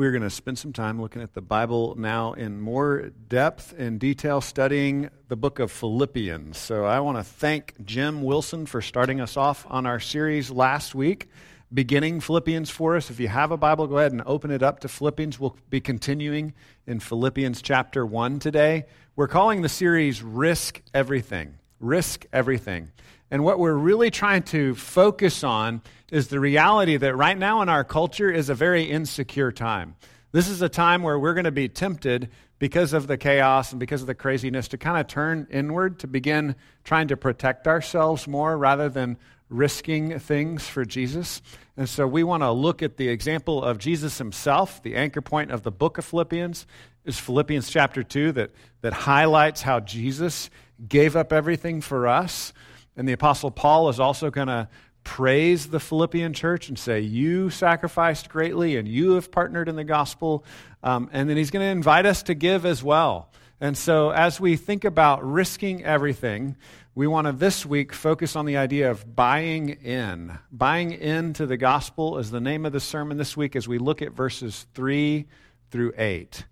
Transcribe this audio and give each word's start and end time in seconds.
we're 0.00 0.12
going 0.12 0.22
to 0.22 0.30
spend 0.30 0.58
some 0.58 0.72
time 0.72 0.98
looking 0.98 1.20
at 1.20 1.34
the 1.34 1.42
Bible 1.42 1.94
now 1.94 2.32
in 2.32 2.58
more 2.58 3.10
depth 3.28 3.74
and 3.76 4.00
detail, 4.00 4.40
studying 4.40 5.10
the 5.28 5.36
book 5.36 5.58
of 5.58 5.70
Philippians. 5.70 6.56
So 6.56 6.86
I 6.86 7.00
want 7.00 7.18
to 7.18 7.22
thank 7.22 7.74
Jim 7.84 8.22
Wilson 8.22 8.64
for 8.64 8.80
starting 8.80 9.20
us 9.20 9.36
off 9.36 9.66
on 9.68 9.84
our 9.84 10.00
series 10.00 10.50
last 10.50 10.94
week, 10.94 11.28
beginning 11.74 12.20
Philippians 12.20 12.70
for 12.70 12.96
us. 12.96 13.10
If 13.10 13.20
you 13.20 13.28
have 13.28 13.50
a 13.50 13.58
Bible, 13.58 13.86
go 13.86 13.98
ahead 13.98 14.12
and 14.12 14.22
open 14.24 14.50
it 14.50 14.62
up 14.62 14.80
to 14.80 14.88
Philippians. 14.88 15.38
We'll 15.38 15.58
be 15.68 15.82
continuing 15.82 16.54
in 16.86 16.98
Philippians 16.98 17.60
chapter 17.60 18.06
1 18.06 18.38
today. 18.38 18.86
We're 19.16 19.28
calling 19.28 19.60
the 19.60 19.68
series 19.68 20.22
Risk 20.22 20.80
Everything. 20.94 21.58
Risk 21.78 22.24
Everything. 22.32 22.90
And 23.30 23.44
what 23.44 23.58
we're 23.58 23.74
really 23.74 24.10
trying 24.10 24.42
to 24.44 24.74
focus 24.74 25.44
on 25.44 25.82
is 26.10 26.28
the 26.28 26.40
reality 26.40 26.96
that 26.96 27.14
right 27.14 27.38
now 27.38 27.62
in 27.62 27.68
our 27.68 27.84
culture 27.84 28.30
is 28.30 28.48
a 28.48 28.54
very 28.54 28.84
insecure 28.84 29.52
time. 29.52 29.94
This 30.32 30.48
is 30.48 30.62
a 30.62 30.68
time 30.68 31.02
where 31.02 31.18
we're 31.18 31.34
going 31.34 31.44
to 31.44 31.52
be 31.52 31.68
tempted 31.68 32.30
because 32.58 32.92
of 32.92 33.06
the 33.06 33.16
chaos 33.16 33.72
and 33.72 33.80
because 33.80 34.00
of 34.00 34.06
the 34.06 34.14
craziness 34.14 34.68
to 34.68 34.78
kind 34.78 35.00
of 35.00 35.06
turn 35.06 35.46
inward, 35.50 35.98
to 36.00 36.06
begin 36.06 36.54
trying 36.84 37.08
to 37.08 37.16
protect 37.16 37.66
ourselves 37.66 38.28
more 38.28 38.56
rather 38.56 38.88
than 38.88 39.16
risking 39.48 40.18
things 40.18 40.66
for 40.66 40.84
Jesus. 40.84 41.42
And 41.76 41.88
so 41.88 42.06
we 42.06 42.22
want 42.22 42.42
to 42.42 42.52
look 42.52 42.82
at 42.82 42.96
the 42.96 43.08
example 43.08 43.62
of 43.64 43.78
Jesus 43.78 44.18
himself. 44.18 44.82
The 44.82 44.94
anchor 44.94 45.22
point 45.22 45.50
of 45.50 45.62
the 45.62 45.72
book 45.72 45.98
of 45.98 46.04
Philippians 46.04 46.66
is 47.04 47.18
Philippians 47.18 47.70
chapter 47.70 48.02
2 48.02 48.32
that, 48.32 48.50
that 48.82 48.92
highlights 48.92 49.62
how 49.62 49.80
Jesus 49.80 50.50
gave 50.86 51.16
up 51.16 51.32
everything 51.32 51.80
for 51.80 52.06
us. 52.06 52.52
And 52.96 53.08
the 53.08 53.12
Apostle 53.12 53.50
Paul 53.50 53.88
is 53.88 54.00
also 54.00 54.30
going 54.30 54.48
to 54.48 54.68
praise 55.04 55.68
the 55.68 55.80
Philippian 55.80 56.32
church 56.32 56.68
and 56.68 56.78
say, 56.78 57.00
You 57.00 57.50
sacrificed 57.50 58.28
greatly 58.28 58.76
and 58.76 58.86
you 58.86 59.12
have 59.12 59.30
partnered 59.30 59.68
in 59.68 59.76
the 59.76 59.84
gospel. 59.84 60.44
Um, 60.82 61.08
and 61.12 61.28
then 61.28 61.36
he's 61.36 61.50
going 61.50 61.64
to 61.64 61.70
invite 61.70 62.06
us 62.06 62.22
to 62.24 62.34
give 62.34 62.66
as 62.66 62.82
well. 62.82 63.30
And 63.60 63.76
so, 63.76 64.10
as 64.10 64.40
we 64.40 64.56
think 64.56 64.84
about 64.84 65.22
risking 65.22 65.84
everything, 65.84 66.56
we 66.94 67.06
want 67.06 67.26
to 67.26 67.32
this 67.32 67.64
week 67.64 67.92
focus 67.92 68.34
on 68.34 68.46
the 68.46 68.56
idea 68.56 68.90
of 68.90 69.14
buying 69.14 69.68
in. 69.68 70.38
Buying 70.50 70.92
into 70.92 71.46
the 71.46 71.56
gospel 71.56 72.18
is 72.18 72.30
the 72.30 72.40
name 72.40 72.64
of 72.64 72.72
the 72.72 72.80
sermon 72.80 73.18
this 73.18 73.36
week 73.36 73.54
as 73.54 73.68
we 73.68 73.78
look 73.78 74.02
at 74.02 74.12
verses 74.12 74.66
3 74.74 75.26
through 75.70 75.92
8. 75.96 76.44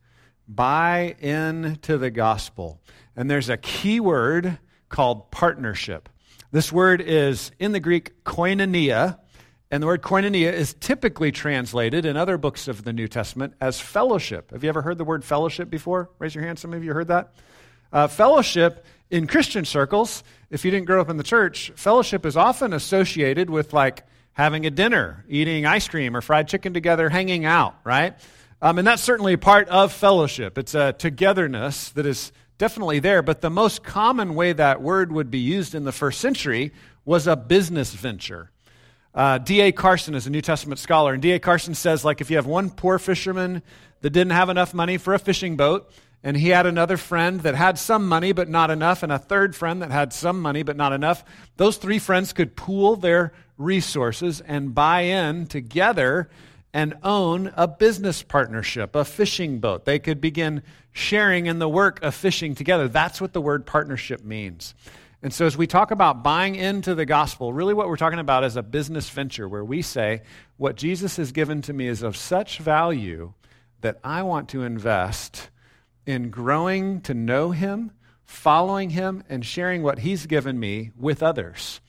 Buy 0.47 1.17
into 1.21 1.99
the 1.99 2.11
gospel. 2.11 2.81
And 3.17 3.31
there's 3.31 3.49
a 3.49 3.57
key 3.57 4.01
word 4.01 4.59
called 4.89 5.31
partnership. 5.31 6.09
This 6.51 6.73
word 6.73 7.03
is 7.03 7.53
in 7.59 7.73
the 7.73 7.81
Greek 7.81 8.25
koinonia, 8.25 9.19
and 9.71 9.83
the 9.83 9.87
word 9.87 10.01
koinonia 10.01 10.51
is 10.51 10.73
typically 10.81 11.31
translated 11.31 12.07
in 12.07 12.17
other 12.17 12.39
books 12.39 12.69
of 12.69 12.85
the 12.85 12.93
New 12.95 13.07
Testament 13.07 13.53
as 13.61 13.79
fellowship. 13.79 14.53
Have 14.53 14.63
you 14.65 14.71
ever 14.71 14.81
heard 14.81 14.97
the 14.97 15.05
word 15.05 15.27
fellowship 15.27 15.69
before? 15.69 16.09
Raise 16.19 16.35
your 16.35 16.45
hand. 16.45 16.59
Some 16.59 16.73
of 16.73 16.83
you 16.83 16.95
heard 16.95 17.09
that. 17.09 17.35
Uh, 17.93 18.07
fellowship 18.07 18.87
in 19.11 19.27
Christian 19.27 19.67
circles, 19.67 20.25
if 20.49 20.65
you 20.65 20.71
didn't 20.71 20.87
grow 20.87 21.03
up 21.03 21.11
in 21.11 21.19
the 21.19 21.23
church, 21.23 21.71
fellowship 21.77 22.25
is 22.25 22.35
often 22.35 22.73
associated 22.73 23.51
with 23.51 23.75
like 23.75 24.07
having 24.33 24.65
a 24.65 24.71
dinner, 24.71 25.27
eating 25.29 25.67
ice 25.67 25.87
cream 25.87 26.17
or 26.17 26.23
fried 26.23 26.49
chicken 26.49 26.73
together, 26.73 27.11
hanging 27.11 27.45
out, 27.45 27.77
right? 27.85 28.17
Um, 28.63 28.79
and 28.79 28.87
that's 28.87 29.03
certainly 29.03 29.37
part 29.37 29.69
of 29.69 29.93
fellowship. 29.93 30.57
It's 30.57 30.75
a 30.75 30.95
togetherness 30.95 31.91
that 31.91 32.07
is 32.07 32.33
definitely 32.59 32.99
there, 32.99 33.23
but 33.23 33.41
the 33.41 33.51
most 33.51 33.83
common 33.83 34.35
way 34.35 34.53
that 34.53 34.83
word 34.83 35.13
would 35.13 35.31
be 35.31 35.39
used 35.39 35.75
in 35.75 35.85
the 35.85 35.93
first 35.93 36.21
century 36.21 36.73
was 37.05 37.27
a 37.27 37.37
business 37.37 37.95
venture. 37.95 38.51
Uh, 39.15 39.39
D.A. 39.39 39.73
Carson 39.73 40.15
is 40.15 40.27
a 40.27 40.31
New 40.31 40.43
Testament 40.43 40.79
scholar, 40.79 41.13
and 41.13 41.23
D.A. 41.23 41.39
Carson 41.39 41.75
says, 41.75 42.05
like, 42.05 42.21
if 42.21 42.31
you 42.31 42.37
have 42.37 42.47
one 42.47 42.69
poor 42.69 42.99
fisherman 42.99 43.63
that 44.01 44.11
didn't 44.11 44.33
have 44.33 44.49
enough 44.49 44.75
money 44.75 44.99
for 44.99 45.15
a 45.15 45.19
fishing 45.19 45.57
boat, 45.57 45.91
and 46.23 46.37
he 46.37 46.49
had 46.49 46.67
another 46.67 46.97
friend 46.97 47.41
that 47.41 47.55
had 47.55 47.79
some 47.79 48.09
money 48.09 48.33
but 48.33 48.49
not 48.49 48.71
enough, 48.71 49.03
and 49.03 49.13
a 49.13 49.19
third 49.19 49.55
friend 49.57 49.81
that 49.83 49.91
had 49.91 50.13
some 50.13 50.41
money 50.41 50.63
but 50.63 50.77
not 50.77 50.93
enough, 50.93 51.25
those 51.57 51.77
three 51.77 51.99
friends 51.99 52.33
could 52.33 52.57
pool 52.57 52.97
their 52.97 53.33
resources 53.57 54.41
and 54.41 54.75
buy 54.75 55.03
in 55.03 55.47
together 55.47 56.29
and 56.73 56.95
own 57.03 57.53
a 57.57 57.67
business 57.67 58.23
partnership, 58.23 58.95
a 58.95 59.05
fishing 59.05 59.59
boat. 59.59 59.85
They 59.85 59.99
could 59.99 60.21
begin 60.21 60.63
sharing 60.99 61.47
in 61.47 61.59
the 61.59 61.69
work 61.69 62.03
of 62.03 62.15
fishing 62.15 62.55
together. 62.55 62.89
That's 62.89 63.21
what 63.21 63.33
the 63.33 63.41
word 63.41 63.67
partnership 63.67 64.25
means. 64.25 64.75
And 65.23 65.33
so, 65.33 65.47
as 65.47 65.57
we 65.57 65.67
talk 65.67 65.91
about 65.91 66.23
buying 66.23 66.55
into 66.55 66.95
the 66.95 67.07
gospel, 67.07 67.53
really 67.53 67.75
what 67.75 67.89
we're 67.89 67.97
talking 67.97 68.19
about 68.19 68.45
is 68.45 68.57
a 68.57 68.63
business 68.63 69.11
venture 69.11 69.49
where 69.49 69.65
we 69.65 69.83
say, 69.83 70.23
What 70.57 70.77
Jesus 70.77 71.17
has 71.17 71.33
given 71.33 71.63
to 71.63 71.73
me 71.73 71.89
is 71.89 72.03
of 72.03 72.17
such 72.17 72.59
value 72.59 73.33
that 73.81 73.99
I 74.05 74.23
want 74.23 74.49
to 74.51 74.63
invest 74.63 75.51
in 76.07 76.31
growing 76.31 77.01
to 77.03 77.15
know 77.15 77.51
Him, 77.51 77.93
following 78.25 78.91
Him, 78.91 79.25
and 79.29 79.45
sharing 79.45 79.83
what 79.83 80.01
He's 80.01 80.27
given 80.27 80.59
me 80.61 80.91
with 80.97 81.23
others. 81.23 81.81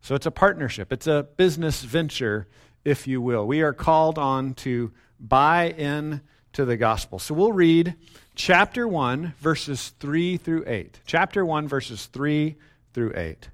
So, 0.00 0.14
it's 0.14 0.26
a 0.26 0.30
partnership, 0.30 0.92
it's 0.92 1.06
a 1.06 1.26
business 1.36 1.82
venture 1.82 2.48
if 2.84 3.06
you 3.06 3.20
will. 3.20 3.46
We 3.46 3.60
are 3.60 3.74
called 3.74 4.18
on 4.18 4.54
to 4.54 4.92
buy 5.20 5.70
in 5.70 6.22
to 6.54 6.64
the 6.64 6.76
gospel. 6.76 7.18
So 7.18 7.34
we'll 7.34 7.52
read 7.52 7.94
chapter 8.38 8.86
1, 8.86 9.34
verses 9.40 9.92
3 9.98 10.36
through 10.36 10.64
8. 10.66 11.00
Chapter 11.04 11.44
1, 11.44 11.68
verses 11.68 12.06
3 12.06 12.54
through 12.94 13.12
8. 13.14 13.50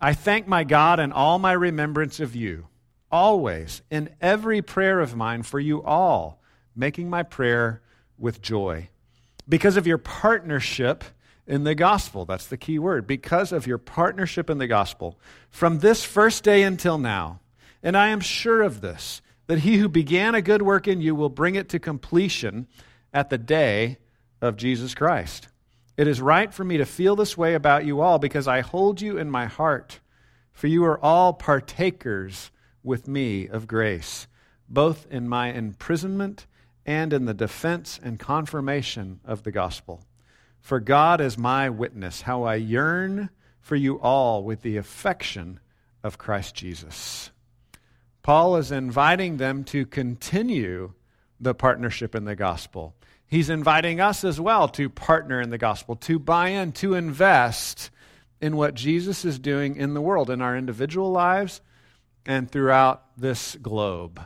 I 0.00 0.14
thank 0.14 0.46
my 0.46 0.62
God 0.62 1.00
in 1.00 1.12
all 1.12 1.40
my 1.40 1.52
remembrance 1.52 2.20
of 2.20 2.36
you, 2.36 2.68
always, 3.10 3.82
in 3.90 4.10
every 4.20 4.62
prayer 4.62 5.00
of 5.00 5.16
mine 5.16 5.42
for 5.42 5.58
you 5.58 5.82
all, 5.82 6.40
making 6.76 7.10
my 7.10 7.24
prayer 7.24 7.82
with 8.16 8.40
joy. 8.40 8.88
Because 9.48 9.76
of 9.76 9.88
your 9.88 9.98
partnership 9.98 11.02
in 11.44 11.64
the 11.64 11.74
gospel, 11.74 12.24
that's 12.24 12.46
the 12.46 12.56
key 12.56 12.78
word, 12.78 13.08
because 13.08 13.50
of 13.50 13.66
your 13.66 13.78
partnership 13.78 14.48
in 14.48 14.58
the 14.58 14.68
gospel, 14.68 15.18
from 15.50 15.80
this 15.80 16.04
first 16.04 16.44
day 16.44 16.62
until 16.62 16.96
now, 16.96 17.40
and 17.82 17.96
I 17.96 18.08
am 18.08 18.20
sure 18.20 18.62
of 18.62 18.82
this, 18.82 19.20
that 19.48 19.60
he 19.60 19.78
who 19.78 19.88
began 19.88 20.36
a 20.36 20.42
good 20.42 20.62
work 20.62 20.86
in 20.86 21.00
you 21.00 21.16
will 21.16 21.28
bring 21.28 21.56
it 21.56 21.68
to 21.70 21.80
completion 21.80 22.68
at 23.12 23.30
the 23.30 23.38
day 23.38 23.98
of 24.40 24.56
Jesus 24.56 24.94
Christ. 24.94 25.48
It 25.96 26.06
is 26.06 26.20
right 26.20 26.52
for 26.52 26.64
me 26.64 26.76
to 26.76 26.84
feel 26.84 27.16
this 27.16 27.36
way 27.36 27.54
about 27.54 27.84
you 27.84 28.00
all 28.00 28.18
because 28.18 28.46
I 28.46 28.60
hold 28.60 29.00
you 29.00 29.18
in 29.18 29.30
my 29.30 29.46
heart, 29.46 30.00
for 30.52 30.68
you 30.68 30.84
are 30.84 31.02
all 31.02 31.32
partakers 31.32 32.50
with 32.82 33.08
me 33.08 33.48
of 33.48 33.66
grace, 33.66 34.28
both 34.68 35.06
in 35.10 35.28
my 35.28 35.52
imprisonment 35.52 36.46
and 36.86 37.12
in 37.12 37.24
the 37.24 37.34
defense 37.34 37.98
and 38.02 38.18
confirmation 38.18 39.20
of 39.24 39.42
the 39.42 39.52
gospel. 39.52 40.02
For 40.60 40.80
God 40.80 41.20
is 41.20 41.36
my 41.36 41.68
witness, 41.68 42.22
how 42.22 42.44
I 42.44 42.54
yearn 42.56 43.30
for 43.60 43.76
you 43.76 44.00
all 44.00 44.42
with 44.42 44.62
the 44.62 44.76
affection 44.76 45.60
of 46.02 46.18
Christ 46.18 46.54
Jesus. 46.54 47.30
Paul 48.22 48.56
is 48.56 48.70
inviting 48.70 49.36
them 49.36 49.64
to 49.64 49.84
continue 49.84 50.92
the 51.40 51.54
partnership 51.54 52.14
in 52.14 52.24
the 52.24 52.36
gospel. 52.36 52.94
He's 53.28 53.50
inviting 53.50 54.00
us 54.00 54.24
as 54.24 54.40
well 54.40 54.68
to 54.70 54.88
partner 54.88 55.40
in 55.40 55.50
the 55.50 55.58
gospel, 55.58 55.96
to 55.96 56.18
buy 56.18 56.48
in, 56.48 56.72
to 56.72 56.94
invest 56.94 57.90
in 58.40 58.56
what 58.56 58.74
Jesus 58.74 59.24
is 59.24 59.38
doing 59.38 59.76
in 59.76 59.94
the 59.94 60.00
world, 60.00 60.30
in 60.30 60.40
our 60.40 60.56
individual 60.56 61.10
lives 61.10 61.60
and 62.24 62.50
throughout 62.50 63.04
this 63.16 63.56
globe. 63.56 64.20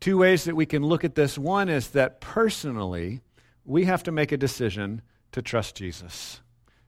Two 0.00 0.18
ways 0.18 0.44
that 0.44 0.56
we 0.56 0.66
can 0.66 0.82
look 0.82 1.04
at 1.04 1.14
this 1.14 1.38
one 1.38 1.68
is 1.68 1.90
that 1.90 2.20
personally, 2.20 3.20
we 3.64 3.84
have 3.84 4.02
to 4.04 4.12
make 4.12 4.32
a 4.32 4.36
decision 4.36 5.02
to 5.32 5.42
trust 5.42 5.76
Jesus, 5.76 6.40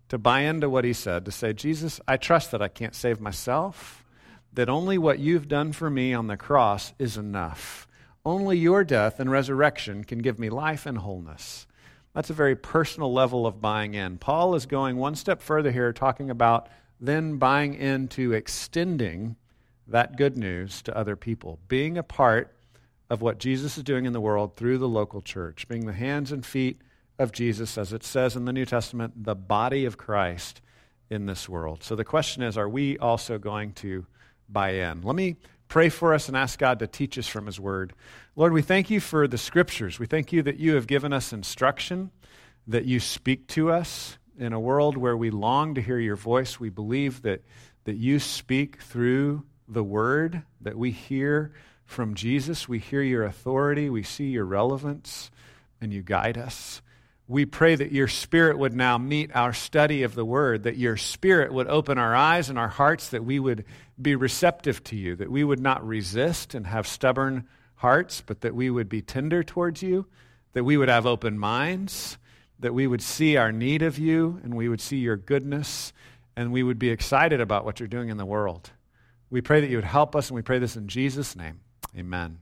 to 0.09 0.19
buy 0.19 0.41
into 0.41 0.69
what 0.69 0.84
he 0.84 0.93
said, 0.93 1.25
to 1.27 1.31
say, 1.31 1.53
Jesus, 1.53 2.00
I 2.09 2.16
trust 2.16 2.50
that 2.50 2.62
I 2.62 2.69
can't 2.69 2.94
save 2.94 3.21
myself 3.21 4.03
that 4.53 4.69
only 4.69 4.99
what 4.99 5.19
you've 5.19 5.49
done 5.49 5.72
for 5.72 5.89
me 5.89 6.12
on 6.12 6.27
the 6.27 6.37
cross 6.37 6.93
is 6.99 7.16
enough. 7.16 7.87
Only 8.25 8.56
your 8.56 8.84
death 8.84 9.19
and 9.19 9.31
resurrection 9.31 10.05
can 10.05 10.19
give 10.19 10.38
me 10.38 10.49
life 10.49 10.86
and 10.86 10.98
wholeness. 10.98 11.66
That's 12.15 12.30
a 12.30 12.34
very 12.34 12.54
personal 12.54 13.13
level 13.13 13.47
of 13.47 13.60
buying 13.60 13.95
in. 13.95 14.19
Paul 14.19 14.54
is 14.54 14.66
going 14.66 14.97
one 14.97 15.15
step 15.15 15.42
further 15.42 15.72
here, 15.72 15.92
talking 15.92 16.30
about 16.30 16.69
then 17.01 17.39
buying 17.39 17.74
into 17.74 18.33
extending 18.33 19.36
that 19.89 20.16
good 20.16 20.39
news 20.39 20.83
to 20.83 20.97
other 20.97 21.16
people, 21.16 21.59
being 21.66 21.98
a 21.98 22.03
part 22.03 22.54
of 23.10 23.22
what 23.22 23.39
Jesus 23.39 23.77
is 23.77 23.83
doing 23.83 24.04
in 24.04 24.13
the 24.13 24.21
world 24.21 24.57
through 24.57 24.78
the 24.78 24.89
local 24.89 25.21
church, 25.21 25.66
being 25.66 25.86
the 25.86 25.92
hands 25.92 26.30
and 26.30 26.47
feet 26.47 26.80
of 27.19 27.33
Jesus, 27.33 27.77
as 27.77 27.92
it 27.92 28.04
says 28.04 28.36
in 28.36 28.45
the 28.45 28.53
New 28.53 28.65
Testament, 28.65 29.24
the 29.24 29.34
body 29.34 29.84
of 29.84 29.98
Christ 29.98 30.60
in 31.10 31.27
this 31.27 31.48
world. 31.48 31.83
So 31.83 31.97
the 31.97 32.04
question 32.04 32.42
is 32.42 32.57
are 32.57 32.69
we 32.69 32.97
also 32.98 33.36
going 33.36 33.72
to 33.74 34.07
buy 34.48 34.71
in. 34.71 35.03
Let 35.03 35.16
me 35.16 35.36
pray 35.72 35.89
for 35.89 36.13
us 36.13 36.28
and 36.28 36.36
ask 36.36 36.59
God 36.59 36.80
to 36.80 36.86
teach 36.86 37.16
us 37.16 37.27
from 37.27 37.47
His 37.47 37.59
Word. 37.59 37.95
Lord, 38.36 38.53
we 38.53 38.60
thank 38.60 38.91
you 38.91 39.01
for 39.01 39.27
the 39.27 39.39
Scriptures. 39.39 39.98
We 39.98 40.04
thank 40.04 40.30
you 40.30 40.42
that 40.42 40.59
you 40.59 40.74
have 40.74 40.86
given 40.86 41.15
us 41.15 41.33
instruction, 41.33 42.10
that 42.66 42.84
you 42.84 43.01
speak 43.01 43.47
to 43.48 43.71
us 43.71 44.19
in 44.39 44.53
a 44.53 44.60
world 44.60 44.98
where 44.98 45.16
we 45.16 45.30
long 45.30 45.74
to 45.77 45.80
hear 45.80 45.98
your 45.98 46.15
voice. 46.15 46.60
We 46.60 46.69
believe 46.69 47.22
that, 47.22 47.42
that 47.84 47.97
you 47.97 48.19
speak 48.19 48.83
through 48.83 49.45
the 49.66 49.83
Word, 49.83 50.42
that 50.60 50.77
we 50.77 50.91
hear 50.91 51.54
from 51.86 52.16
Jesus. 52.16 52.69
We 52.69 52.78
hear 52.78 53.01
your 53.01 53.24
authority, 53.24 53.89
we 53.89 54.03
see 54.03 54.27
your 54.27 54.45
relevance, 54.45 55.30
and 55.80 55.91
you 55.91 56.03
guide 56.03 56.36
us. 56.36 56.83
We 57.33 57.47
pray 57.47 57.75
that 57.77 57.93
your 57.93 58.09
Spirit 58.09 58.59
would 58.59 58.75
now 58.75 58.99
meet 58.99 59.34
our 59.34 59.55
study 59.55 60.03
of 60.03 60.15
the 60.15 60.25
Word, 60.25 60.65
that 60.65 60.77
your 60.77 60.99
Spirit 60.99 61.51
would 61.51 61.67
open 61.67 61.97
our 61.97 62.15
eyes 62.15 62.51
and 62.51 62.59
our 62.59 62.69
hearts, 62.69 63.09
that 63.09 63.25
we 63.25 63.39
would 63.39 63.65
be 64.01 64.15
receptive 64.17 64.84
to 64.84 64.97
you, 64.97 65.17
that 65.17 65.31
we 65.31 65.43
would 65.43 65.59
not 65.59 65.83
resist 65.87 66.55
and 66.55 66.67
have 66.67 66.87
stubborn 66.87 67.49
hearts, 67.77 68.23
but 68.27 68.43
that 68.43 68.55
we 68.55 68.69
would 68.69 68.91
be 68.91 69.01
tender 69.01 69.43
towards 69.43 69.83
you, 69.83 70.05
that 70.53 70.65
we 70.65 70.77
would 70.77 70.91
have 70.91 71.07
open 71.07 71.39
minds, 71.39 72.19
that 72.61 72.75
we 72.75 72.87
would 72.87 73.01
see 73.01 73.39
our 73.39 73.51
need 73.51 73.81
of 73.81 73.99
you, 73.99 74.39
and 74.43 74.55
we 74.55 74.69
would 74.69 74.83
see 74.83 74.99
your 74.99 75.17
goodness, 75.17 75.95
and 76.37 76.53
we 76.53 76.63
would 76.63 76.79
be 76.79 76.91
excited 76.91 77.41
about 77.41 77.65
what 77.65 77.81
you're 77.81 77.87
doing 77.87 78.11
in 78.11 78.19
the 78.19 78.27
world. 78.27 78.73
We 79.31 79.41
pray 79.41 79.63
that 79.63 79.71
you 79.71 79.79
would 79.79 79.87
help 79.87 80.15
us, 80.15 80.29
and 80.29 80.37
we 80.37 80.43
pray 80.43 80.59
this 80.59 80.77
in 80.77 80.87
Jesus' 80.87 81.34
name. 81.34 81.61
Amen. 81.97 82.41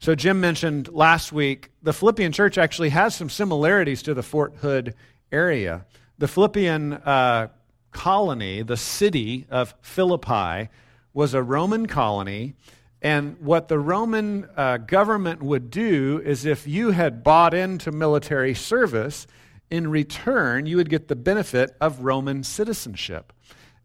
So, 0.00 0.14
Jim 0.14 0.40
mentioned 0.40 0.88
last 0.92 1.32
week 1.32 1.70
the 1.82 1.92
Philippian 1.92 2.30
church 2.32 2.56
actually 2.56 2.90
has 2.90 3.14
some 3.16 3.28
similarities 3.28 4.02
to 4.02 4.14
the 4.14 4.22
Fort 4.22 4.54
Hood 4.56 4.94
area. 5.32 5.86
The 6.18 6.28
Philippian 6.28 6.92
uh, 6.94 7.48
colony, 7.90 8.62
the 8.62 8.76
city 8.76 9.46
of 9.50 9.74
Philippi, 9.80 10.68
was 11.12 11.34
a 11.34 11.42
Roman 11.42 11.86
colony. 11.86 12.54
And 13.02 13.40
what 13.40 13.68
the 13.68 13.78
Roman 13.78 14.48
uh, 14.56 14.78
government 14.78 15.42
would 15.42 15.70
do 15.70 16.22
is 16.24 16.44
if 16.44 16.66
you 16.66 16.92
had 16.92 17.24
bought 17.24 17.54
into 17.54 17.90
military 17.90 18.54
service, 18.54 19.26
in 19.70 19.88
return, 19.88 20.66
you 20.66 20.76
would 20.76 20.88
get 20.88 21.08
the 21.08 21.16
benefit 21.16 21.76
of 21.80 22.00
Roman 22.00 22.42
citizenship. 22.42 23.32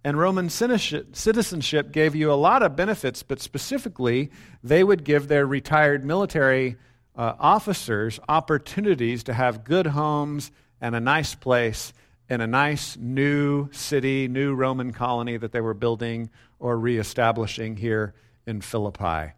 And 0.03 0.17
Roman 0.17 0.49
citizenship 0.49 1.91
gave 1.93 2.13
you 2.13 2.31
a 2.31 2.35
lot 2.35 2.61
of 2.61 2.75
benefits, 2.75 3.23
but 3.23 3.39
specifically, 3.39 4.31
they 4.61 4.83
would 4.83 5.05
give 5.05 5.29
their 5.29 5.45
retired 5.45 6.03
military 6.03 6.75
uh, 7.15 7.33
officers 7.39 8.19
opportunities 8.27 9.23
to 9.23 9.33
have 9.33 9.63
good 9.63 9.87
homes 9.87 10.51
and 10.81 10.95
a 10.95 10.99
nice 10.99 11.35
place 11.35 11.93
in 12.29 12.41
a 12.41 12.47
nice 12.47 12.97
new 12.97 13.69
city, 13.71 14.27
new 14.27 14.53
Roman 14.53 14.91
colony 14.91 15.37
that 15.37 15.51
they 15.51 15.61
were 15.61 15.73
building 15.73 16.29
or 16.59 16.77
reestablishing 16.77 17.77
here 17.77 18.13
in 18.45 18.59
Philippi. 18.59 19.33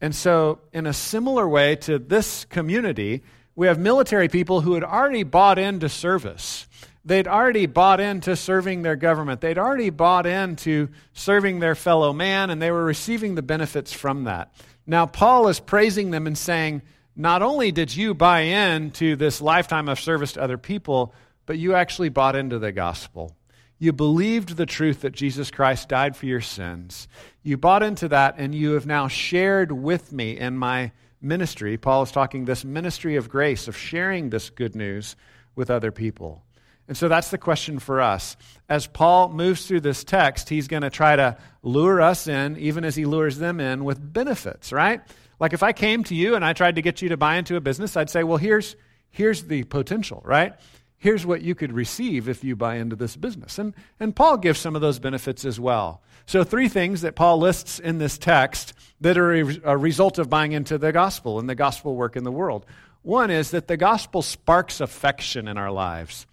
And 0.00 0.14
so, 0.14 0.60
in 0.72 0.86
a 0.86 0.92
similar 0.92 1.48
way 1.48 1.76
to 1.76 1.98
this 1.98 2.44
community, 2.44 3.22
we 3.56 3.66
have 3.66 3.78
military 3.78 4.28
people 4.28 4.60
who 4.60 4.74
had 4.74 4.84
already 4.84 5.24
bought 5.24 5.58
into 5.58 5.88
service. 5.88 6.66
They'd 7.08 7.26
already 7.26 7.64
bought 7.64 8.00
into 8.00 8.36
serving 8.36 8.82
their 8.82 8.94
government. 8.94 9.40
They'd 9.40 9.56
already 9.56 9.88
bought 9.88 10.26
into 10.26 10.88
serving 11.14 11.58
their 11.58 11.74
fellow 11.74 12.12
man, 12.12 12.50
and 12.50 12.60
they 12.60 12.70
were 12.70 12.84
receiving 12.84 13.34
the 13.34 13.40
benefits 13.40 13.94
from 13.94 14.24
that. 14.24 14.52
Now, 14.86 15.06
Paul 15.06 15.48
is 15.48 15.58
praising 15.58 16.10
them 16.10 16.26
and 16.26 16.36
saying, 16.36 16.82
Not 17.16 17.40
only 17.40 17.72
did 17.72 17.96
you 17.96 18.12
buy 18.12 18.40
into 18.40 19.16
this 19.16 19.40
lifetime 19.40 19.88
of 19.88 19.98
service 19.98 20.32
to 20.32 20.42
other 20.42 20.58
people, 20.58 21.14
but 21.46 21.56
you 21.56 21.74
actually 21.74 22.10
bought 22.10 22.36
into 22.36 22.58
the 22.58 22.72
gospel. 22.72 23.34
You 23.78 23.94
believed 23.94 24.58
the 24.58 24.66
truth 24.66 25.00
that 25.00 25.14
Jesus 25.14 25.50
Christ 25.50 25.88
died 25.88 26.14
for 26.14 26.26
your 26.26 26.42
sins. 26.42 27.08
You 27.42 27.56
bought 27.56 27.82
into 27.82 28.08
that, 28.08 28.34
and 28.36 28.54
you 28.54 28.72
have 28.72 28.84
now 28.84 29.08
shared 29.08 29.72
with 29.72 30.12
me 30.12 30.36
in 30.38 30.58
my 30.58 30.92
ministry. 31.22 31.78
Paul 31.78 32.02
is 32.02 32.12
talking 32.12 32.44
this 32.44 32.66
ministry 32.66 33.16
of 33.16 33.30
grace, 33.30 33.66
of 33.66 33.78
sharing 33.78 34.28
this 34.28 34.50
good 34.50 34.76
news 34.76 35.16
with 35.54 35.70
other 35.70 35.90
people. 35.90 36.44
And 36.88 36.96
so 36.96 37.06
that's 37.08 37.30
the 37.30 37.38
question 37.38 37.78
for 37.78 38.00
us. 38.00 38.36
As 38.68 38.86
Paul 38.86 39.28
moves 39.28 39.66
through 39.66 39.82
this 39.82 40.04
text, 40.04 40.48
he's 40.48 40.68
going 40.68 40.82
to 40.82 40.90
try 40.90 41.14
to 41.14 41.36
lure 41.62 42.00
us 42.00 42.26
in, 42.26 42.56
even 42.56 42.84
as 42.84 42.96
he 42.96 43.04
lures 43.04 43.36
them 43.36 43.60
in, 43.60 43.84
with 43.84 44.12
benefits, 44.12 44.72
right? 44.72 45.02
Like 45.38 45.52
if 45.52 45.62
I 45.62 45.72
came 45.72 46.02
to 46.04 46.14
you 46.14 46.34
and 46.34 46.44
I 46.44 46.54
tried 46.54 46.76
to 46.76 46.82
get 46.82 47.02
you 47.02 47.10
to 47.10 47.16
buy 47.16 47.36
into 47.36 47.56
a 47.56 47.60
business, 47.60 47.96
I'd 47.96 48.10
say, 48.10 48.24
well, 48.24 48.38
here's, 48.38 48.74
here's 49.10 49.44
the 49.44 49.64
potential, 49.64 50.22
right? 50.24 50.54
Here's 50.96 51.24
what 51.24 51.42
you 51.42 51.54
could 51.54 51.72
receive 51.72 52.28
if 52.28 52.42
you 52.42 52.56
buy 52.56 52.76
into 52.76 52.96
this 52.96 53.16
business. 53.16 53.58
And, 53.58 53.74
and 54.00 54.16
Paul 54.16 54.38
gives 54.38 54.58
some 54.58 54.74
of 54.74 54.80
those 54.80 54.98
benefits 54.98 55.44
as 55.44 55.60
well. 55.60 56.02
So, 56.26 56.44
three 56.44 56.68
things 56.68 57.02
that 57.02 57.14
Paul 57.14 57.38
lists 57.38 57.78
in 57.78 57.98
this 57.98 58.18
text 58.18 58.74
that 59.00 59.16
are 59.16 59.32
a, 59.32 59.76
result 59.78 60.18
of 60.18 60.28
buying 60.28 60.52
into 60.52 60.76
the 60.76 60.92
gospel 60.92 61.38
and 61.38 61.48
the 61.48 61.54
gospel 61.54 61.94
work 61.94 62.16
in 62.16 62.24
the 62.24 62.32
world. 62.32 62.66
One 63.02 63.30
is 63.30 63.52
that 63.52 63.68
the 63.68 63.76
gospel 63.76 64.22
sparks 64.22 64.80
affection 64.80 65.48
in 65.48 65.56
our 65.56 65.70
lives. 65.70 66.26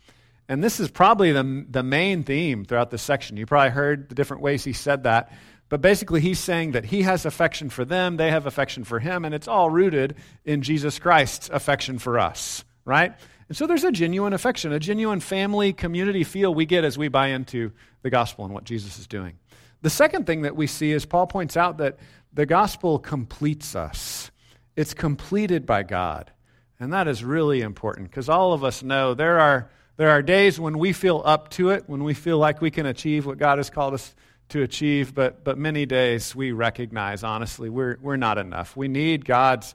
And 0.47 0.63
this 0.63 0.79
is 0.79 0.91
probably 0.91 1.31
the, 1.31 1.65
the 1.69 1.83
main 1.83 2.23
theme 2.23 2.65
throughout 2.65 2.91
this 2.91 3.01
section. 3.01 3.37
You 3.37 3.45
probably 3.45 3.71
heard 3.71 4.09
the 4.09 4.15
different 4.15 4.43
ways 4.43 4.63
he 4.63 4.73
said 4.73 5.03
that. 5.03 5.31
But 5.67 5.81
basically, 5.81 6.21
he's 6.21 6.39
saying 6.39 6.73
that 6.73 6.85
he 6.85 7.01
has 7.01 7.25
affection 7.25 7.71
for 7.71 7.83
them, 7.83 8.17
they 8.17 8.29
have 8.29 8.45
affection 8.45 8.83
for 8.83 8.99
him, 8.99 9.25
and 9.25 9.33
it's 9.33 9.47
all 9.47 9.69
rooted 9.69 10.15
in 10.43 10.61
Jesus 10.61 10.99
Christ's 10.99 11.49
affection 11.49 11.97
for 11.97 12.19
us, 12.19 12.63
right? 12.85 13.13
And 13.47 13.57
so 13.57 13.65
there's 13.65 13.83
a 13.83 13.91
genuine 13.91 14.33
affection, 14.33 14.71
a 14.71 14.79
genuine 14.79 15.19
family 15.19 15.73
community 15.73 16.23
feel 16.23 16.53
we 16.53 16.67
get 16.67 16.83
as 16.83 16.97
we 16.97 17.07
buy 17.07 17.27
into 17.29 17.71
the 18.03 18.11
gospel 18.11 18.45
and 18.45 18.53
what 18.53 18.63
Jesus 18.63 18.99
is 18.99 19.07
doing. 19.07 19.37
The 19.81 19.89
second 19.89 20.27
thing 20.27 20.43
that 20.43 20.55
we 20.55 20.67
see 20.67 20.91
is 20.91 21.05
Paul 21.05 21.27
points 21.27 21.57
out 21.57 21.77
that 21.77 21.97
the 22.33 22.45
gospel 22.45 22.99
completes 22.99 23.75
us, 23.75 24.29
it's 24.75 24.93
completed 24.93 25.65
by 25.65 25.83
God. 25.83 26.31
And 26.79 26.91
that 26.91 27.07
is 27.07 27.23
really 27.23 27.61
important 27.61 28.09
because 28.09 28.27
all 28.27 28.51
of 28.51 28.63
us 28.63 28.83
know 28.83 29.13
there 29.13 29.39
are 29.39 29.69
there 29.97 30.09
are 30.09 30.21
days 30.21 30.59
when 30.59 30.77
we 30.77 30.93
feel 30.93 31.21
up 31.23 31.49
to 31.51 31.69
it, 31.69 31.85
when 31.87 32.03
we 32.03 32.13
feel 32.13 32.37
like 32.37 32.61
we 32.61 32.71
can 32.71 32.85
achieve 32.85 33.25
what 33.25 33.37
God 33.37 33.59
has 33.59 33.69
called 33.69 33.93
us 33.93 34.13
to 34.49 34.61
achieve, 34.61 35.15
but, 35.15 35.43
but 35.43 35.57
many 35.57 35.85
days 35.85 36.35
we 36.35 36.51
recognize, 36.51 37.23
honestly, 37.23 37.69
we're, 37.69 37.97
we're 38.01 38.17
not 38.17 38.37
enough. 38.37 38.75
We 38.75 38.87
need 38.87 39.25
God's 39.25 39.73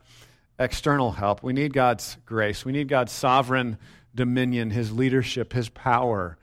external 0.59 1.11
help. 1.11 1.43
We 1.43 1.53
need 1.53 1.73
God's 1.73 2.17
grace. 2.27 2.65
We 2.65 2.73
need 2.73 2.89
God's 2.89 3.13
sovereign 3.13 3.79
dominion, 4.15 4.71
His 4.71 4.93
leadership, 4.93 5.53
His 5.53 5.69
power. 5.69 6.37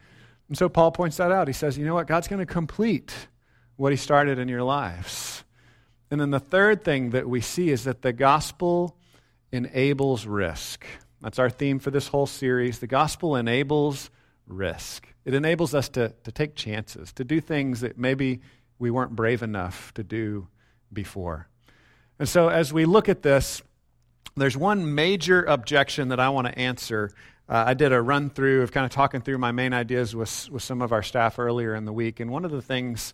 And 0.50 0.58
so 0.58 0.70
Paul 0.70 0.92
points 0.92 1.18
that 1.18 1.32
out. 1.32 1.48
He 1.48 1.54
says, 1.54 1.78
you 1.78 1.86
know 1.86 1.94
what? 1.94 2.08
God's 2.08 2.28
going 2.28 2.40
to 2.40 2.52
complete 2.52 3.14
what 3.76 3.92
He 3.94 3.98
started 3.98 4.40
in 4.40 4.48
your 4.48 4.64
lives. 4.64 5.44
And 6.10 6.20
then 6.20 6.32
the 6.32 6.40
third 6.40 6.84
thing 6.84 7.12
that 7.12 7.30
we 7.30 7.42
see 7.42 7.70
is 7.70 7.84
that 7.84 8.02
the 8.02 8.14
gospel 8.14 8.98
enables 9.52 10.26
risk. 10.26 10.86
That's 11.22 11.40
our 11.40 11.50
theme 11.50 11.80
for 11.80 11.92
this 11.92 12.08
whole 12.08 12.28
series. 12.28 12.80
The 12.80 12.88
gospel 12.88 13.36
enables 13.36 14.10
risk, 14.48 15.08
it 15.26 15.34
enables 15.34 15.74
us 15.74 15.90
to, 15.90 16.14
to 16.24 16.32
take 16.32 16.56
chances, 16.56 17.12
to 17.14 17.24
do 17.24 17.42
things 17.42 17.82
that 17.82 17.98
maybe 17.98 18.42
we 18.80 18.92
weren't 18.92 19.16
brave 19.16 19.44
enough 19.44 19.94
to 19.96 20.04
do 20.04 20.48
before. 20.94 21.48
And 22.20 22.30
so, 22.30 22.50
as 22.50 22.72
we 22.72 22.86
look 22.86 23.10
at 23.10 23.24
this, 23.24 23.62
there's 24.36 24.56
one 24.56 24.96
major 24.96 25.44
objection 25.44 26.10
that 26.10 26.20
I 26.20 26.30
want 26.30 26.48
to 26.48 26.58
answer. 26.58 27.12
Uh, 27.50 27.66
I 27.68 27.74
did 27.74 27.92
a 27.92 28.02
run 28.02 28.30
through 28.30 28.62
of 28.62 28.72
kind 28.72 28.86
of 28.86 28.92
talking 28.92 29.22
through 29.22 29.38
my 29.38 29.52
main 29.52 29.74
ideas 29.74 30.16
with, 30.16 30.50
with 30.50 30.64
some 30.64 30.82
of 30.82 30.92
our 30.92 31.04
staff 31.04 31.40
earlier 31.40 31.76
in 31.76 31.86
the 31.86 31.94
week. 31.94 32.20
And 32.20 32.32
one 32.32 32.46
of 32.46 32.52
the 32.52 32.62
things 32.62 33.14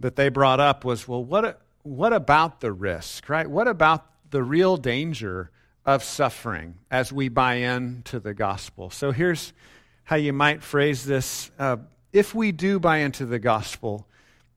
that 0.00 0.16
they 0.16 0.28
brought 0.28 0.60
up 0.60 0.84
was 0.84 1.08
well, 1.08 1.24
what, 1.24 1.62
what 1.82 2.12
about 2.12 2.60
the 2.60 2.72
risk, 2.72 3.28
right? 3.28 3.48
What 3.48 3.68
about 3.68 4.06
the 4.30 4.42
real 4.42 4.76
danger 4.76 5.50
of 5.84 6.02
suffering 6.02 6.76
as 6.90 7.12
we 7.12 7.28
buy 7.28 7.54
into 7.54 8.18
the 8.18 8.34
gospel. 8.34 8.90
So 8.90 9.12
here's 9.12 9.52
how 10.04 10.16
you 10.16 10.32
might 10.32 10.62
phrase 10.62 11.04
this 11.04 11.50
uh, 11.58 11.76
If 12.12 12.34
we 12.34 12.52
do 12.52 12.78
buy 12.78 12.98
into 12.98 13.26
the 13.26 13.38
gospel, 13.38 14.06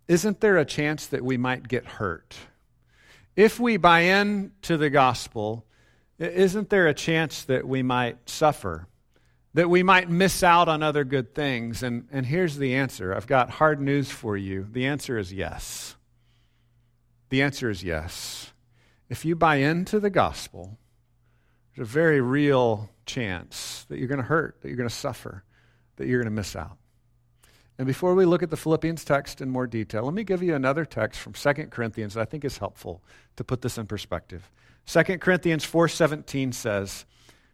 isn't 0.08 0.40
there 0.40 0.58
a 0.58 0.66
chance 0.66 1.08
that 1.08 1.24
we 1.24 1.38
might 1.38 1.68
get 1.68 1.86
hurt? 1.86 2.36
If 3.36 3.60
we 3.60 3.78
buy 3.78 4.02
into 4.02 4.78
the 4.78 4.90
gospel, 4.90 5.66
isn't 6.18 6.70
there 6.70 6.88
a 6.88 6.94
chance 6.94 7.44
that 7.44 7.68
we 7.68 7.84
might 7.84 8.30
suffer? 8.30 8.88
That 9.54 9.70
we 9.70 9.84
might 9.84 10.10
miss 10.10 10.44
out 10.44 10.68
on 10.68 10.82
other 10.82 11.04
good 11.04 11.36
things? 11.36 11.84
And, 11.84 12.08
and 12.12 12.26
here's 12.26 12.58
the 12.58 12.76
answer 12.76 13.14
I've 13.14 13.28
got 13.28 13.50
hard 13.52 13.82
news 13.82 14.10
for 14.10 14.38
you. 14.38 14.68
The 14.72 14.86
answer 14.86 15.18
is 15.18 15.34
yes. 15.34 15.96
The 17.30 17.42
answer 17.42 17.70
is 17.70 17.84
yes. 17.84 18.54
If 19.10 19.26
you 19.26 19.36
buy 19.36 19.58
into 19.58 20.00
the 20.00 20.10
gospel, 20.10 20.78
there's 21.78 21.88
a 21.88 21.92
very 21.92 22.22
real 22.22 22.90
chance 23.06 23.86
that 23.88 24.00
you're 24.00 24.08
going 24.08 24.20
to 24.20 24.26
hurt, 24.26 24.60
that 24.62 24.68
you're 24.68 24.78
going 24.78 24.90
to 24.90 24.96
suffer, 24.96 25.44
that 25.98 26.08
you're 26.08 26.20
going 26.20 26.34
to 26.34 26.36
miss 26.36 26.56
out. 26.56 26.78
And 27.78 27.86
before 27.86 28.16
we 28.16 28.26
look 28.26 28.42
at 28.42 28.50
the 28.50 28.58
Philippians 28.58 29.06
text 29.06 29.42
in 29.42 29.50
more 29.52 29.68
detail, 29.68 30.04
let 30.04 30.16
me 30.16 30.24
give 30.24 30.42
you 30.42 30.56
another 30.56 30.86
text 30.86 31.20
from 31.20 31.34
2 31.34 31.68
Corinthians 31.68 32.16
that 32.16 32.22
I 32.22 32.26
think 32.26 32.44
is 32.44 32.58
helpful 32.58 33.04
to 33.36 33.44
put 33.44 33.62
this 33.62 33.78
in 33.78 33.86
perspective. 33.86 34.50
2 34.88 35.20
Corinthians 35.20 35.64
4:17 35.64 36.52
says, 36.52 37.06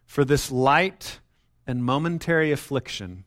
"For 0.06 0.24
this 0.24 0.50
light 0.50 1.20
and 1.66 1.84
momentary 1.84 2.50
affliction 2.50 3.24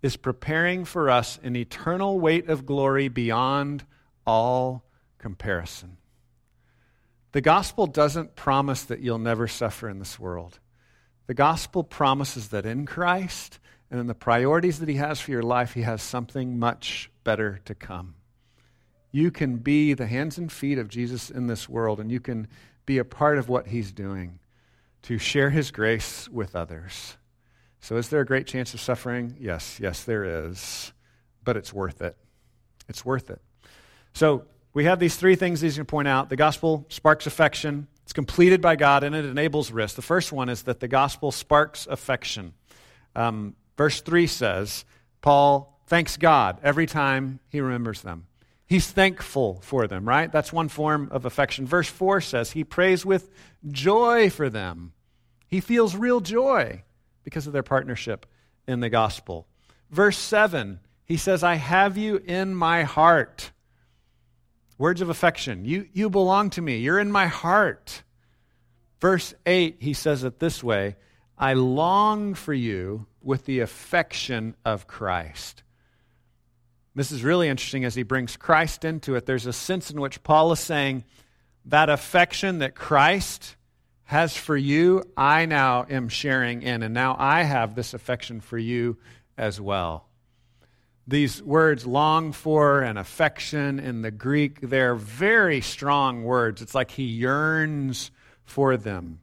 is 0.00 0.16
preparing 0.16 0.84
for 0.84 1.10
us 1.10 1.40
an 1.42 1.56
eternal 1.56 2.20
weight 2.20 2.48
of 2.48 2.64
glory 2.64 3.08
beyond 3.08 3.84
all 4.24 4.84
comparison." 5.18 5.96
The 7.36 7.42
gospel 7.42 7.86
doesn't 7.86 8.34
promise 8.34 8.84
that 8.84 9.00
you'll 9.00 9.18
never 9.18 9.46
suffer 9.46 9.90
in 9.90 9.98
this 9.98 10.18
world. 10.18 10.58
The 11.26 11.34
gospel 11.34 11.84
promises 11.84 12.48
that 12.48 12.64
in 12.64 12.86
Christ 12.86 13.58
and 13.90 14.00
in 14.00 14.06
the 14.06 14.14
priorities 14.14 14.78
that 14.78 14.88
He 14.88 14.94
has 14.94 15.20
for 15.20 15.32
your 15.32 15.42
life, 15.42 15.74
He 15.74 15.82
has 15.82 16.00
something 16.00 16.58
much 16.58 17.10
better 17.24 17.60
to 17.66 17.74
come. 17.74 18.14
you 19.12 19.30
can 19.30 19.56
be 19.56 19.92
the 19.92 20.06
hands 20.06 20.38
and 20.38 20.50
feet 20.50 20.78
of 20.78 20.88
Jesus 20.88 21.28
in 21.28 21.46
this 21.46 21.68
world, 21.68 22.00
and 22.00 22.10
you 22.10 22.20
can 22.20 22.48
be 22.86 22.96
a 22.96 23.04
part 23.04 23.36
of 23.36 23.50
what 23.50 23.66
he's 23.66 23.92
doing 23.92 24.38
to 25.02 25.18
share 25.18 25.50
his 25.50 25.70
grace 25.70 26.30
with 26.30 26.56
others. 26.56 27.18
So, 27.80 27.98
is 27.98 28.08
there 28.08 28.22
a 28.22 28.26
great 28.26 28.46
chance 28.46 28.72
of 28.72 28.80
suffering? 28.80 29.36
Yes, 29.38 29.78
yes, 29.78 30.04
there 30.04 30.46
is. 30.46 30.90
But 31.44 31.58
it's 31.58 31.70
worth 31.70 32.00
it. 32.00 32.16
It's 32.88 33.04
worth 33.04 33.28
it. 33.28 33.42
So, 34.14 34.46
we 34.76 34.84
have 34.84 34.98
these 34.98 35.16
three 35.16 35.36
things 35.36 35.62
these 35.62 35.76
to 35.76 35.86
point 35.86 36.06
out. 36.06 36.28
The 36.28 36.36
gospel 36.36 36.84
sparks 36.90 37.26
affection, 37.26 37.86
it's 38.02 38.12
completed 38.12 38.60
by 38.60 38.76
God, 38.76 39.04
and 39.04 39.14
it 39.14 39.24
enables 39.24 39.72
risk. 39.72 39.96
The 39.96 40.02
first 40.02 40.32
one 40.32 40.50
is 40.50 40.64
that 40.64 40.80
the 40.80 40.86
gospel 40.86 41.32
sparks 41.32 41.86
affection. 41.86 42.52
Um, 43.14 43.56
verse 43.78 44.02
3 44.02 44.26
says, 44.26 44.84
Paul 45.22 45.80
thanks 45.86 46.18
God 46.18 46.58
every 46.62 46.84
time 46.84 47.40
he 47.48 47.62
remembers 47.62 48.02
them. 48.02 48.26
He's 48.66 48.86
thankful 48.86 49.62
for 49.62 49.86
them, 49.86 50.06
right? 50.06 50.30
That's 50.30 50.52
one 50.52 50.68
form 50.68 51.08
of 51.10 51.24
affection. 51.24 51.64
Verse 51.66 51.88
4 51.88 52.20
says 52.20 52.50
he 52.50 52.62
prays 52.62 53.06
with 53.06 53.30
joy 53.66 54.28
for 54.28 54.50
them. 54.50 54.92
He 55.48 55.60
feels 55.62 55.96
real 55.96 56.20
joy 56.20 56.82
because 57.24 57.46
of 57.46 57.54
their 57.54 57.62
partnership 57.62 58.26
in 58.68 58.80
the 58.80 58.90
gospel. 58.90 59.46
Verse 59.90 60.18
7, 60.18 60.80
he 61.06 61.16
says, 61.16 61.42
I 61.42 61.54
have 61.54 61.96
you 61.96 62.16
in 62.18 62.54
my 62.54 62.82
heart. 62.82 63.52
Words 64.78 65.00
of 65.00 65.08
affection. 65.08 65.64
You, 65.64 65.88
you 65.92 66.10
belong 66.10 66.50
to 66.50 66.62
me. 66.62 66.78
You're 66.78 66.98
in 66.98 67.10
my 67.10 67.26
heart. 67.26 68.02
Verse 69.00 69.34
8, 69.44 69.76
he 69.80 69.94
says 69.94 70.24
it 70.24 70.38
this 70.38 70.62
way 70.62 70.96
I 71.38 71.54
long 71.54 72.34
for 72.34 72.54
you 72.54 73.06
with 73.22 73.44
the 73.44 73.60
affection 73.60 74.56
of 74.64 74.86
Christ. 74.86 75.62
This 76.94 77.12
is 77.12 77.22
really 77.22 77.48
interesting 77.48 77.84
as 77.84 77.94
he 77.94 78.02
brings 78.02 78.36
Christ 78.36 78.84
into 78.84 79.16
it. 79.16 79.26
There's 79.26 79.44
a 79.44 79.52
sense 79.52 79.90
in 79.90 80.00
which 80.00 80.22
Paul 80.22 80.52
is 80.52 80.60
saying 80.60 81.04
that 81.66 81.90
affection 81.90 82.60
that 82.60 82.74
Christ 82.74 83.56
has 84.04 84.36
for 84.36 84.56
you, 84.56 85.02
I 85.16 85.46
now 85.46 85.84
am 85.90 86.08
sharing 86.08 86.62
in, 86.62 86.82
and 86.82 86.94
now 86.94 87.16
I 87.18 87.42
have 87.42 87.74
this 87.74 87.92
affection 87.92 88.40
for 88.40 88.56
you 88.56 88.96
as 89.36 89.60
well. 89.60 90.08
These 91.08 91.42
words, 91.42 91.86
long 91.86 92.32
for 92.32 92.82
and 92.82 92.98
affection 92.98 93.78
in 93.78 94.02
the 94.02 94.10
Greek, 94.10 94.60
they're 94.60 94.96
very 94.96 95.60
strong 95.60 96.24
words. 96.24 96.62
It's 96.62 96.74
like 96.74 96.90
he 96.90 97.04
yearns 97.04 98.10
for 98.44 98.76
them. 98.76 99.20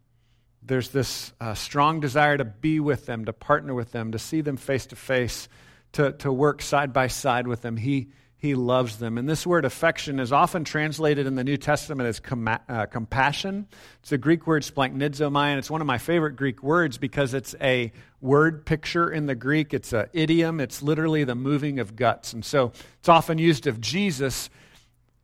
There's 0.61 0.89
this 0.89 1.33
uh, 1.41 1.55
strong 1.55 1.99
desire 1.99 2.37
to 2.37 2.45
be 2.45 2.79
with 2.79 3.05
them, 3.05 3.25
to 3.25 3.33
partner 3.33 3.73
with 3.73 3.91
them, 3.91 4.13
to 4.13 4.19
see 4.19 4.39
them 4.39 4.55
face 4.55 4.85
to 4.87 4.95
face 4.95 5.49
to, 5.93 6.13
to 6.13 6.31
work 6.31 6.61
side 6.61 6.93
by 6.93 7.07
side 7.07 7.47
with 7.47 7.61
them. 7.61 7.77
He, 7.77 8.09
he 8.43 8.55
loves 8.55 8.97
them. 8.97 9.17
And 9.17 9.27
this 9.27 9.47
word 9.47 9.63
affection 9.63 10.19
is 10.19 10.33
often 10.33 10.65
translated 10.65 11.27
in 11.27 11.35
the 11.35 11.45
New 11.45 11.55
Testament 11.55 12.09
as 12.09 12.19
com- 12.19 12.49
uh, 12.67 12.87
compassion. 12.87 13.67
It's 14.01 14.11
a 14.11 14.17
Greek 14.17 14.45
word, 14.45 14.63
splanchnizomai, 14.63 15.45
and 15.45 15.59
it's 15.59 15.71
one 15.71 15.79
of 15.79 15.87
my 15.87 15.97
favorite 15.97 16.35
Greek 16.35 16.61
words 16.61 16.97
because 16.97 17.33
it's 17.33 17.55
a 17.61 17.93
word 18.19 18.65
picture 18.65 19.09
in 19.09 19.27
the 19.27 19.33
Greek. 19.33 19.73
It's 19.73 19.93
an 19.93 20.07
idiom. 20.11 20.59
It's 20.59 20.83
literally 20.83 21.23
the 21.23 21.35
moving 21.35 21.79
of 21.79 21.95
guts. 21.95 22.33
And 22.33 22.43
so 22.43 22.73
it's 22.99 23.07
often 23.07 23.37
used 23.37 23.65
of 23.65 23.79
Jesus 23.79 24.49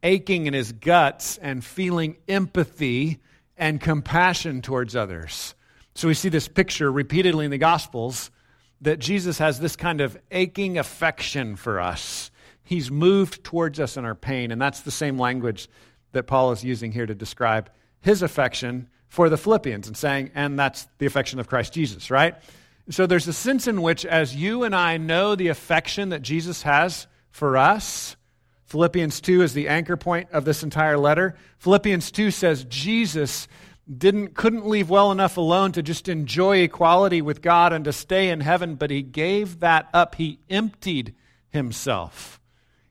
aching 0.01 0.47
in 0.47 0.53
his 0.53 0.71
guts 0.71 1.37
and 1.39 1.61
feeling 1.61 2.15
empathy 2.29 3.19
and 3.57 3.81
compassion 3.81 4.61
towards 4.61 4.95
others. 4.95 5.55
So 5.93 6.07
we 6.07 6.13
see 6.13 6.29
this 6.29 6.47
picture 6.47 6.89
repeatedly 6.89 7.43
in 7.43 7.51
the 7.51 7.57
Gospels 7.57 8.31
that 8.79 8.99
Jesus 8.99 9.39
has 9.39 9.59
this 9.59 9.75
kind 9.75 9.99
of 9.99 10.17
aching 10.31 10.77
affection 10.77 11.57
for 11.57 11.81
us. 11.81 12.28
He's 12.69 12.91
moved 12.91 13.43
towards 13.43 13.79
us 13.79 13.97
in 13.97 14.05
our 14.05 14.13
pain, 14.13 14.51
and 14.51 14.61
that's 14.61 14.81
the 14.81 14.91
same 14.91 15.17
language 15.17 15.67
that 16.11 16.27
Paul 16.27 16.51
is 16.51 16.63
using 16.63 16.91
here 16.91 17.07
to 17.07 17.15
describe 17.15 17.71
his 17.99 18.21
affection 18.21 18.89
for 19.07 19.27
the 19.27 19.37
Philippians 19.37 19.87
and 19.87 19.97
saying, 19.97 20.29
and 20.35 20.59
that's 20.59 20.87
the 20.99 21.07
affection 21.07 21.39
of 21.39 21.47
Christ 21.49 21.73
Jesus, 21.73 22.11
right? 22.11 22.35
So 22.91 23.07
there's 23.07 23.27
a 23.27 23.33
sense 23.33 23.65
in 23.65 23.81
which, 23.81 24.05
as 24.05 24.35
you 24.35 24.65
and 24.65 24.75
I 24.75 24.97
know 24.97 25.33
the 25.33 25.47
affection 25.47 26.09
that 26.09 26.21
Jesus 26.21 26.61
has 26.61 27.07
for 27.31 27.57
us, 27.57 28.15
Philippians 28.65 29.19
2 29.19 29.41
is 29.41 29.53
the 29.53 29.67
anchor 29.67 29.97
point 29.97 30.29
of 30.31 30.45
this 30.45 30.61
entire 30.61 30.99
letter. 30.99 31.35
Philippians 31.57 32.11
2 32.11 32.29
says 32.29 32.65
Jesus 32.65 33.47
didn't 33.91 34.35
couldn't 34.35 34.67
leave 34.67 34.91
well 34.91 35.11
enough 35.11 35.37
alone 35.37 35.71
to 35.71 35.81
just 35.81 36.07
enjoy 36.07 36.57
equality 36.57 37.23
with 37.23 37.41
God 37.41 37.73
and 37.73 37.83
to 37.85 37.91
stay 37.91 38.29
in 38.29 38.41
heaven, 38.41 38.75
but 38.75 38.91
he 38.91 39.01
gave 39.01 39.61
that 39.61 39.89
up. 39.91 40.13
He 40.13 40.37
emptied 40.51 41.15
himself. 41.49 42.38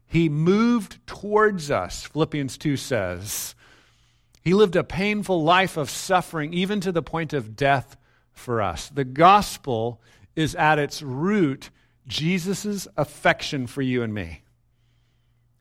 He 0.09 0.29
moved 0.29 1.07
towards 1.07 1.71
us, 1.71 2.05
Philippians 2.05 2.59
2 2.59 2.77
says. 2.77 3.55
He 4.43 4.55
lived 4.55 4.77
a 4.77 4.85
painful 4.85 5.43
life 5.43 5.77
of 5.77 5.91
suffering, 5.91 6.55
even 6.55 6.81
to 6.81 6.93
the 6.93 7.03
point 7.03 7.33
of 7.33 7.55
death 7.55 7.97
for 8.33 8.63
us. 8.63 8.89
The 8.89 9.05
gospel 9.05 10.01
is 10.35 10.55
at 10.55 10.79
its 10.79 11.03
root 11.03 11.71
Jesus' 12.07 12.89
affection 12.97 13.67
for 13.67 13.83
you 13.83 14.03
and 14.03 14.15
me. 14.15 14.43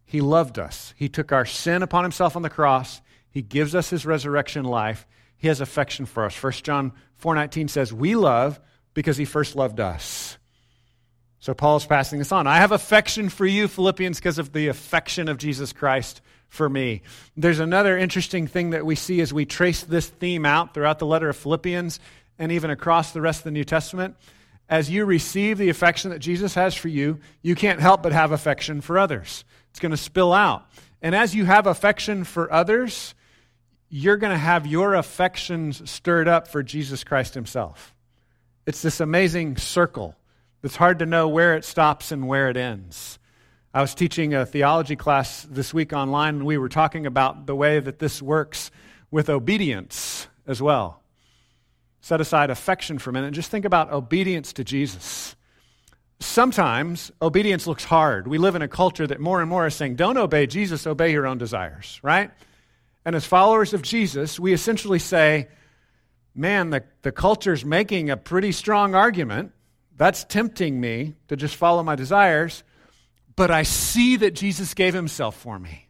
He 0.05 0.21
loved 0.21 0.57
us. 0.57 0.93
He 0.95 1.09
took 1.09 1.33
our 1.33 1.45
sin 1.45 1.83
upon 1.83 2.03
himself 2.03 2.37
on 2.37 2.41
the 2.41 2.49
cross. 2.49 3.01
He 3.29 3.41
gives 3.41 3.75
us 3.75 3.89
his 3.89 4.05
resurrection 4.05 4.63
life 4.63 5.05
he 5.37 5.47
has 5.47 5.61
affection 5.61 6.05
for 6.05 6.25
us. 6.25 6.35
1 6.35 6.63
John 6.63 6.91
4:19 7.15 7.67
says, 7.67 7.93
"We 7.93 8.15
love 8.15 8.59
because 8.93 9.17
he 9.17 9.25
first 9.25 9.55
loved 9.55 9.79
us." 9.79 10.37
So 11.39 11.53
Paul 11.53 11.77
is 11.77 11.85
passing 11.85 12.19
this 12.19 12.31
on. 12.31 12.47
I 12.47 12.57
have 12.57 12.71
affection 12.71 13.29
for 13.29 13.45
you, 13.45 13.67
Philippians, 13.67 14.17
because 14.17 14.39
of 14.39 14.53
the 14.53 14.67
affection 14.67 15.29
of 15.29 15.37
Jesus 15.37 15.71
Christ 15.71 16.21
for 16.49 16.67
me. 16.67 17.01
There's 17.35 17.59
another 17.59 17.97
interesting 17.97 18.47
thing 18.47 18.71
that 18.71 18.85
we 18.85 18.95
see 18.95 19.21
as 19.21 19.33
we 19.33 19.45
trace 19.45 19.83
this 19.83 20.07
theme 20.07 20.45
out 20.45 20.73
throughout 20.73 20.99
the 20.99 21.05
letter 21.05 21.29
of 21.29 21.37
Philippians 21.37 21.99
and 22.39 22.51
even 22.51 22.69
across 22.69 23.11
the 23.11 23.21
rest 23.21 23.41
of 23.41 23.43
the 23.45 23.51
New 23.51 23.63
Testament. 23.63 24.15
As 24.69 24.89
you 24.89 25.05
receive 25.05 25.57
the 25.57 25.69
affection 25.69 26.11
that 26.11 26.19
Jesus 26.19 26.53
has 26.55 26.75
for 26.75 26.87
you, 26.87 27.19
you 27.41 27.55
can't 27.55 27.79
help 27.79 28.03
but 28.03 28.11
have 28.11 28.31
affection 28.31 28.81
for 28.81 28.99
others. 28.99 29.45
It's 29.69 29.79
going 29.79 29.91
to 29.91 29.97
spill 29.97 30.33
out. 30.33 30.65
And 31.01 31.15
as 31.15 31.33
you 31.33 31.45
have 31.45 31.67
affection 31.67 32.23
for 32.23 32.51
others, 32.51 33.13
you're 33.89 34.17
going 34.17 34.33
to 34.33 34.37
have 34.37 34.67
your 34.67 34.95
affections 34.95 35.89
stirred 35.89 36.27
up 36.27 36.47
for 36.47 36.63
Jesus 36.63 37.03
Christ 37.03 37.33
Himself. 37.33 37.95
It's 38.65 38.81
this 38.81 38.99
amazing 38.99 39.57
circle 39.57 40.16
that's 40.61 40.75
hard 40.75 40.99
to 40.99 41.05
know 41.05 41.27
where 41.27 41.55
it 41.55 41.65
stops 41.65 42.11
and 42.11 42.27
where 42.27 42.49
it 42.49 42.57
ends. 42.57 43.19
I 43.73 43.81
was 43.81 43.93
teaching 43.93 44.33
a 44.33 44.45
theology 44.45 44.95
class 44.95 45.45
this 45.49 45.73
week 45.73 45.93
online, 45.93 46.35
and 46.35 46.45
we 46.45 46.57
were 46.57 46.69
talking 46.69 47.05
about 47.05 47.45
the 47.45 47.55
way 47.55 47.79
that 47.79 47.99
this 47.99 48.21
works 48.21 48.71
with 49.11 49.29
obedience 49.29 50.27
as 50.47 50.61
well. 50.61 51.03
Set 52.01 52.21
aside 52.21 52.49
affection 52.49 52.97
for 52.97 53.11
a 53.11 53.13
minute 53.13 53.27
and 53.27 53.35
just 53.35 53.51
think 53.51 53.65
about 53.65 53.91
obedience 53.91 54.53
to 54.53 54.63
Jesus. 54.63 55.35
Sometimes 56.19 57.11
obedience 57.21 57.67
looks 57.67 57.83
hard. 57.83 58.27
We 58.27 58.39
live 58.39 58.55
in 58.55 58.61
a 58.61 58.67
culture 58.67 59.05
that 59.05 59.19
more 59.19 59.41
and 59.41 59.49
more 59.49 59.67
is 59.67 59.75
saying, 59.75 59.95
don't 59.95 60.17
obey 60.17 60.47
Jesus, 60.47 60.87
obey 60.87 61.11
your 61.11 61.27
own 61.27 61.37
desires, 61.37 61.99
right? 62.01 62.31
And 63.05 63.15
as 63.15 63.25
followers 63.25 63.73
of 63.73 63.83
Jesus, 63.83 64.39
we 64.39 64.53
essentially 64.53 64.99
say, 64.99 65.49
man, 66.33 66.71
the, 66.71 66.83
the 67.03 67.11
culture's 67.11 67.63
making 67.63 68.09
a 68.09 68.17
pretty 68.17 68.51
strong 68.51 68.95
argument. 68.95 69.51
That's 69.97 70.23
tempting 70.23 70.79
me 70.79 71.15
to 71.27 71.35
just 71.35 71.55
follow 71.55 71.83
my 71.83 71.95
desires. 71.95 72.63
But 73.35 73.51
I 73.51 73.63
see 73.63 74.17
that 74.17 74.35
Jesus 74.35 74.73
gave 74.73 74.93
himself 74.93 75.35
for 75.35 75.59
me. 75.59 75.87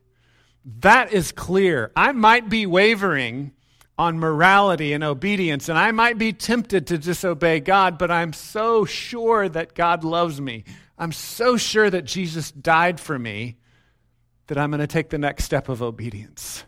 That 0.79 1.13
is 1.13 1.31
clear. 1.31 1.91
I 1.95 2.11
might 2.11 2.49
be 2.49 2.65
wavering 2.65 3.53
on 3.97 4.19
morality 4.19 4.93
and 4.93 5.03
obedience, 5.03 5.69
and 5.69 5.77
I 5.77 5.91
might 5.91 6.17
be 6.17 6.33
tempted 6.33 6.87
to 6.87 6.97
disobey 6.97 7.59
God, 7.59 7.97
but 7.97 8.11
I'm 8.11 8.33
so 8.33 8.85
sure 8.85 9.49
that 9.49 9.73
God 9.73 10.03
loves 10.03 10.39
me. 10.39 10.65
I'm 10.97 11.11
so 11.11 11.57
sure 11.57 11.89
that 11.89 12.03
Jesus 12.05 12.51
died 12.51 12.99
for 12.99 13.17
me 13.17 13.57
that 14.47 14.57
I'm 14.57 14.69
going 14.69 14.81
to 14.81 14.87
take 14.87 15.09
the 15.09 15.17
next 15.17 15.45
step 15.45 15.67
of 15.67 15.81
obedience 15.81 16.63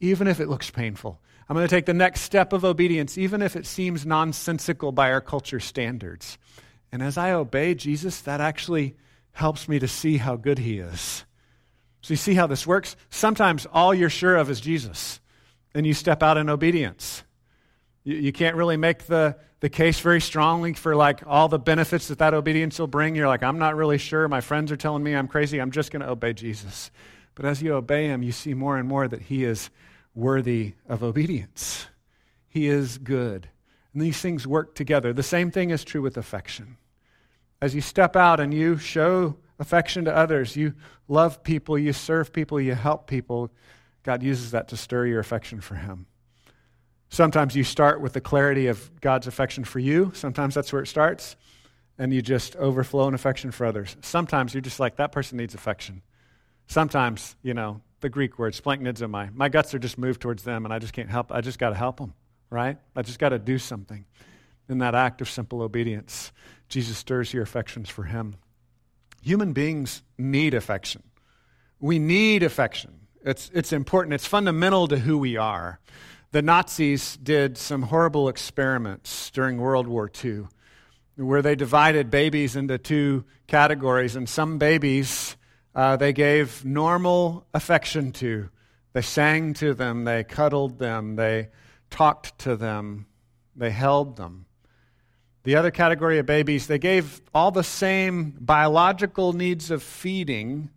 even 0.00 0.26
if 0.26 0.40
it 0.40 0.48
looks 0.48 0.70
painful. 0.70 1.20
I'm 1.50 1.56
going 1.56 1.66
to 1.66 1.74
take 1.74 1.86
the 1.86 1.94
next 1.94 2.20
step 2.20 2.52
of 2.52 2.64
obedience, 2.64 3.18
even 3.18 3.42
if 3.42 3.56
it 3.56 3.66
seems 3.66 4.06
nonsensical 4.06 4.92
by 4.92 5.10
our 5.10 5.20
culture 5.20 5.58
standards. 5.58 6.38
And 6.92 7.02
as 7.02 7.18
I 7.18 7.32
obey 7.32 7.74
Jesus, 7.74 8.20
that 8.20 8.40
actually 8.40 8.94
helps 9.32 9.68
me 9.68 9.80
to 9.80 9.88
see 9.88 10.18
how 10.18 10.36
good 10.36 10.60
He 10.60 10.78
is. 10.78 11.24
So 12.02 12.12
you 12.12 12.16
see 12.16 12.34
how 12.34 12.46
this 12.46 12.68
works? 12.68 12.94
Sometimes 13.10 13.66
all 13.72 13.92
you're 13.92 14.08
sure 14.08 14.36
of 14.36 14.48
is 14.48 14.60
Jesus, 14.60 15.18
and 15.74 15.84
you 15.84 15.92
step 15.92 16.22
out 16.22 16.36
in 16.36 16.48
obedience. 16.48 17.24
You, 18.04 18.14
you 18.14 18.32
can't 18.32 18.54
really 18.54 18.76
make 18.76 19.06
the, 19.06 19.36
the 19.58 19.68
case 19.68 19.98
very 19.98 20.20
strongly 20.20 20.74
for 20.74 20.94
like 20.94 21.26
all 21.26 21.48
the 21.48 21.58
benefits 21.58 22.06
that 22.08 22.18
that 22.18 22.32
obedience 22.32 22.78
will 22.78 22.86
bring. 22.86 23.16
You're 23.16 23.26
like, 23.26 23.42
I'm 23.42 23.58
not 23.58 23.74
really 23.74 23.98
sure. 23.98 24.28
My 24.28 24.40
friends 24.40 24.70
are 24.70 24.76
telling 24.76 25.02
me 25.02 25.16
I'm 25.16 25.26
crazy. 25.26 25.60
I'm 25.60 25.72
just 25.72 25.90
going 25.90 26.02
to 26.02 26.10
obey 26.10 26.32
Jesus. 26.32 26.92
But 27.34 27.44
as 27.44 27.60
you 27.60 27.74
obey 27.74 28.06
Him, 28.06 28.22
you 28.22 28.30
see 28.30 28.54
more 28.54 28.78
and 28.78 28.86
more 28.86 29.08
that 29.08 29.22
He 29.22 29.42
is 29.42 29.68
worthy 30.14 30.74
of 30.88 31.02
obedience. 31.02 31.86
He 32.48 32.68
is 32.68 32.98
good. 32.98 33.48
And 33.92 34.02
these 34.02 34.20
things 34.20 34.46
work 34.46 34.74
together. 34.74 35.12
The 35.12 35.22
same 35.22 35.50
thing 35.50 35.70
is 35.70 35.84
true 35.84 36.02
with 36.02 36.16
affection. 36.16 36.76
As 37.60 37.74
you 37.74 37.80
step 37.80 38.16
out 38.16 38.40
and 38.40 38.54
you 38.54 38.78
show 38.78 39.36
affection 39.58 40.04
to 40.06 40.16
others, 40.16 40.56
you 40.56 40.74
love 41.08 41.42
people, 41.42 41.78
you 41.78 41.92
serve 41.92 42.32
people, 42.32 42.60
you 42.60 42.74
help 42.74 43.06
people, 43.06 43.50
God 44.02 44.22
uses 44.22 44.52
that 44.52 44.68
to 44.68 44.76
stir 44.76 45.06
your 45.06 45.20
affection 45.20 45.60
for 45.60 45.74
Him. 45.74 46.06
Sometimes 47.10 47.56
you 47.56 47.64
start 47.64 48.00
with 48.00 48.12
the 48.12 48.20
clarity 48.20 48.68
of 48.68 48.90
God's 49.00 49.26
affection 49.26 49.64
for 49.64 49.80
you. 49.80 50.12
Sometimes 50.14 50.54
that's 50.54 50.72
where 50.72 50.82
it 50.82 50.86
starts, 50.86 51.36
and 51.98 52.12
you 52.14 52.22
just 52.22 52.56
overflow 52.56 53.08
in 53.08 53.14
affection 53.14 53.50
for 53.50 53.66
others. 53.66 53.96
Sometimes 54.00 54.54
you're 54.54 54.60
just 54.60 54.80
like, 54.80 54.96
that 54.96 55.12
person 55.12 55.36
needs 55.36 55.54
affection. 55.54 56.02
Sometimes, 56.68 57.36
you 57.42 57.52
know, 57.52 57.82
the 58.00 58.08
Greek 58.08 58.38
word, 58.38 58.54
splanchnizomai, 58.54 59.34
my 59.34 59.48
guts 59.48 59.74
are 59.74 59.78
just 59.78 59.98
moved 59.98 60.20
towards 60.20 60.42
them, 60.42 60.64
and 60.64 60.72
I 60.72 60.78
just 60.78 60.92
can't 60.92 61.10
help. 61.10 61.32
I 61.32 61.40
just 61.40 61.58
got 61.58 61.70
to 61.70 61.76
help 61.76 61.98
them, 61.98 62.14
right? 62.50 62.78
I 62.96 63.02
just 63.02 63.18
got 63.18 63.30
to 63.30 63.38
do 63.38 63.58
something. 63.58 64.04
In 64.68 64.78
that 64.78 64.94
act 64.94 65.20
of 65.20 65.28
simple 65.28 65.62
obedience, 65.62 66.32
Jesus 66.68 66.96
stirs 66.96 67.32
your 67.32 67.42
affections 67.42 67.88
for 67.88 68.04
Him. 68.04 68.36
Human 69.22 69.52
beings 69.52 70.02
need 70.16 70.54
affection. 70.54 71.02
We 71.80 71.98
need 71.98 72.42
affection. 72.42 73.00
It's, 73.24 73.50
it's 73.52 73.72
important, 73.72 74.14
it's 74.14 74.26
fundamental 74.26 74.88
to 74.88 74.98
who 74.98 75.18
we 75.18 75.36
are. 75.36 75.80
The 76.32 76.42
Nazis 76.42 77.16
did 77.16 77.58
some 77.58 77.82
horrible 77.82 78.28
experiments 78.28 79.30
during 79.30 79.58
World 79.58 79.88
War 79.88 80.10
II 80.24 80.44
where 81.16 81.42
they 81.42 81.54
divided 81.54 82.10
babies 82.10 82.56
into 82.56 82.78
two 82.78 83.24
categories, 83.46 84.16
and 84.16 84.28
some 84.28 84.58
babies 84.58 85.36
uh, 85.74 85.96
they 85.96 86.12
gave 86.12 86.64
normal 86.64 87.46
affection 87.54 88.12
to. 88.12 88.48
They 88.92 89.02
sang 89.02 89.54
to 89.54 89.72
them, 89.74 90.04
they 90.04 90.24
cuddled 90.24 90.78
them, 90.78 91.16
they 91.16 91.48
talked 91.90 92.38
to 92.40 92.56
them, 92.56 93.06
they 93.54 93.70
held 93.70 94.16
them. 94.16 94.46
The 95.44 95.56
other 95.56 95.70
category 95.70 96.18
of 96.18 96.26
babies, 96.26 96.66
they 96.66 96.78
gave 96.78 97.20
all 97.32 97.50
the 97.50 97.64
same 97.64 98.36
biological 98.40 99.32
needs 99.32 99.70
of 99.70 99.82
feeding 99.82 100.70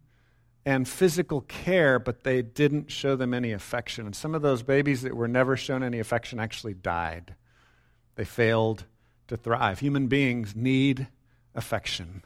and 0.65 0.88
physical 0.88 1.41
care, 1.41 2.00
but 2.00 2.23
they 2.23 2.41
didn't 2.41 2.89
show 2.89 3.15
them 3.15 3.33
any 3.33 3.51
affection. 3.51 4.05
And 4.05 4.15
some 4.15 4.33
of 4.33 4.41
those 4.41 4.63
babies 4.63 5.01
that 5.01 5.15
were 5.15 5.27
never 5.27 5.57
shown 5.57 5.83
any 5.83 6.00
affection 6.00 6.39
actually 6.39 6.75
died. 6.75 7.35
They 8.15 8.23
failed 8.23 8.85
to 9.27 9.35
thrive. 9.35 9.79
Human 9.79 10.07
beings 10.07 10.55
need 10.55 11.07
affection. 11.55 12.23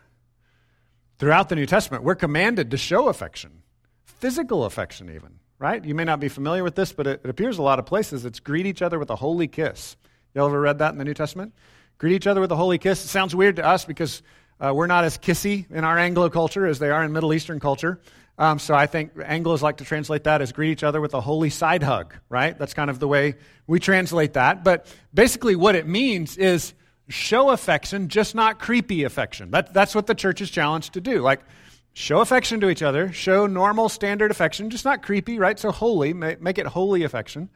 Throughout 1.19 1.49
the 1.49 1.55
New 1.55 1.65
Testament, 1.65 2.03
we're 2.03 2.15
commanded 2.15 2.69
to 2.71 2.77
show 2.77 3.07
affection, 3.07 3.63
physical 4.05 4.65
affection, 4.65 5.09
even, 5.09 5.39
right? 5.57 5.83
You 5.83 5.95
may 5.95 6.03
not 6.03 6.19
be 6.19 6.29
familiar 6.29 6.63
with 6.63 6.75
this, 6.75 6.91
but 6.91 7.07
it, 7.07 7.21
it 7.23 7.29
appears 7.29 7.57
a 7.57 7.63
lot 7.63 7.79
of 7.79 7.87
places. 7.87 8.23
It's 8.23 8.39
greet 8.39 8.67
each 8.67 8.83
other 8.83 8.99
with 8.99 9.09
a 9.09 9.15
holy 9.15 9.47
kiss. 9.47 9.97
Y'all 10.35 10.45
ever 10.45 10.61
read 10.61 10.77
that 10.77 10.91
in 10.91 10.99
the 10.99 11.05
New 11.05 11.15
Testament? 11.15 11.53
Greet 11.97 12.13
each 12.13 12.27
other 12.27 12.39
with 12.39 12.51
a 12.51 12.55
holy 12.55 12.77
kiss. 12.77 13.03
It 13.03 13.07
sounds 13.07 13.35
weird 13.35 13.55
to 13.55 13.65
us 13.65 13.83
because 13.83 14.21
uh, 14.59 14.71
we're 14.75 14.85
not 14.85 15.05
as 15.05 15.17
kissy 15.17 15.69
in 15.71 15.83
our 15.83 15.97
Anglo 15.97 16.29
culture 16.29 16.67
as 16.67 16.77
they 16.77 16.91
are 16.91 17.03
in 17.03 17.11
Middle 17.13 17.33
Eastern 17.33 17.59
culture. 17.59 17.99
Um, 18.37 18.59
so 18.59 18.75
I 18.75 18.85
think 18.85 19.15
Anglos 19.15 19.63
like 19.63 19.77
to 19.77 19.85
translate 19.85 20.25
that 20.25 20.43
as 20.43 20.51
greet 20.51 20.71
each 20.71 20.83
other 20.83 21.01
with 21.01 21.15
a 21.15 21.21
holy 21.21 21.49
side 21.49 21.81
hug, 21.81 22.13
right? 22.29 22.55
That's 22.55 22.75
kind 22.75 22.91
of 22.91 22.99
the 22.99 23.07
way 23.07 23.33
we 23.65 23.79
translate 23.79 24.33
that. 24.33 24.63
But 24.63 24.85
basically, 25.11 25.55
what 25.55 25.75
it 25.75 25.87
means 25.87 26.37
is 26.37 26.75
show 27.07 27.49
affection, 27.49 28.09
just 28.09 28.35
not 28.35 28.59
creepy 28.59 29.03
affection. 29.03 29.51
That, 29.51 29.73
that's 29.73 29.95
what 29.95 30.07
the 30.07 30.15
church 30.15 30.41
is 30.41 30.49
challenged 30.49 30.93
to 30.93 31.01
do. 31.01 31.21
Like, 31.21 31.41
show 31.93 32.19
affection 32.19 32.59
to 32.61 32.69
each 32.69 32.83
other, 32.83 33.11
show 33.11 33.47
normal, 33.47 33.89
standard 33.89 34.31
affection, 34.31 34.69
just 34.69 34.85
not 34.85 35.01
creepy, 35.01 35.39
right? 35.39 35.57
So 35.57 35.71
holy, 35.71 36.13
make, 36.13 36.57
it 36.57 36.67
holy 36.67 37.03
affection. 37.03 37.49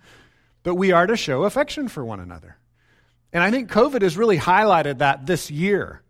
But 0.63 0.75
we 0.75 0.91
are 0.91 1.08
to 1.08 1.15
show 1.15 1.43
affection 1.43 1.88
for 1.88 2.03
one 2.05 2.20
another. 2.20 2.58
And 3.34 3.43
I 3.43 3.51
think 3.51 3.72
COVID 3.72 4.01
has 4.01 4.17
really 4.17 4.38
highlighted 4.38 5.00
that 5.00 5.25
this 5.25 5.50
year. 5.50 6.01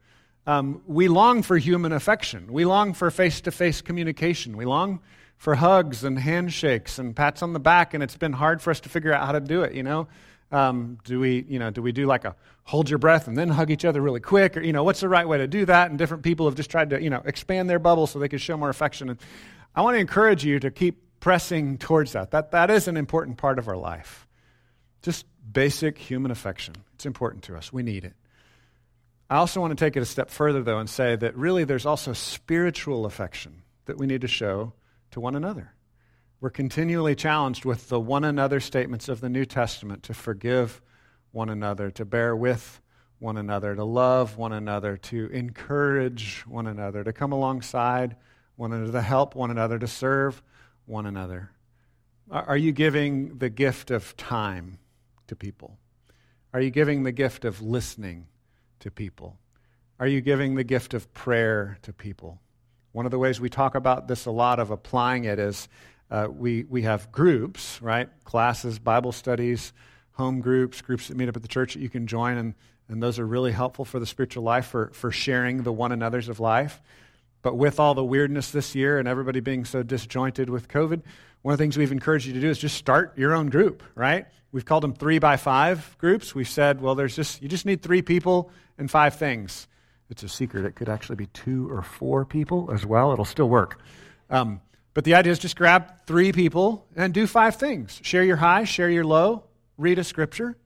Um, 0.48 0.82
we 0.88 1.08
long 1.08 1.44
for 1.44 1.58
human 1.58 1.92
affection. 1.92 2.52
We 2.52 2.66
long 2.66 2.94
for 2.94 3.12
face 3.12 3.42
to 3.42 3.52
face 3.52 3.82
communication. 3.82 4.58
We 4.58 4.66
long 4.66 5.02
for 5.38 5.56
hugs 5.56 6.04
and 6.04 6.18
handshakes 6.18 7.00
and 7.00 7.16
pats 7.16 7.42
on 7.42 7.54
the 7.54 7.60
back, 7.60 7.94
and 7.94 8.04
it's 8.04 8.18
been 8.18 8.34
hard 8.34 8.62
for 8.62 8.72
us 8.72 8.80
to 8.82 8.90
figure 8.90 9.14
out 9.14 9.26
how 9.26 9.32
to 9.32 9.40
do 9.40 9.64
it, 9.64 9.74
you 9.74 9.84
know? 9.84 10.08
Um, 10.52 10.98
do 11.06 11.20
we, 11.20 11.46
you 11.48 11.60
know, 11.60 11.70
do 11.70 11.82
we 11.82 11.92
do 11.92 12.06
like 12.06 12.26
a 12.26 12.36
hold 12.64 12.90
your 12.90 13.00
breath 13.00 13.28
and 13.28 13.38
then 13.38 13.50
hug 13.50 13.72
each 13.72 13.86
other 13.86 14.02
really 14.02 14.20
quick? 14.20 14.58
Or, 14.58 14.62
you 14.62 14.74
know, 14.74 14.84
what's 14.84 15.00
the 15.00 15.10
right 15.10 15.28
way 15.28 15.38
to 15.38 15.48
do 15.48 15.66
that? 15.66 15.90
And 15.90 15.98
different 15.98 16.24
people 16.24 16.46
have 16.48 16.56
just 16.56 16.70
tried 16.70 16.90
to, 16.90 17.02
you 17.02 17.10
know, 17.10 17.22
expand 17.26 17.70
their 17.70 17.80
bubble 17.80 18.08
so 18.08 18.20
they 18.20 18.30
could 18.30 18.42
show 18.42 18.58
more 18.58 18.70
affection. 18.70 19.10
And 19.10 19.20
I 19.74 19.82
want 19.82 19.96
to 19.96 20.00
encourage 20.00 20.44
you 20.44 20.60
to 20.60 20.70
keep 20.72 21.20
pressing 21.20 21.78
towards 21.78 22.14
that. 22.14 22.32
That, 22.32 22.52
that 22.52 22.70
is 22.70 22.88
an 22.88 22.98
important 22.98 23.38
part 23.38 23.60
of 23.60 23.68
our 23.68 23.78
life. 23.78 24.28
Just 25.02 25.26
basic 25.52 25.98
human 25.98 26.32
affection. 26.32 26.76
It's 26.96 27.06
important 27.06 27.44
to 27.46 27.56
us. 27.56 27.72
We 27.72 27.84
need 27.84 28.04
it. 28.04 28.14
I 29.30 29.38
also 29.38 29.62
want 29.62 29.72
to 29.78 29.86
take 29.86 29.96
it 29.96 30.02
a 30.02 30.06
step 30.06 30.30
further, 30.30 30.62
though, 30.62 30.80
and 30.80 30.90
say 30.90 31.16
that 31.16 31.38
really 31.38 31.64
there's 31.64 31.86
also 31.86 32.12
spiritual 32.12 33.06
affection 33.06 33.62
that 33.86 33.98
we 33.98 34.06
need 34.06 34.22
to 34.22 34.28
show 34.28 34.74
to 35.12 35.22
one 35.22 35.36
another. 35.36 35.74
We're 36.42 36.50
continually 36.50 37.14
challenged 37.14 37.66
with 37.66 37.90
the 37.90 38.00
one 38.00 38.24
another 38.24 38.60
statements 38.60 39.08
of 39.08 39.22
the 39.22 39.30
New 39.30 39.46
Testament 39.46 40.02
to 40.04 40.16
forgive 40.16 40.82
one 41.32 41.50
another, 41.50 41.92
to 41.92 42.04
bear 42.04 42.36
with 42.36 42.82
one 43.20 43.38
another, 43.38 43.76
to 43.76 43.84
love 43.84 44.38
one 44.38 44.52
another, 44.52 44.98
to 44.98 45.28
encourage 45.28 46.44
one 46.48 46.66
another, 46.66 47.04
to 47.04 47.14
come 47.14 47.32
alongside 47.32 48.16
one 48.56 48.74
another, 48.74 48.92
to 48.92 49.02
help 49.04 49.36
one 49.36 49.52
another, 49.52 49.78
to 49.78 49.86
serve 49.86 50.42
one 50.88 51.06
another. 51.06 51.52
Are 52.32 52.58
you 52.58 52.72
giving 52.72 53.38
the 53.38 53.52
gift 53.52 53.92
of 53.92 54.18
time 54.18 54.80
to 55.28 55.36
people? 55.36 55.78
Are 56.56 56.60
you 56.60 56.72
giving 56.72 57.04
the 57.04 57.12
gift 57.12 57.46
of 57.46 57.62
listening 57.62 58.26
to 58.80 58.90
people? 58.90 59.38
Are 60.00 60.08
you 60.08 60.22
giving 60.22 60.56
the 60.56 60.64
gift 60.64 60.96
of 60.96 61.14
prayer 61.14 61.78
to 61.84 61.94
people? 61.94 62.42
One 62.94 63.06
of 63.06 63.12
the 63.12 63.20
ways 63.20 63.40
we 63.40 63.48
talk 63.48 63.76
about 63.76 64.08
this 64.08 64.26
a 64.26 64.32
lot 64.32 64.60
of 64.60 64.72
applying 64.72 65.26
it 65.26 65.38
is 65.38 65.70
uh, 66.12 66.28
we, 66.30 66.66
we 66.66 66.82
have 66.84 67.12
groups, 67.12 67.82
right? 67.82 68.10
Classes, 68.26 68.78
Bible 68.78 69.14
studies, 69.14 69.72
home 70.12 70.42
groups, 70.42 70.82
groups 70.82 71.08
that 71.08 71.16
meet 71.16 71.30
up 71.30 71.36
at 71.38 71.42
the 71.42 71.48
church 71.48 71.74
that 71.74 71.80
you 71.80 71.90
can 71.90 72.06
join, 72.06 72.38
and, 72.38 72.54
and 72.90 73.02
those 73.02 73.18
are 73.18 73.26
really 73.26 73.54
helpful 73.54 73.86
for 73.86 73.98
the 73.98 74.06
spiritual 74.06 74.44
life, 74.44 74.68
for, 74.68 74.92
for 74.94 75.12
sharing 75.12 75.64
the 75.64 75.72
one 75.72 75.94
another's 75.94 76.28
of 76.28 76.40
life. 76.40 76.82
But 77.42 77.56
with 77.58 77.80
all 77.80 77.96
the 77.96 78.04
weirdness 78.04 78.52
this 78.52 78.76
year 78.76 79.00
and 79.00 79.08
everybody 79.08 79.40
being 79.40 79.66
so 79.66 79.84
disjointed 79.84 80.50
with 80.50 80.68
COVID, 80.68 81.02
one 81.42 81.54
of 81.54 81.58
the 81.58 81.64
things 81.64 81.78
we've 81.78 81.92
encouraged 81.92 82.28
you 82.28 82.34
to 82.34 82.42
do 82.42 82.50
is 82.50 82.60
just 82.60 82.78
start 82.78 83.18
your 83.18 83.34
own 83.34 83.50
group, 83.50 83.82
right? 83.96 84.28
We've 84.52 84.66
called 84.66 84.84
them 84.84 84.94
three 84.94 85.18
by 85.18 85.38
five 85.38 85.96
groups. 85.98 86.36
We've 86.36 86.48
said, 86.48 86.82
well, 86.82 86.94
there's 86.94 87.16
just 87.16 87.42
you 87.42 87.48
just 87.48 87.66
need 87.66 87.82
three 87.82 88.02
people 88.02 88.52
and 88.78 88.92
five 88.92 89.16
things. 89.16 89.68
It's 90.10 90.24
a 90.24 90.30
secret. 90.30 90.66
It 90.66 90.76
could 90.76 90.90
actually 90.90 91.16
be 91.16 91.28
two 91.28 91.72
or 91.72 91.82
four 91.82 92.26
people 92.26 92.70
as 92.72 92.86
well. 92.86 93.14
It'll 93.14 93.26
still 93.26 93.50
work. 93.50 93.80
Um, 94.30 94.60
but 94.94 95.04
the 95.04 95.16
idea 95.16 95.32
is 95.32 95.40
just 95.40 95.56
grab 95.56 96.06
three 96.06 96.32
people 96.32 96.88
and 96.96 97.14
do 97.14 97.28
five 97.28 97.56
things. 97.56 98.00
Share 98.04 98.24
your 98.24 98.38
high, 98.38 98.64
share 98.64 98.90
your 98.90 99.06
low, 99.06 99.46
read 99.78 100.00
a 100.00 100.04
scripture, 100.04 100.58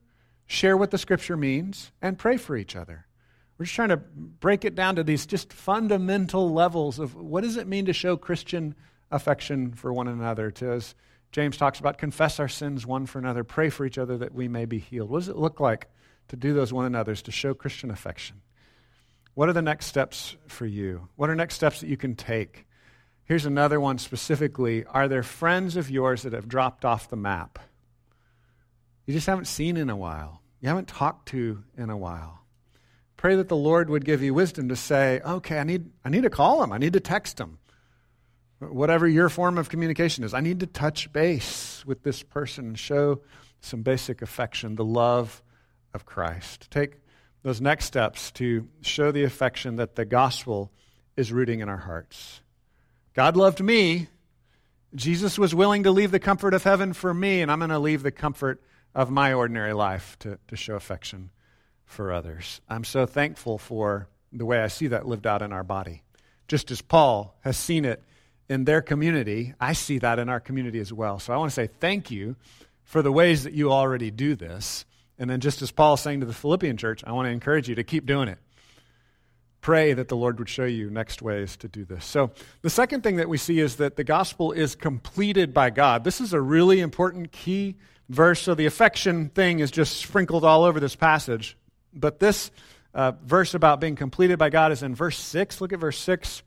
share 0.47 0.75
what 0.75 0.91
the 0.91 0.97
scripture 0.97 1.37
means, 1.37 1.91
and 2.01 2.17
pray 2.17 2.37
for 2.37 2.55
each 2.55 2.75
other. 2.75 3.05
We're 3.57 3.65
just 3.65 3.75
trying 3.75 3.89
to 3.89 3.97
break 3.97 4.65
it 4.65 4.75
down 4.75 4.97
to 4.97 5.03
these 5.03 5.25
just 5.25 5.53
fundamental 5.53 6.51
levels 6.51 6.99
of 6.99 7.15
what 7.15 7.43
does 7.43 7.55
it 7.55 7.67
mean 7.67 7.85
to 7.85 7.93
show 7.93 8.17
Christian 8.17 8.75
affection 9.11 9.73
for 9.73 9.93
one 9.93 10.07
another, 10.07 10.51
to, 10.51 10.71
as 10.71 10.95
James 11.31 11.55
talks 11.55 11.79
about, 11.79 11.97
confess 11.97 12.39
our 12.39 12.47
sins 12.47 12.85
one 12.85 13.05
for 13.05 13.19
another, 13.19 13.43
pray 13.43 13.69
for 13.69 13.85
each 13.85 13.97
other 13.97 14.17
that 14.17 14.33
we 14.33 14.47
may 14.47 14.65
be 14.65 14.79
healed. 14.79 15.09
What 15.09 15.19
does 15.19 15.29
it 15.29 15.37
look 15.37 15.59
like 15.59 15.87
to 16.27 16.35
do 16.35 16.53
those 16.53 16.73
one 16.73 16.85
another's, 16.85 17.21
to 17.23 17.31
show 17.31 17.53
Christian 17.53 17.91
affection? 17.91 18.41
What 19.35 19.47
are 19.47 19.53
the 19.53 19.61
next 19.61 19.85
steps 19.85 20.35
for 20.47 20.65
you? 20.65 21.07
What 21.15 21.29
are 21.29 21.35
next 21.35 21.55
steps 21.55 21.81
that 21.81 21.87
you 21.87 21.97
can 21.97 22.15
take? 22.15 22.65
Here's 23.25 23.45
another 23.45 23.79
one 23.79 23.97
specifically. 23.97 24.85
Are 24.85 25.07
there 25.07 25.23
friends 25.23 25.75
of 25.75 25.89
yours 25.89 26.21
that 26.21 26.33
have 26.33 26.47
dropped 26.47 26.85
off 26.85 27.09
the 27.09 27.15
map? 27.15 27.59
You 29.05 29.13
just 29.13 29.27
haven't 29.27 29.45
seen 29.45 29.77
in 29.77 29.89
a 29.89 29.95
while. 29.95 30.41
You 30.61 30.69
haven't 30.69 30.87
talked 30.87 31.29
to 31.29 31.63
in 31.77 31.89
a 31.89 31.97
while. 31.97 32.41
Pray 33.17 33.35
that 33.35 33.49
the 33.49 33.55
Lord 33.55 33.89
would 33.89 34.05
give 34.05 34.21
you 34.21 34.33
wisdom 34.33 34.69
to 34.69 34.75
say, 34.75 35.21
okay, 35.25 35.59
I 35.59 35.63
need, 35.63 35.89
I 36.03 36.09
need 36.09 36.23
to 36.23 36.29
call 36.29 36.63
him. 36.63 36.71
I 36.71 36.77
need 36.77 36.93
to 36.93 36.99
text 36.99 37.39
him 37.39 37.57
whatever 38.59 39.07
your 39.07 39.29
form 39.29 39.57
of 39.57 39.69
communication 39.69 40.23
is. 40.23 40.33
I 40.33 40.41
need 40.41 40.59
to 40.61 40.67
touch 40.67 41.11
base 41.11 41.83
with 41.85 42.03
this 42.03 42.23
person 42.23 42.67
and 42.67 42.79
show 42.79 43.21
some 43.61 43.81
basic 43.81 44.21
affection, 44.21 44.75
the 44.75 44.85
love 44.85 45.41
of 45.93 46.05
Christ. 46.05 46.69
Take 46.69 46.99
those 47.43 47.61
next 47.61 47.85
steps 47.85 48.31
to 48.33 48.67
show 48.81 49.11
the 49.11 49.23
affection 49.23 49.77
that 49.77 49.95
the 49.95 50.05
gospel 50.05 50.71
is 51.15 51.31
rooting 51.31 51.59
in 51.59 51.69
our 51.69 51.77
hearts. 51.77 52.41
God 53.15 53.37
loved 53.37 53.63
me. 53.63 54.09
Jesus 54.93 55.39
was 55.39 55.55
willing 55.55 55.83
to 55.83 55.91
leave 55.91 56.11
the 56.11 56.19
comfort 56.19 56.53
of 56.53 56.63
heaven 56.63 56.91
for 56.91 57.13
me, 57.13 57.41
and 57.41 57.49
I'm 57.49 57.59
going 57.59 57.69
to 57.69 57.79
leave 57.79 58.03
the 58.03 58.11
comfort 58.11 58.61
of 58.93 59.09
my 59.09 59.31
ordinary 59.31 59.71
life 59.71 60.17
to, 60.19 60.37
to 60.49 60.57
show 60.57 60.75
affection 60.75 61.31
for 61.85 62.11
others. 62.11 62.59
I'm 62.67 62.83
so 62.83 63.05
thankful 63.05 63.57
for 63.57 64.09
the 64.33 64.45
way 64.45 64.59
I 64.59 64.67
see 64.67 64.87
that 64.87 65.07
lived 65.07 65.25
out 65.25 65.41
in 65.41 65.53
our 65.53 65.63
body. 65.63 66.03
Just 66.49 66.71
as 66.71 66.81
Paul 66.81 67.37
has 67.41 67.55
seen 67.55 67.85
it 67.85 68.03
in 68.49 68.65
their 68.65 68.81
community, 68.81 69.53
I 69.61 69.71
see 69.73 69.97
that 69.99 70.19
in 70.19 70.27
our 70.27 70.41
community 70.41 70.79
as 70.79 70.91
well. 70.91 71.17
So 71.17 71.33
I 71.33 71.37
want 71.37 71.51
to 71.51 71.55
say 71.55 71.67
thank 71.67 72.11
you 72.11 72.35
for 72.83 73.01
the 73.01 73.13
ways 73.13 73.45
that 73.45 73.53
you 73.53 73.71
already 73.71 74.11
do 74.11 74.35
this. 74.35 74.83
And 75.17 75.29
then, 75.29 75.39
just 75.39 75.61
as 75.61 75.71
Paul 75.71 75.93
is 75.93 76.01
saying 76.01 76.19
to 76.19 76.25
the 76.25 76.33
Philippian 76.33 76.75
church, 76.75 77.01
I 77.07 77.13
want 77.13 77.27
to 77.27 77.31
encourage 77.31 77.69
you 77.69 77.75
to 77.75 77.85
keep 77.85 78.05
doing 78.05 78.27
it. 78.27 78.39
Pray 79.65 79.93
that 79.93 80.09
the 80.09 80.15
Lord 80.15 80.37
would 80.37 80.47
show 80.47 80.65
you 80.65 80.91
next 80.91 81.23
ways 81.23 81.57
to 81.57 81.67
do 81.67 81.85
this. 81.85 82.05
So, 82.05 82.29
the 82.61 82.69
second 82.69 83.01
thing 83.01 83.15
that 83.15 83.27
we 83.27 83.39
see 83.39 83.59
is 83.59 83.77
that 83.77 83.95
the 83.95 84.03
gospel 84.03 84.51
is 84.51 84.75
completed 84.75 85.55
by 85.55 85.71
God. 85.71 86.03
This 86.03 86.21
is 86.21 86.33
a 86.33 86.39
really 86.39 86.81
important 86.81 87.31
key 87.31 87.77
verse. 88.07 88.39
So, 88.39 88.53
the 88.53 88.67
affection 88.67 89.29
thing 89.29 89.61
is 89.61 89.71
just 89.71 89.97
sprinkled 89.97 90.45
all 90.45 90.65
over 90.65 90.79
this 90.79 90.95
passage. 90.95 91.57
But 91.95 92.19
this 92.19 92.51
uh, 92.93 93.13
verse 93.23 93.55
about 93.55 93.79
being 93.79 93.95
completed 93.95 94.37
by 94.37 94.51
God 94.51 94.71
is 94.71 94.83
in 94.83 94.93
verse 94.93 95.17
6. 95.17 95.59
Look 95.61 95.73
at 95.73 95.79
verse 95.79 95.97
6. 95.97 96.43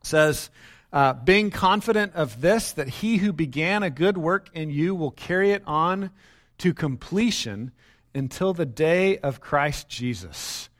It 0.00 0.06
says, 0.06 0.48
uh, 0.90 1.12
being 1.12 1.50
confident 1.50 2.14
of 2.14 2.40
this, 2.40 2.72
that 2.72 2.88
he 2.88 3.18
who 3.18 3.34
began 3.34 3.82
a 3.82 3.90
good 3.90 4.16
work 4.16 4.48
in 4.54 4.70
you 4.70 4.94
will 4.94 5.10
carry 5.10 5.50
it 5.50 5.62
on 5.66 6.08
to 6.56 6.72
completion 6.72 7.72
until 8.14 8.54
the 8.54 8.64
day 8.64 9.18
of 9.18 9.42
Christ 9.42 9.86
Jesus. 9.90 10.70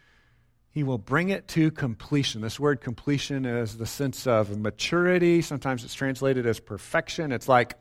He 0.72 0.82
will 0.82 0.98
bring 0.98 1.28
it 1.28 1.48
to 1.48 1.70
completion. 1.70 2.40
This 2.40 2.58
word 2.58 2.80
completion 2.80 3.44
is 3.44 3.76
the 3.76 3.86
sense 3.86 4.26
of 4.26 4.58
maturity. 4.58 5.42
Sometimes 5.42 5.84
it's 5.84 5.92
translated 5.94 6.46
as 6.46 6.60
perfection. 6.60 7.30
It's 7.30 7.46
like 7.46 7.74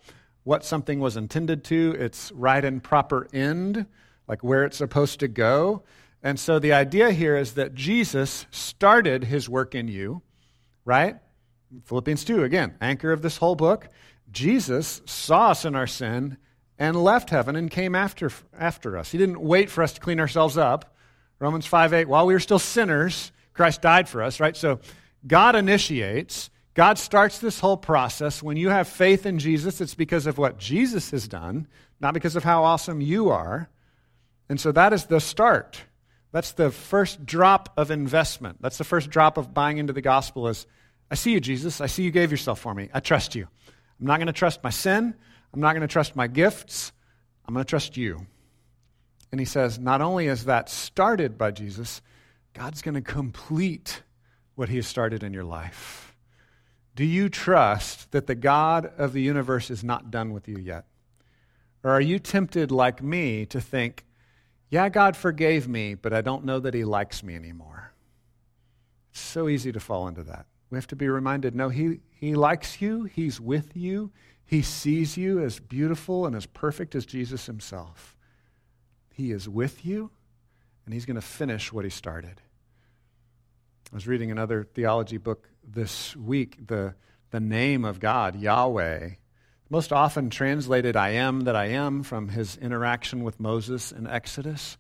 what 0.43 0.65
something 0.65 0.99
was 0.99 1.15
intended 1.15 1.63
to, 1.65 1.95
it's 1.97 2.31
right 2.33 2.63
and 2.63 2.83
proper 2.83 3.27
end, 3.31 3.85
like 4.27 4.43
where 4.43 4.65
it's 4.65 4.77
supposed 4.77 5.21
to 5.21 5.29
go. 5.29 5.83
And 6.21 6.37
so 6.39 6.59
the 6.59 6.73
idea 6.73 7.11
here 7.11 7.37
is 7.37 7.53
that 7.53 7.75
Jesus 7.75 8.45
started 8.51 9.23
his 9.23 9.47
work 9.47 9.73
in 9.73 9.87
you, 9.87 10.21
right? 10.83 11.15
Philippians 11.85 12.25
2, 12.25 12.43
again, 12.43 12.75
anchor 12.81 13.13
of 13.13 13.21
this 13.21 13.37
whole 13.37 13.55
book. 13.55 13.87
Jesus 14.31 15.01
saw 15.05 15.51
us 15.51 15.63
in 15.63 15.75
our 15.75 15.87
sin 15.87 16.37
and 16.77 17.01
left 17.01 17.29
heaven 17.29 17.55
and 17.55 17.71
came 17.71 17.95
after, 17.95 18.31
after 18.57 18.97
us. 18.97 19.11
He 19.11 19.17
didn't 19.17 19.39
wait 19.39 19.69
for 19.69 19.81
us 19.81 19.93
to 19.93 20.01
clean 20.01 20.19
ourselves 20.19 20.57
up. 20.57 20.90
Romans 21.41 21.65
5 21.65 21.93
8, 21.93 22.07
while 22.07 22.27
we 22.27 22.33
were 22.33 22.39
still 22.39 22.59
sinners, 22.59 23.31
Christ 23.53 23.81
died 23.81 24.07
for 24.07 24.21
us, 24.21 24.39
right? 24.39 24.55
So 24.55 24.79
God 25.25 25.55
initiates, 25.55 26.51
God 26.75 26.99
starts 26.99 27.39
this 27.39 27.59
whole 27.59 27.77
process. 27.77 28.43
When 28.43 28.57
you 28.57 28.69
have 28.69 28.87
faith 28.87 29.25
in 29.25 29.39
Jesus, 29.39 29.81
it's 29.81 29.95
because 29.95 30.27
of 30.27 30.37
what 30.37 30.59
Jesus 30.59 31.09
has 31.11 31.27
done, 31.27 31.67
not 31.99 32.13
because 32.13 32.35
of 32.35 32.43
how 32.43 32.63
awesome 32.63 33.01
you 33.01 33.29
are. 33.29 33.69
And 34.49 34.59
so 34.59 34.71
that 34.71 34.93
is 34.93 35.05
the 35.05 35.19
start. 35.19 35.81
That's 36.31 36.51
the 36.51 36.69
first 36.69 37.25
drop 37.25 37.73
of 37.75 37.89
investment. 37.89 38.61
That's 38.61 38.77
the 38.77 38.83
first 38.83 39.09
drop 39.09 39.37
of 39.37 39.53
buying 39.53 39.79
into 39.79 39.93
the 39.93 40.01
gospel 40.01 40.47
is 40.47 40.67
I 41.09 41.15
see 41.15 41.31
you, 41.31 41.39
Jesus. 41.39 41.81
I 41.81 41.87
see 41.87 42.03
you 42.03 42.11
gave 42.11 42.31
yourself 42.31 42.59
for 42.59 42.73
me. 42.73 42.89
I 42.93 42.99
trust 42.99 43.35
you. 43.35 43.47
I'm 43.99 44.05
not 44.05 44.17
going 44.17 44.27
to 44.27 44.33
trust 44.33 44.63
my 44.63 44.69
sin. 44.69 45.15
I'm 45.53 45.59
not 45.59 45.73
going 45.73 45.81
to 45.81 45.91
trust 45.91 46.15
my 46.15 46.27
gifts. 46.27 46.93
I'm 47.45 47.53
going 47.53 47.65
to 47.65 47.69
trust 47.69 47.97
you. 47.97 48.27
And 49.31 49.39
he 49.39 49.45
says, 49.45 49.79
not 49.79 50.01
only 50.01 50.27
is 50.27 50.45
that 50.45 50.69
started 50.69 51.37
by 51.37 51.51
Jesus, 51.51 52.01
God's 52.53 52.81
going 52.81 52.95
to 52.95 53.01
complete 53.01 54.03
what 54.55 54.69
he 54.69 54.75
has 54.75 54.87
started 54.87 55.23
in 55.23 55.33
your 55.33 55.45
life. 55.45 56.15
Do 56.95 57.05
you 57.05 57.29
trust 57.29 58.11
that 58.11 58.27
the 58.27 58.35
God 58.35 58.91
of 58.97 59.13
the 59.13 59.21
universe 59.21 59.71
is 59.71 59.83
not 59.83 60.11
done 60.11 60.33
with 60.33 60.47
you 60.47 60.57
yet? 60.57 60.85
Or 61.83 61.91
are 61.91 62.01
you 62.01 62.19
tempted, 62.19 62.71
like 62.71 63.01
me, 63.01 63.45
to 63.47 63.61
think, 63.61 64.05
yeah, 64.69 64.89
God 64.89 65.15
forgave 65.15 65.67
me, 65.67 65.95
but 65.95 66.13
I 66.13 66.21
don't 66.21 66.45
know 66.45 66.59
that 66.59 66.73
he 66.73 66.83
likes 66.83 67.23
me 67.23 67.35
anymore? 67.35 67.93
It's 69.11 69.21
so 69.21 69.47
easy 69.47 69.71
to 69.71 69.79
fall 69.79 70.07
into 70.07 70.23
that. 70.23 70.45
We 70.69 70.77
have 70.77 70.87
to 70.87 70.95
be 70.95 71.07
reminded 71.09 71.55
no, 71.55 71.69
he, 71.69 71.99
he 72.11 72.35
likes 72.35 72.81
you, 72.81 73.03
he's 73.03 73.41
with 73.41 73.75
you, 73.75 74.11
he 74.45 74.61
sees 74.61 75.17
you 75.17 75.41
as 75.41 75.59
beautiful 75.59 76.25
and 76.25 76.35
as 76.35 76.45
perfect 76.45 76.95
as 76.95 77.05
Jesus 77.05 77.45
himself. 77.45 78.15
He 79.21 79.31
is 79.31 79.47
with 79.47 79.85
you, 79.85 80.09
and 80.83 80.95
he's 80.95 81.05
going 81.05 81.13
to 81.13 81.21
finish 81.21 81.71
what 81.71 81.83
he 81.83 81.91
started. 81.91 82.41
I 83.91 83.95
was 83.95 84.07
reading 84.07 84.31
another 84.31 84.63
theology 84.63 85.17
book 85.17 85.47
this 85.63 86.15
week. 86.15 86.65
The, 86.65 86.95
the 87.29 87.39
name 87.39 87.85
of 87.85 87.99
God, 87.99 88.35
Yahweh, 88.35 89.09
most 89.69 89.93
often 89.93 90.31
translated 90.31 90.95
I 90.95 91.09
am 91.09 91.41
that 91.41 91.55
I 91.55 91.65
am 91.65 92.01
from 92.01 92.29
his 92.29 92.57
interaction 92.57 93.23
with 93.23 93.39
Moses 93.39 93.91
in 93.91 94.07
Exodus. 94.07 94.79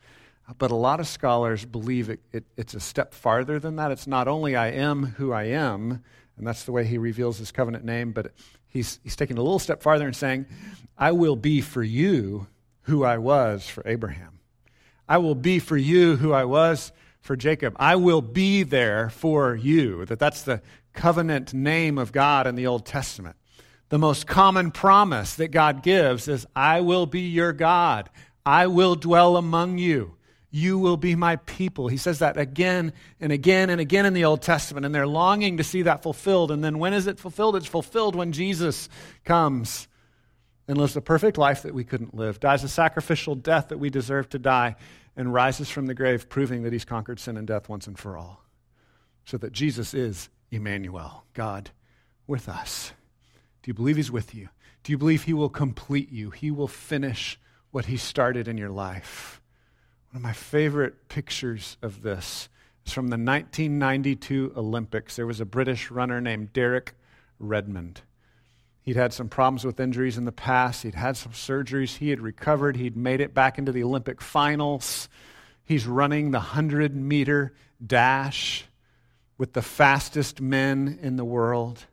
But 0.57 0.71
a 0.71 0.75
lot 0.75 0.99
of 0.99 1.05
scholars 1.05 1.63
believe 1.63 2.09
it, 2.09 2.21
it, 2.31 2.45
it's 2.57 2.73
a 2.73 2.79
step 2.79 3.13
farther 3.13 3.59
than 3.59 3.75
that. 3.75 3.91
It's 3.91 4.07
not 4.07 4.27
only 4.27 4.55
I 4.55 4.71
am 4.71 5.03
who 5.03 5.31
I 5.31 5.43
am, 5.43 6.03
and 6.35 6.47
that's 6.47 6.63
the 6.63 6.71
way 6.71 6.83
he 6.83 6.97
reveals 6.97 7.37
his 7.37 7.51
covenant 7.51 7.85
name, 7.85 8.11
but 8.11 8.33
he's, 8.69 8.99
he's 9.03 9.15
taking 9.15 9.37
a 9.37 9.43
little 9.43 9.59
step 9.59 9.83
farther 9.83 10.07
and 10.07 10.15
saying, 10.15 10.47
I 10.97 11.11
will 11.11 11.35
be 11.35 11.61
for 11.61 11.83
you 11.83 12.47
who 12.83 13.03
I 13.03 13.17
was 13.17 13.67
for 13.67 13.83
Abraham. 13.85 14.39
I 15.07 15.17
will 15.17 15.35
be 15.35 15.59
for 15.59 15.77
you 15.77 16.15
who 16.15 16.33
I 16.33 16.45
was 16.45 16.91
for 17.19 17.35
Jacob. 17.35 17.75
I 17.77 17.95
will 17.95 18.21
be 18.21 18.63
there 18.63 19.09
for 19.09 19.55
you. 19.55 20.05
That 20.05 20.19
that's 20.19 20.43
the 20.43 20.61
covenant 20.93 21.53
name 21.53 21.97
of 21.97 22.11
God 22.11 22.47
in 22.47 22.55
the 22.55 22.67
Old 22.67 22.85
Testament. 22.85 23.35
The 23.89 23.99
most 23.99 24.25
common 24.25 24.71
promise 24.71 25.35
that 25.35 25.49
God 25.49 25.83
gives 25.83 26.27
is 26.27 26.47
I 26.55 26.81
will 26.81 27.05
be 27.05 27.21
your 27.21 27.53
God. 27.53 28.09
I 28.45 28.67
will 28.67 28.95
dwell 28.95 29.37
among 29.37 29.77
you. 29.77 30.15
You 30.49 30.79
will 30.79 30.97
be 30.97 31.15
my 31.15 31.37
people. 31.37 31.87
He 31.87 31.97
says 31.97 32.19
that 32.19 32.37
again 32.37 32.93
and 33.19 33.31
again 33.31 33.69
and 33.69 33.79
again 33.79 34.05
in 34.05 34.13
the 34.13 34.25
Old 34.25 34.41
Testament, 34.41 34.85
and 34.85 34.93
they're 34.93 35.07
longing 35.07 35.57
to 35.57 35.63
see 35.63 35.83
that 35.83 36.03
fulfilled. 36.03 36.51
And 36.51 36.63
then 36.63 36.79
when 36.79 36.93
is 36.93 37.07
it 37.07 37.19
fulfilled? 37.19 37.55
It's 37.55 37.65
fulfilled 37.65 38.15
when 38.15 38.33
Jesus 38.33 38.89
comes 39.23 39.87
and 40.67 40.77
lives 40.77 40.93
the 40.93 41.01
perfect 41.01 41.37
life 41.37 41.63
that 41.63 41.73
we 41.73 41.83
couldn't 41.83 42.15
live, 42.15 42.39
dies 42.39 42.63
a 42.63 42.69
sacrificial 42.69 43.35
death 43.35 43.69
that 43.69 43.77
we 43.77 43.89
deserve 43.89 44.29
to 44.29 44.39
die, 44.39 44.75
and 45.15 45.33
rises 45.33 45.69
from 45.69 45.87
the 45.87 45.93
grave, 45.93 46.29
proving 46.29 46.63
that 46.63 46.71
he's 46.71 46.85
conquered 46.85 47.19
sin 47.19 47.35
and 47.37 47.47
death 47.47 47.67
once 47.67 47.87
and 47.87 47.99
for 47.99 48.17
all. 48.17 48.43
So 49.25 49.37
that 49.37 49.51
Jesus 49.51 49.93
is 49.93 50.29
Emmanuel, 50.51 51.25
God 51.33 51.71
with 52.27 52.47
us. 52.47 52.93
Do 53.61 53.69
you 53.69 53.73
believe 53.73 53.97
he's 53.97 54.11
with 54.11 54.33
you? 54.33 54.49
Do 54.83 54.91
you 54.91 54.97
believe 54.97 55.23
he 55.23 55.33
will 55.33 55.49
complete 55.49 56.11
you? 56.11 56.31
He 56.31 56.49
will 56.49 56.67
finish 56.67 57.39
what 57.71 57.85
he 57.85 57.97
started 57.97 58.47
in 58.47 58.57
your 58.57 58.69
life. 58.69 59.41
One 60.09 60.17
of 60.17 60.23
my 60.23 60.33
favorite 60.33 61.07
pictures 61.07 61.77
of 61.81 62.01
this 62.01 62.49
is 62.85 62.93
from 62.93 63.09
the 63.09 63.17
1992 63.17 64.53
Olympics. 64.55 65.15
There 65.15 65.27
was 65.27 65.39
a 65.39 65.45
British 65.45 65.91
runner 65.91 66.19
named 66.19 66.53
Derek 66.53 66.95
Redmond. 67.37 68.01
He'd 68.83 68.95
had 68.95 69.13
some 69.13 69.29
problems 69.29 69.63
with 69.63 69.79
injuries 69.79 70.17
in 70.17 70.25
the 70.25 70.31
past. 70.31 70.83
He'd 70.83 70.95
had 70.95 71.15
some 71.17 71.33
surgeries. 71.33 71.97
He 71.97 72.09
had 72.09 72.19
recovered. 72.19 72.77
He'd 72.77 72.97
made 72.97 73.21
it 73.21 73.33
back 73.33 73.57
into 73.57 73.71
the 73.71 73.83
Olympic 73.83 74.21
finals. 74.21 75.07
He's 75.63 75.85
running 75.85 76.31
the 76.31 76.39
100 76.39 76.95
meter 76.95 77.53
dash 77.85 78.65
with 79.37 79.53
the 79.53 79.61
fastest 79.61 80.41
men 80.41 80.99
in 81.01 81.15
the 81.15 81.25
world. 81.25 81.85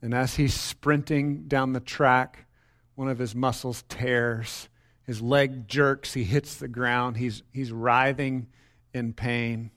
And 0.00 0.14
as 0.14 0.34
he's 0.36 0.54
sprinting 0.54 1.48
down 1.48 1.72
the 1.72 1.80
track, 1.80 2.46
one 2.94 3.08
of 3.08 3.18
his 3.18 3.34
muscles 3.34 3.84
tears 3.88 4.68
his 5.04 5.20
leg 5.20 5.68
jerks. 5.68 6.14
He 6.14 6.24
hits 6.24 6.56
the 6.56 6.68
ground. 6.68 7.16
He's, 7.16 7.42
he's 7.52 7.70
writhing 7.70 8.48
in 8.92 9.12
pain. 9.12 9.70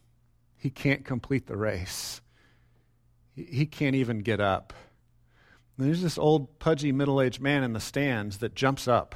He 0.57 0.69
can't 0.69 1.05
complete 1.05 1.47
the 1.47 1.57
race. 1.57 2.21
He, 3.35 3.43
he 3.43 3.65
can't 3.65 3.95
even 3.95 4.19
get 4.19 4.39
up. 4.39 4.73
And 5.77 5.87
there's 5.87 6.01
this 6.01 6.17
old, 6.17 6.59
pudgy, 6.59 6.91
middle 6.91 7.21
aged 7.21 7.41
man 7.41 7.63
in 7.63 7.73
the 7.73 7.79
stands 7.79 8.37
that 8.37 8.55
jumps 8.55 8.87
up 8.87 9.15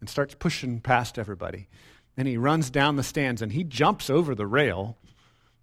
and 0.00 0.08
starts 0.08 0.34
pushing 0.34 0.80
past 0.80 1.18
everybody. 1.18 1.68
And 2.16 2.26
he 2.26 2.36
runs 2.36 2.70
down 2.70 2.96
the 2.96 3.02
stands 3.02 3.40
and 3.40 3.52
he 3.52 3.62
jumps 3.62 4.10
over 4.10 4.34
the 4.34 4.46
rail. 4.46 4.98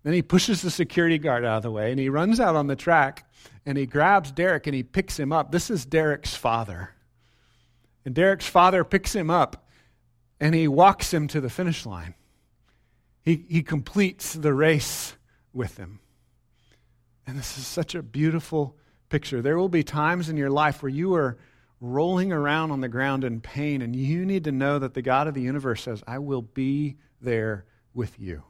Then 0.04 0.14
he 0.14 0.22
pushes 0.22 0.62
the 0.62 0.72
security 0.72 1.18
guard 1.18 1.44
out 1.44 1.58
of 1.58 1.64
the 1.64 1.72
way 1.72 1.92
and 1.92 2.00
he 2.00 2.10
runs 2.10 2.40
out 2.40 2.56
on 2.56 2.68
the 2.68 2.76
track 2.76 3.30
and 3.66 3.78
he 3.78 3.86
grabs 3.86 4.32
Derek 4.32 4.66
and 4.66 4.76
he 4.76 4.84
picks 4.84 5.20
him 5.20 5.34
up. 5.34 5.52
This 5.52 5.70
is 5.70 5.86
Derek's 5.86 6.36
father. 6.36 6.92
And 8.06 8.16
Derek's 8.16 8.48
father 8.48 8.86
picks 8.86 9.14
him 9.14 9.30
up 9.30 9.68
and 10.40 10.56
he 10.56 10.68
walks 10.68 11.14
him 11.14 11.28
to 11.28 11.42
the 11.42 11.50
finish 11.50 11.86
line. 11.86 12.14
He, 13.24 13.46
he 13.50 13.62
completes 13.62 14.34
the 14.34 14.54
race 14.54 15.18
with 15.52 15.76
him. 15.76 16.00
And 17.26 17.38
this 17.38 17.58
is 17.58 17.68
such 17.68 17.94
a 17.94 18.02
beautiful 18.02 18.78
picture. 19.10 19.42
There 19.42 19.58
will 19.58 19.70
be 19.70 19.84
times 19.84 20.30
in 20.30 20.38
your 20.38 20.50
life 20.50 20.82
where 20.82 20.90
you 20.90 21.14
are 21.16 21.38
rolling 21.80 22.32
around 22.32 22.72
on 22.72 22.82
the 22.82 22.90
ground 22.90 23.24
in 23.24 23.40
pain, 23.40 23.82
and 23.82 23.96
you 23.96 24.26
need 24.26 24.46
to 24.46 24.52
know 24.52 24.80
that 24.80 24.94
the 24.94 25.02
God 25.02 25.28
of 25.28 25.34
the 25.34 25.42
universe 25.42 25.84
says, 25.84 26.04
I 26.08 26.20
will 26.20 26.42
be 26.42 26.98
there 27.22 27.66
with 27.94 28.20
you. 28.20 28.44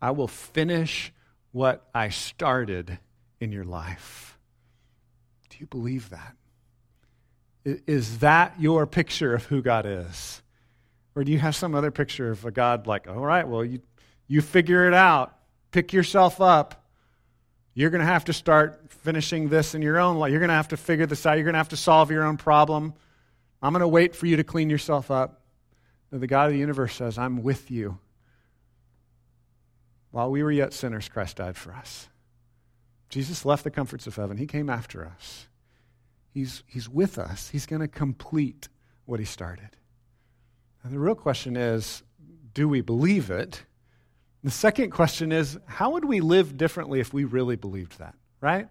I 0.00 0.12
will 0.12 0.28
finish 0.28 1.12
what 1.52 1.88
I 1.94 2.10
started 2.10 2.98
in 3.40 3.52
your 3.52 3.64
life. 3.64 4.38
Do 5.50 5.58
you 5.60 5.66
believe 5.66 6.10
that? 6.10 6.36
Is 7.64 8.18
that 8.18 8.60
your 8.60 8.86
picture 8.86 9.34
of 9.34 9.44
who 9.46 9.62
God 9.62 9.86
is? 9.86 10.42
Or 11.14 11.24
do 11.24 11.32
you 11.32 11.38
have 11.38 11.56
some 11.56 11.74
other 11.74 11.90
picture 11.90 12.30
of 12.30 12.44
a 12.44 12.50
God 12.50 12.86
like, 12.86 13.08
all 13.08 13.24
right, 13.24 13.46
well, 13.46 13.64
you, 13.64 13.80
you 14.26 14.42
figure 14.42 14.86
it 14.86 14.94
out, 14.94 15.36
pick 15.70 15.92
yourself 15.92 16.40
up. 16.40 16.83
You're 17.74 17.90
going 17.90 18.00
to 18.00 18.06
have 18.06 18.26
to 18.26 18.32
start 18.32 18.80
finishing 18.88 19.48
this 19.48 19.74
in 19.74 19.82
your 19.82 19.98
own 19.98 20.16
life. 20.16 20.30
You're 20.30 20.40
going 20.40 20.48
to 20.48 20.54
have 20.54 20.68
to 20.68 20.76
figure 20.76 21.06
this 21.06 21.26
out. 21.26 21.34
You're 21.34 21.44
going 21.44 21.54
to 21.54 21.58
have 21.58 21.70
to 21.70 21.76
solve 21.76 22.10
your 22.10 22.24
own 22.24 22.36
problem. 22.36 22.94
I'm 23.60 23.72
going 23.72 23.80
to 23.80 23.88
wait 23.88 24.14
for 24.14 24.26
you 24.26 24.36
to 24.36 24.44
clean 24.44 24.70
yourself 24.70 25.10
up. 25.10 25.40
the 26.10 26.26
God 26.26 26.46
of 26.46 26.52
the 26.52 26.58
universe 26.58 26.94
says, 26.94 27.18
I'm 27.18 27.42
with 27.42 27.70
you. 27.70 27.98
While 30.12 30.30
we 30.30 30.44
were 30.44 30.52
yet 30.52 30.72
sinners, 30.72 31.08
Christ 31.08 31.38
died 31.38 31.56
for 31.56 31.72
us. 31.72 32.08
Jesus 33.08 33.44
left 33.44 33.64
the 33.64 33.70
comforts 33.70 34.06
of 34.06 34.14
heaven. 34.14 34.36
He 34.36 34.46
came 34.46 34.70
after 34.70 35.04
us. 35.04 35.48
He's, 36.32 36.62
he's 36.66 36.88
with 36.88 37.18
us. 37.18 37.48
He's 37.48 37.66
going 37.66 37.80
to 37.80 37.88
complete 37.88 38.68
what 39.06 39.18
he 39.18 39.26
started. 39.26 39.70
And 40.82 40.92
the 40.92 40.98
real 40.98 41.14
question 41.14 41.56
is 41.56 42.02
do 42.52 42.68
we 42.68 42.80
believe 42.80 43.30
it? 43.30 43.64
The 44.44 44.50
second 44.50 44.90
question 44.90 45.32
is 45.32 45.58
how 45.66 45.92
would 45.92 46.04
we 46.04 46.20
live 46.20 46.56
differently 46.56 47.00
if 47.00 47.12
we 47.12 47.24
really 47.24 47.56
believed 47.56 47.98
that, 47.98 48.14
right? 48.40 48.68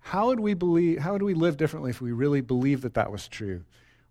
How 0.00 0.26
would 0.26 0.40
we 0.40 0.54
believe 0.54 0.98
how 0.98 1.12
would 1.12 1.22
we 1.22 1.34
live 1.34 1.56
differently 1.58 1.90
if 1.90 2.00
we 2.00 2.12
really 2.12 2.40
believed 2.40 2.82
that 2.82 2.94
that 2.94 3.12
was 3.12 3.28
true? 3.28 3.64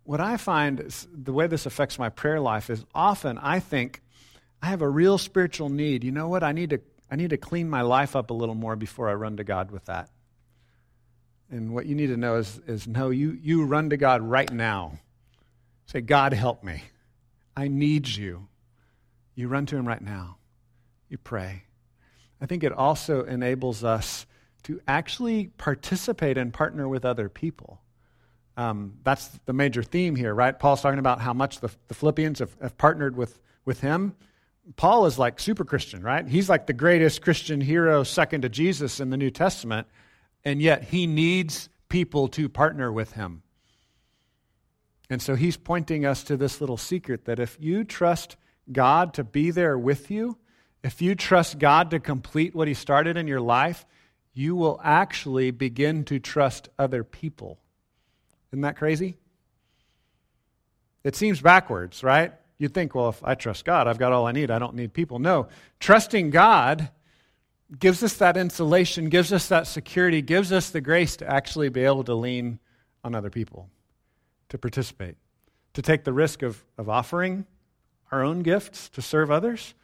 What 0.04 0.20
I 0.20 0.36
find 0.36 0.78
is, 0.78 1.08
the 1.12 1.32
way 1.32 1.48
this 1.48 1.66
affects 1.66 1.98
my 1.98 2.10
prayer 2.10 2.38
life 2.40 2.70
is 2.70 2.84
often 2.94 3.38
I 3.38 3.58
think 3.58 4.02
I 4.62 4.66
have 4.66 4.82
a 4.82 4.88
real 4.88 5.18
spiritual 5.18 5.68
need. 5.68 6.04
You 6.04 6.12
know 6.12 6.28
what? 6.28 6.44
I 6.44 6.52
need 6.52 6.70
to 6.70 6.80
I 7.10 7.16
need 7.16 7.30
to 7.30 7.36
clean 7.36 7.68
my 7.68 7.82
life 7.82 8.14
up 8.14 8.30
a 8.30 8.34
little 8.34 8.54
more 8.54 8.76
before 8.76 9.08
I 9.08 9.14
run 9.14 9.36
to 9.38 9.44
God 9.44 9.72
with 9.72 9.84
that. 9.86 10.10
And 11.50 11.74
what 11.74 11.86
you 11.86 11.94
need 11.94 12.08
to 12.08 12.16
know 12.16 12.36
is, 12.36 12.60
is 12.66 12.88
no, 12.88 13.10
you, 13.10 13.38
you 13.40 13.64
run 13.64 13.90
to 13.90 13.96
God 13.96 14.22
right 14.22 14.52
now. 14.52 14.98
Say, 15.86 16.00
God, 16.00 16.32
help 16.32 16.64
me. 16.64 16.82
I 17.56 17.68
need 17.68 18.08
you. 18.08 18.48
You 19.36 19.46
run 19.46 19.66
to 19.66 19.76
Him 19.76 19.86
right 19.86 20.02
now. 20.02 20.38
You 21.08 21.18
pray. 21.18 21.62
I 22.40 22.46
think 22.46 22.64
it 22.64 22.72
also 22.72 23.22
enables 23.22 23.84
us 23.84 24.26
to 24.64 24.80
actually 24.88 25.48
participate 25.58 26.36
and 26.36 26.52
partner 26.52 26.88
with 26.88 27.04
other 27.04 27.28
people. 27.28 27.80
Um, 28.56 28.94
that's 29.04 29.28
the 29.44 29.52
major 29.52 29.82
theme 29.82 30.16
here, 30.16 30.34
right? 30.34 30.58
Paul's 30.58 30.80
talking 30.80 30.98
about 30.98 31.20
how 31.20 31.32
much 31.32 31.60
the, 31.60 31.70
the 31.88 31.94
Philippians 31.94 32.40
have, 32.40 32.56
have 32.60 32.76
partnered 32.76 33.16
with, 33.16 33.38
with 33.64 33.80
him. 33.80 34.16
Paul 34.74 35.06
is 35.06 35.18
like 35.18 35.38
super 35.38 35.64
Christian, 35.64 36.02
right? 36.02 36.26
He's 36.26 36.48
like 36.48 36.66
the 36.66 36.72
greatest 36.72 37.22
Christian 37.22 37.60
hero 37.60 38.02
second 38.02 38.42
to 38.42 38.48
Jesus 38.48 38.98
in 38.98 39.10
the 39.10 39.16
New 39.16 39.30
Testament, 39.30 39.86
and 40.44 40.60
yet 40.60 40.82
he 40.82 41.06
needs 41.06 41.68
people 41.88 42.26
to 42.28 42.48
partner 42.48 42.90
with 42.90 43.12
him. 43.12 43.42
And 45.08 45.22
so 45.22 45.36
he's 45.36 45.56
pointing 45.56 46.04
us 46.04 46.24
to 46.24 46.36
this 46.36 46.60
little 46.60 46.76
secret 46.76 47.26
that 47.26 47.38
if 47.38 47.56
you 47.60 47.84
trust 47.84 48.36
God 48.70 49.14
to 49.14 49.24
be 49.24 49.50
there 49.50 49.78
with 49.78 50.10
you, 50.10 50.38
if 50.82 51.02
you 51.02 51.14
trust 51.14 51.58
God 51.58 51.90
to 51.90 52.00
complete 52.00 52.54
what 52.54 52.68
he 52.68 52.74
started 52.74 53.16
in 53.16 53.26
your 53.26 53.40
life, 53.40 53.84
you 54.32 54.54
will 54.54 54.80
actually 54.84 55.50
begin 55.50 56.04
to 56.04 56.18
trust 56.18 56.68
other 56.78 57.02
people. 57.02 57.58
Isn't 58.52 58.60
that 58.60 58.76
crazy? 58.76 59.16
It 61.02 61.16
seems 61.16 61.40
backwards, 61.40 62.02
right? 62.02 62.32
You'd 62.58 62.74
think, 62.74 62.94
well, 62.94 63.08
if 63.08 63.22
I 63.24 63.34
trust 63.34 63.64
God, 63.64 63.88
I've 63.88 63.98
got 63.98 64.12
all 64.12 64.26
I 64.26 64.32
need. 64.32 64.50
I 64.50 64.58
don't 64.58 64.74
need 64.74 64.92
people. 64.92 65.18
No, 65.18 65.48
trusting 65.80 66.30
God 66.30 66.90
gives 67.78 68.02
us 68.02 68.14
that 68.18 68.36
insulation, 68.36 69.08
gives 69.08 69.32
us 69.32 69.48
that 69.48 69.66
security, 69.66 70.22
gives 70.22 70.52
us 70.52 70.70
the 70.70 70.80
grace 70.80 71.16
to 71.16 71.28
actually 71.28 71.68
be 71.68 71.82
able 71.82 72.04
to 72.04 72.14
lean 72.14 72.60
on 73.02 73.14
other 73.14 73.30
people, 73.30 73.68
to 74.50 74.58
participate, 74.58 75.16
to 75.74 75.82
take 75.82 76.04
the 76.04 76.12
risk 76.12 76.42
of, 76.42 76.64
of 76.78 76.88
offering 76.88 77.46
our 78.10 78.22
own 78.22 78.40
gifts 78.40 78.88
to 78.90 79.02
serve 79.02 79.30
others. 79.30 79.74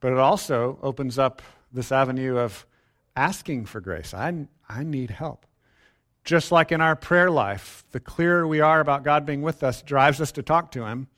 But 0.00 0.12
it 0.12 0.18
also 0.18 0.78
opens 0.82 1.18
up 1.18 1.42
this 1.72 1.90
avenue 1.90 2.38
of 2.38 2.66
asking 3.14 3.66
for 3.66 3.80
grace. 3.80 4.14
I, 4.14 4.46
I 4.68 4.82
need 4.82 5.10
help. 5.10 5.46
Just 6.24 6.50
like 6.52 6.72
in 6.72 6.80
our 6.80 6.96
prayer 6.96 7.30
life, 7.30 7.84
the 7.92 8.00
clearer 8.00 8.46
we 8.46 8.60
are 8.60 8.80
about 8.80 9.04
God 9.04 9.24
being 9.24 9.42
with 9.42 9.62
us 9.62 9.82
drives 9.82 10.20
us 10.20 10.32
to 10.32 10.42
talk 10.42 10.72
to 10.72 10.84
Him 10.84 11.08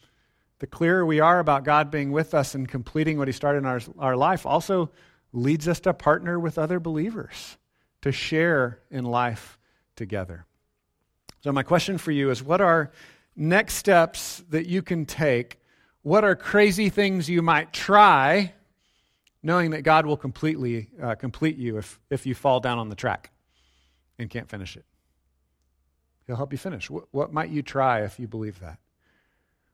the 0.58 0.66
clearer 0.66 1.06
we 1.06 1.20
are 1.20 1.38
about 1.38 1.64
God 1.64 1.90
being 1.90 2.10
with 2.10 2.34
us 2.34 2.54
and 2.54 2.68
completing 2.68 3.18
what 3.18 3.28
He 3.28 3.32
started 3.32 3.58
in 3.58 3.66
our, 3.66 3.80
our 3.98 4.16
life, 4.16 4.44
also 4.44 4.90
leads 5.32 5.68
us 5.68 5.80
to 5.80 5.94
partner 5.94 6.38
with 6.38 6.58
other 6.58 6.80
believers, 6.80 7.56
to 8.02 8.10
share 8.10 8.80
in 8.90 9.04
life 9.04 9.58
together. 9.94 10.46
So, 11.40 11.52
my 11.52 11.62
question 11.62 11.98
for 11.98 12.10
you 12.10 12.30
is 12.30 12.42
what 12.42 12.60
are 12.60 12.90
next 13.36 13.74
steps 13.74 14.42
that 14.50 14.66
you 14.66 14.82
can 14.82 15.06
take? 15.06 15.57
What 16.08 16.24
are 16.24 16.34
crazy 16.34 16.88
things 16.88 17.28
you 17.28 17.42
might 17.42 17.70
try, 17.70 18.54
knowing 19.42 19.72
that 19.72 19.82
God 19.82 20.06
will 20.06 20.16
completely 20.16 20.88
uh, 21.02 21.16
complete 21.16 21.58
you 21.58 21.76
if, 21.76 22.00
if 22.08 22.24
you 22.24 22.34
fall 22.34 22.60
down 22.60 22.78
on 22.78 22.88
the 22.88 22.94
track 22.94 23.30
and 24.18 24.30
can't 24.30 24.48
finish 24.48 24.74
it? 24.74 24.86
He'll 26.26 26.36
help 26.36 26.50
you 26.50 26.56
finish. 26.56 26.88
What, 26.88 27.08
what 27.10 27.30
might 27.30 27.50
you 27.50 27.60
try 27.60 28.04
if 28.04 28.18
you 28.18 28.26
believe 28.26 28.58
that? 28.60 28.78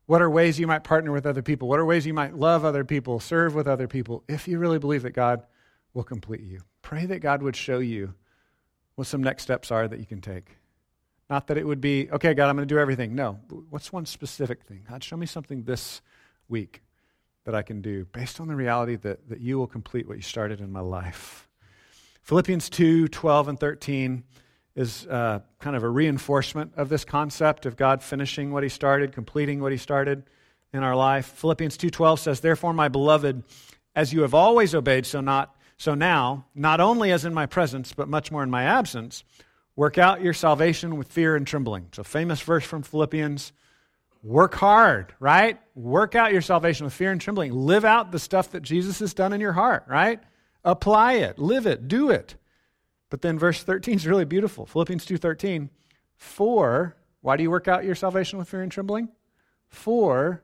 What 0.06 0.22
are 0.22 0.28
ways 0.28 0.58
you 0.58 0.66
might 0.66 0.82
partner 0.82 1.12
with 1.12 1.24
other 1.24 1.40
people? 1.40 1.68
What 1.68 1.78
are 1.78 1.84
ways 1.84 2.04
you 2.04 2.14
might 2.14 2.34
love 2.34 2.64
other 2.64 2.84
people, 2.84 3.20
serve 3.20 3.54
with 3.54 3.68
other 3.68 3.86
people, 3.86 4.24
if 4.26 4.48
you 4.48 4.58
really 4.58 4.80
believe 4.80 5.02
that 5.02 5.12
God 5.12 5.44
will 5.92 6.02
complete 6.02 6.40
you? 6.40 6.62
Pray 6.82 7.06
that 7.06 7.20
God 7.20 7.44
would 7.44 7.54
show 7.54 7.78
you 7.78 8.12
what 8.96 9.06
some 9.06 9.22
next 9.22 9.44
steps 9.44 9.70
are 9.70 9.86
that 9.86 10.00
you 10.00 10.06
can 10.06 10.20
take. 10.20 10.48
Not 11.30 11.46
that 11.46 11.58
it 11.58 11.64
would 11.64 11.80
be, 11.80 12.10
okay, 12.10 12.34
God, 12.34 12.48
I'm 12.48 12.56
going 12.56 12.66
to 12.66 12.74
do 12.74 12.80
everything. 12.80 13.14
No. 13.14 13.38
What's 13.70 13.92
one 13.92 14.04
specific 14.04 14.64
thing? 14.64 14.84
God, 14.90 15.04
show 15.04 15.16
me 15.16 15.26
something 15.26 15.62
this 15.62 16.02
week 16.48 16.82
that 17.44 17.54
I 17.54 17.62
can 17.62 17.80
do 17.82 18.06
based 18.06 18.40
on 18.40 18.48
the 18.48 18.56
reality 18.56 18.96
that, 18.96 19.28
that 19.28 19.40
you 19.40 19.58
will 19.58 19.66
complete 19.66 20.08
what 20.08 20.16
you 20.16 20.22
started 20.22 20.60
in 20.60 20.72
my 20.72 20.80
life. 20.80 21.48
Philippians 22.22 22.70
2 22.70 23.08
12 23.08 23.48
and 23.48 23.60
13 23.60 24.24
is 24.74 25.06
uh, 25.06 25.40
kind 25.60 25.76
of 25.76 25.84
a 25.84 25.88
reinforcement 25.88 26.72
of 26.76 26.88
this 26.88 27.04
concept 27.04 27.66
of 27.66 27.76
God 27.76 28.02
finishing 28.02 28.50
what 28.50 28.62
he 28.62 28.68
started, 28.68 29.12
completing 29.12 29.60
what 29.60 29.72
he 29.72 29.78
started 29.78 30.24
in 30.72 30.82
our 30.82 30.96
life. 30.96 31.26
Philippians 31.26 31.76
2:12 31.76 32.18
says, 32.18 32.40
"Therefore, 32.40 32.72
my 32.72 32.88
beloved, 32.88 33.44
as 33.94 34.12
you 34.12 34.22
have 34.22 34.34
always 34.34 34.74
obeyed, 34.74 35.06
so 35.06 35.20
not 35.20 35.54
so 35.76 35.94
now, 35.94 36.46
not 36.54 36.80
only 36.80 37.12
as 37.12 37.24
in 37.24 37.34
my 37.34 37.46
presence, 37.46 37.92
but 37.92 38.08
much 38.08 38.30
more 38.30 38.42
in 38.42 38.50
my 38.50 38.64
absence, 38.64 39.24
work 39.76 39.98
out 39.98 40.22
your 40.22 40.34
salvation 40.34 40.96
with 40.96 41.08
fear 41.08 41.36
and 41.36 41.46
trembling." 41.46 41.86
It's 41.88 41.98
a 41.98 42.04
famous 42.04 42.40
verse 42.40 42.64
from 42.64 42.82
Philippians. 42.82 43.52
Work 44.24 44.54
hard, 44.54 45.14
right? 45.20 45.60
Work 45.74 46.14
out 46.14 46.32
your 46.32 46.40
salvation 46.40 46.84
with 46.84 46.94
fear 46.94 47.12
and 47.12 47.20
trembling. 47.20 47.52
Live 47.52 47.84
out 47.84 48.10
the 48.10 48.18
stuff 48.18 48.52
that 48.52 48.62
Jesus 48.62 49.00
has 49.00 49.12
done 49.12 49.34
in 49.34 49.40
your 49.40 49.52
heart, 49.52 49.84
right? 49.86 50.18
Apply 50.64 51.14
it, 51.14 51.38
live 51.38 51.66
it, 51.66 51.88
do 51.88 52.08
it. 52.08 52.36
But 53.10 53.20
then 53.20 53.38
verse 53.38 53.62
13 53.62 53.96
is 53.96 54.06
really 54.06 54.24
beautiful. 54.24 54.64
Philippians 54.64 55.04
2:13. 55.04 55.68
For 56.16 56.96
why 57.20 57.36
do 57.36 57.42
you 57.42 57.50
work 57.50 57.68
out 57.68 57.84
your 57.84 57.94
salvation 57.94 58.38
with 58.38 58.48
fear 58.48 58.62
and 58.62 58.72
trembling? 58.72 59.10
For 59.68 60.42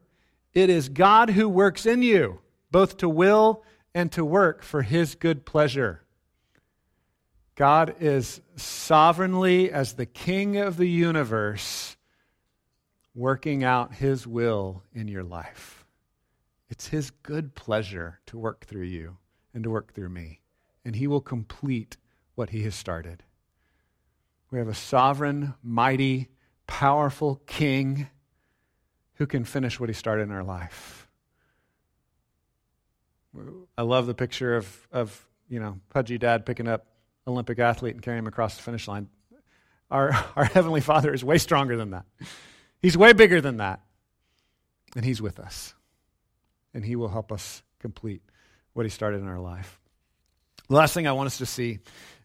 it 0.52 0.68
is 0.68 0.90
God 0.90 1.30
who 1.30 1.48
works 1.48 1.86
in 1.86 2.02
you, 2.02 2.40
both 2.70 2.98
to 2.98 3.08
will 3.08 3.64
and 3.94 4.12
to 4.12 4.26
work 4.26 4.62
for 4.62 4.82
his 4.82 5.14
good 5.14 5.46
pleasure. 5.46 6.02
God 7.54 7.96
is 7.98 8.42
sovereignly, 8.56 9.70
as 9.72 9.94
the 9.94 10.06
king 10.06 10.58
of 10.58 10.76
the 10.76 10.88
universe, 10.88 11.89
working 13.14 13.64
out 13.64 13.94
his 13.94 14.26
will 14.26 14.82
in 14.92 15.08
your 15.08 15.24
life. 15.24 15.84
It's 16.68 16.88
his 16.88 17.10
good 17.10 17.54
pleasure 17.54 18.20
to 18.26 18.38
work 18.38 18.64
through 18.64 18.84
you 18.84 19.16
and 19.52 19.64
to 19.64 19.70
work 19.70 19.92
through 19.92 20.08
me. 20.08 20.40
And 20.84 20.96
he 20.96 21.06
will 21.06 21.20
complete 21.20 21.96
what 22.34 22.50
he 22.50 22.62
has 22.62 22.74
started. 22.74 23.24
We 24.50 24.58
have 24.58 24.68
a 24.68 24.74
sovereign, 24.74 25.54
mighty, 25.62 26.28
powerful 26.66 27.42
king 27.46 28.08
who 29.14 29.26
can 29.26 29.44
finish 29.44 29.78
what 29.78 29.88
he 29.88 29.94
started 29.94 30.22
in 30.22 30.32
our 30.32 30.44
life. 30.44 31.08
I 33.76 33.82
love 33.82 34.06
the 34.06 34.14
picture 34.14 34.56
of, 34.56 34.88
of 34.90 35.26
you 35.48 35.60
know, 35.60 35.80
pudgy 35.90 36.18
dad 36.18 36.46
picking 36.46 36.66
up 36.66 36.86
Olympic 37.26 37.58
athlete 37.58 37.94
and 37.94 38.02
carrying 38.02 38.20
him 38.20 38.26
across 38.26 38.56
the 38.56 38.62
finish 38.62 38.88
line. 38.88 39.08
Our, 39.90 40.12
our 40.36 40.44
Heavenly 40.44 40.80
Father 40.80 41.12
is 41.12 41.24
way 41.24 41.38
stronger 41.38 41.76
than 41.76 41.90
that. 41.90 42.06
He's 42.80 42.96
way 42.96 43.12
bigger 43.12 43.40
than 43.40 43.58
that. 43.58 43.80
And 44.96 45.04
He's 45.04 45.22
with 45.22 45.38
us. 45.38 45.74
And 46.74 46.84
He 46.84 46.96
will 46.96 47.08
help 47.08 47.32
us 47.32 47.62
complete 47.78 48.22
what 48.72 48.86
He 48.86 48.90
started 48.90 49.20
in 49.20 49.28
our 49.28 49.40
life. 49.40 49.80
The 50.68 50.76
last 50.76 50.94
thing 50.94 51.06
I 51.06 51.12
want 51.12 51.26
us 51.26 51.38
to 51.38 51.46
see 51.46 51.80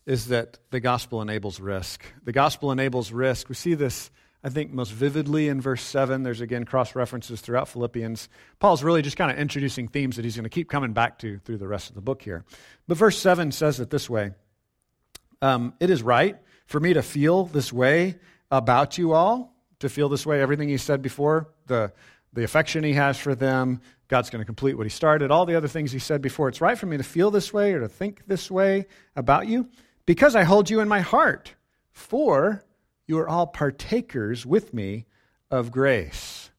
is 0.06 0.28
that 0.28 0.60
the 0.70 0.80
gospel 0.80 1.22
enables 1.22 1.60
risk. 1.60 2.06
The 2.24 2.32
gospel 2.32 2.72
enables 2.72 3.12
risk. 3.12 3.50
We 3.50 3.56
see 3.56 3.74
this, 3.74 4.12
I 4.44 4.50
think, 4.50 4.72
most 4.72 4.92
vividly 4.92 5.48
in 5.48 5.62
verse 5.62 5.82
7. 5.82 6.22
There's 6.22 6.42
again 6.42 6.64
cross 6.64 6.96
references 6.96 7.42
throughout 7.42 7.70
Philippians. 7.70 8.30
Paul's 8.60 8.84
really 8.84 9.02
just 9.02 9.18
kind 9.18 9.32
of 9.32 9.38
introducing 9.38 9.88
themes 9.88 10.18
that 10.18 10.26
he's 10.26 10.36
going 10.36 10.44
to 10.44 10.50
keep 10.50 10.70
coming 10.70 10.94
back 10.94 11.18
to 11.20 11.40
through 11.40 11.58
the 11.58 11.68
rest 11.68 11.90
of 11.90 11.96
the 11.96 12.02
book 12.02 12.22
here. 12.22 12.46
But 12.88 12.98
verse 12.98 13.18
7 13.18 13.52
says 13.52 13.80
it 13.80 13.90
this 13.90 14.10
way 14.10 14.32
um, 15.42 15.74
It 15.80 15.90
is 15.90 16.04
right 16.04 16.38
for 16.68 16.80
me 16.80 16.94
to 16.94 17.02
feel 17.02 17.46
this 17.46 17.74
way 17.74 18.20
about 18.52 19.00
you 19.00 19.14
all, 19.14 19.55
to 19.80 19.90
feel 19.90 20.10
this 20.10 20.26
way, 20.26 20.42
everything 20.42 20.70
he 20.70 20.78
said 20.78 21.02
before, 21.02 21.50
the, 21.68 21.92
the 22.34 22.44
affection 22.44 22.84
he 22.84 22.94
has 22.94 23.18
for 23.18 23.36
them, 23.36 23.82
God's 24.08 24.30
going 24.30 24.42
to 24.42 24.46
complete 24.46 24.78
what 24.78 24.86
he 24.86 24.90
started, 24.90 25.32
all 25.32 25.46
the 25.46 25.56
other 25.56 25.68
things 25.68 25.92
he 25.92 26.00
said 26.00 26.22
before. 26.22 26.48
It's 26.50 26.62
right 26.62 26.78
for 26.78 26.86
me 26.86 26.98
to 26.98 27.04
feel 27.04 27.32
this 27.32 27.52
way 27.52 27.74
or 27.74 27.80
to 27.82 27.88
think 27.88 28.22
this 28.28 28.52
way 28.52 28.86
about 29.16 29.48
you 29.48 29.70
because 30.06 30.36
I 30.36 30.44
hold 30.44 30.70
you 30.70 30.80
in 30.80 30.88
my 30.88 31.02
heart, 31.02 31.56
for 31.92 32.64
you 33.08 33.18
are 33.20 33.28
all 33.28 33.48
partakers 33.48 34.46
with 34.46 34.74
me 34.74 35.06
of 35.50 35.72
grace. 35.72 36.52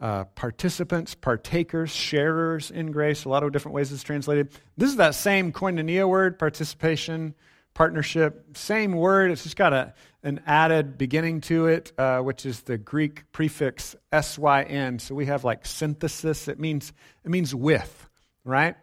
uh, 0.00 0.24
participants, 0.24 1.14
partakers, 1.14 1.90
sharers 1.90 2.70
in 2.70 2.92
grace. 2.92 3.24
A 3.24 3.28
lot 3.28 3.42
of 3.42 3.52
different 3.52 3.74
ways 3.74 3.92
it's 3.92 4.02
translated. 4.02 4.50
This 4.76 4.90
is 4.90 4.96
that 4.96 5.14
same 5.14 5.52
koinonia 5.52 6.08
word, 6.08 6.38
participation, 6.38 7.34
partnership. 7.76 8.56
Same 8.56 8.92
word. 8.92 9.30
It's 9.30 9.42
just 9.42 9.54
got 9.54 9.74
a, 9.74 9.92
an 10.22 10.40
added 10.46 10.96
beginning 10.96 11.42
to 11.42 11.66
it, 11.66 11.92
uh, 11.98 12.20
which 12.20 12.46
is 12.46 12.62
the 12.62 12.78
Greek 12.78 13.30
prefix 13.32 13.94
syn. 14.10 14.98
So 14.98 15.14
we 15.14 15.26
have 15.26 15.44
like 15.44 15.66
synthesis. 15.66 16.48
It 16.48 16.58
means 16.58 16.94
it 17.22 17.30
means 17.30 17.54
with, 17.54 18.08
right? 18.44 18.76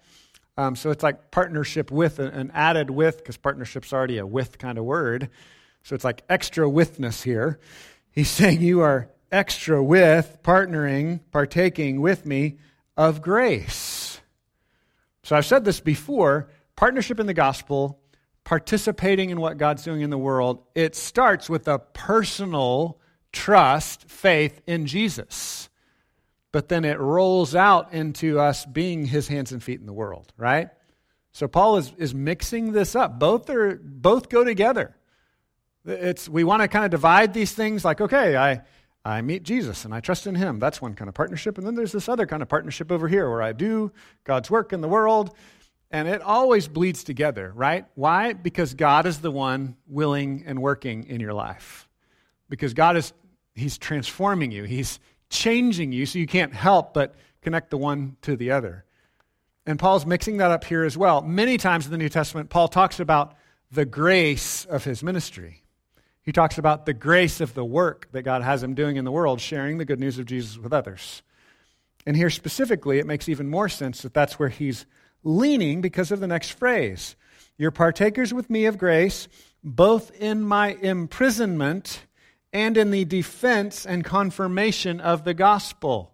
Um, 0.58 0.76
so 0.76 0.92
it's 0.92 1.02
like 1.02 1.32
partnership 1.32 1.90
with, 1.90 2.20
an 2.20 2.52
added 2.54 2.92
with, 2.92 3.18
because 3.18 3.36
partnership's 3.36 3.92
already 3.92 4.20
a 4.20 4.28
with 4.28 4.60
kind 4.60 4.78
of 4.78 4.86
word. 4.86 5.32
So 5.82 5.96
it's 5.96 6.06
like 6.06 6.22
extra 6.30 6.70
withness 6.70 7.24
here. 7.24 7.60
He's 8.12 8.30
saying 8.30 8.62
you 8.62 8.82
are 8.82 9.10
extra 9.32 9.84
with, 9.84 10.38
partnering, 10.44 11.22
partaking 11.32 12.00
with 12.00 12.28
me 12.28 12.60
of 12.96 13.24
grace. 13.24 14.22
So 15.24 15.36
I've 15.36 15.48
said 15.48 15.66
this 15.66 15.80
before 15.80 16.48
partnership 16.76 17.20
in 17.20 17.26
the 17.26 17.34
gospel, 17.34 18.00
participating 18.44 19.30
in 19.30 19.40
what 19.40 19.58
God's 19.58 19.84
doing 19.84 20.02
in 20.02 20.10
the 20.10 20.18
world, 20.18 20.64
it 20.76 20.96
starts 20.96 21.50
with 21.50 21.68
a 21.68 21.80
personal 21.80 23.00
trust, 23.32 24.10
faith 24.10 24.62
in 24.68 24.86
Jesus. 24.86 25.70
But 26.52 26.70
then 26.70 26.86
it 26.86 27.00
rolls 27.00 27.56
out 27.56 27.94
into 27.94 28.40
us 28.40 28.66
being 28.66 29.06
his 29.06 29.28
hands 29.28 29.52
and 29.52 29.64
feet 29.64 29.80
in 29.80 29.88
the 29.88 29.94
world, 29.94 30.32
right? 30.38 30.70
So 31.32 31.48
Paul 31.48 31.78
is, 31.78 31.92
is 31.98 32.14
mixing 32.14 32.74
this 32.74 32.96
up. 32.96 33.18
Both 33.18 33.50
are 33.50 33.80
both 33.84 34.30
go 34.30 34.44
together. 34.44 34.96
It's 35.86 36.30
we 36.30 36.44
want 36.44 36.62
to 36.62 36.68
kind 36.68 36.86
of 36.86 36.92
divide 36.92 37.34
these 37.34 37.52
things 37.52 37.84
like, 37.84 38.02
okay, 38.02 38.38
I 38.38 38.62
I 39.04 39.22
meet 39.22 39.44
Jesus 39.44 39.84
and 39.84 39.94
I 39.94 40.00
trust 40.00 40.28
in 40.28 40.36
him. 40.36 40.60
That's 40.60 40.82
one 40.82 40.94
kind 40.94 41.10
of 41.10 41.16
partnership. 41.16 41.58
And 41.58 41.66
then 41.66 41.76
there's 41.76 41.92
this 41.92 42.08
other 42.08 42.28
kind 42.28 42.42
of 42.42 42.50
partnership 42.50 42.92
over 42.92 43.08
here 43.08 43.30
where 43.30 43.42
I 43.42 43.52
do 43.52 43.92
God's 44.24 44.50
work 44.50 44.72
in 44.72 44.82
the 44.82 44.88
world. 44.88 45.36
And 45.94 46.08
it 46.08 46.24
always 46.24 46.68
bleeds 46.68 47.04
together, 47.04 47.52
right? 47.56 47.86
Why? 47.94 48.34
Because 48.34 48.74
God 48.74 49.06
is 49.06 49.20
the 49.20 49.30
one 49.30 49.78
willing 49.88 50.44
and 50.48 50.60
working 50.60 51.04
in 51.04 51.22
your 51.22 51.36
life. 51.36 51.88
Because 52.50 52.74
God 52.74 52.98
is, 52.98 53.14
He's 53.54 53.78
transforming 53.78 54.52
you, 54.52 54.64
He's 54.64 55.00
changing 55.30 55.92
you, 55.92 56.08
so 56.08 56.18
you 56.18 56.26
can't 56.26 56.52
help 56.52 56.96
but 56.96 57.14
connect 57.44 57.70
the 57.70 57.78
one 57.78 58.18
to 58.24 58.36
the 58.36 58.50
other. 58.50 58.86
And 59.68 59.78
Paul's 59.78 60.04
mixing 60.04 60.38
that 60.38 60.50
up 60.50 60.64
here 60.64 60.84
as 60.84 60.98
well. 60.98 61.22
Many 61.22 61.58
times 61.58 61.86
in 61.86 61.92
the 61.92 62.00
New 62.00 62.10
Testament, 62.10 62.50
Paul 62.50 62.70
talks 62.70 63.00
about 63.00 63.36
the 63.72 63.86
grace 63.86 64.66
of 64.66 64.84
his 64.84 65.04
ministry. 65.04 65.64
He 66.24 66.32
talks 66.32 66.58
about 66.58 66.88
the 66.88 66.94
grace 66.94 67.40
of 67.40 67.54
the 67.54 67.64
work 67.64 68.08
that 68.14 68.24
God 68.24 68.42
has 68.42 68.64
him 68.64 68.74
doing 68.74 68.96
in 68.96 69.06
the 69.06 69.12
world, 69.12 69.40
sharing 69.40 69.78
the 69.78 69.86
good 69.86 70.00
news 70.00 70.18
of 70.18 70.26
Jesus 70.26 70.58
with 70.58 70.74
others. 70.74 71.22
And 72.06 72.18
here 72.18 72.32
specifically, 72.32 72.98
it 72.98 73.06
makes 73.06 73.30
even 73.30 73.48
more 73.48 73.70
sense 73.70 74.02
that 74.02 74.14
that's 74.14 74.40
where 74.40 74.50
he's 74.50 74.88
leaning 75.24 75.82
because 75.82 76.12
of 76.12 76.20
the 76.20 76.28
next 76.28 76.52
phrase. 76.52 77.16
You're 77.58 77.72
partakers 77.72 78.34
with 78.34 78.50
me 78.50 78.66
of 78.66 78.78
grace, 78.78 79.28
both 79.64 80.12
in 80.20 80.42
my 80.42 80.70
imprisonment 80.74 82.06
and 82.52 82.78
in 82.78 82.92
the 82.92 83.06
defense 83.06 83.86
and 83.86 84.04
confirmation 84.04 85.00
of 85.00 85.24
the 85.24 85.34
gospel. 85.34 86.14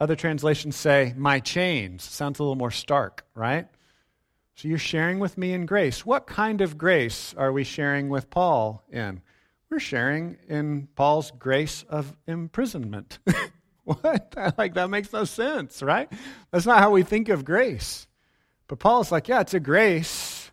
Other 0.00 0.16
translations 0.16 0.76
say, 0.76 1.14
my 1.16 1.40
chains. 1.40 2.02
Sounds 2.02 2.38
a 2.38 2.42
little 2.42 2.56
more 2.56 2.70
stark, 2.70 3.26
right? 3.34 3.66
So 4.54 4.68
you're 4.68 4.78
sharing 4.78 5.18
with 5.18 5.36
me 5.36 5.52
in 5.52 5.66
grace. 5.66 6.04
What 6.06 6.26
kind 6.26 6.60
of 6.60 6.78
grace 6.78 7.34
are 7.36 7.52
we 7.52 7.64
sharing 7.64 8.08
with 8.08 8.30
Paul 8.30 8.82
in? 8.90 9.22
We're 9.70 9.78
sharing 9.78 10.36
in 10.48 10.88
Paul's 10.96 11.30
grace 11.30 11.84
of 11.88 12.16
imprisonment. 12.26 13.18
what? 13.84 14.34
Like, 14.58 14.74
that 14.74 14.90
makes 14.90 15.12
no 15.12 15.24
sense, 15.24 15.82
right? 15.82 16.10
That's 16.50 16.66
not 16.66 16.80
how 16.80 16.90
we 16.90 17.02
think 17.02 17.28
of 17.28 17.44
grace. 17.44 18.06
But 18.70 18.78
Paul's 18.78 19.10
like, 19.10 19.26
yeah, 19.26 19.40
it's 19.40 19.52
a 19.52 19.58
grace. 19.58 20.52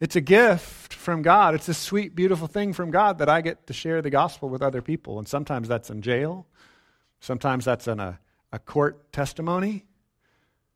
It's 0.00 0.16
a 0.16 0.22
gift 0.22 0.94
from 0.94 1.20
God. 1.20 1.54
It's 1.54 1.68
a 1.68 1.74
sweet, 1.74 2.14
beautiful 2.14 2.46
thing 2.46 2.72
from 2.72 2.90
God 2.90 3.18
that 3.18 3.28
I 3.28 3.42
get 3.42 3.66
to 3.66 3.74
share 3.74 4.00
the 4.00 4.08
gospel 4.08 4.48
with 4.48 4.62
other 4.62 4.80
people. 4.80 5.18
And 5.18 5.28
sometimes 5.28 5.68
that's 5.68 5.90
in 5.90 6.00
jail. 6.00 6.46
Sometimes 7.20 7.66
that's 7.66 7.86
in 7.86 8.00
a, 8.00 8.20
a 8.52 8.58
court 8.58 9.12
testimony. 9.12 9.84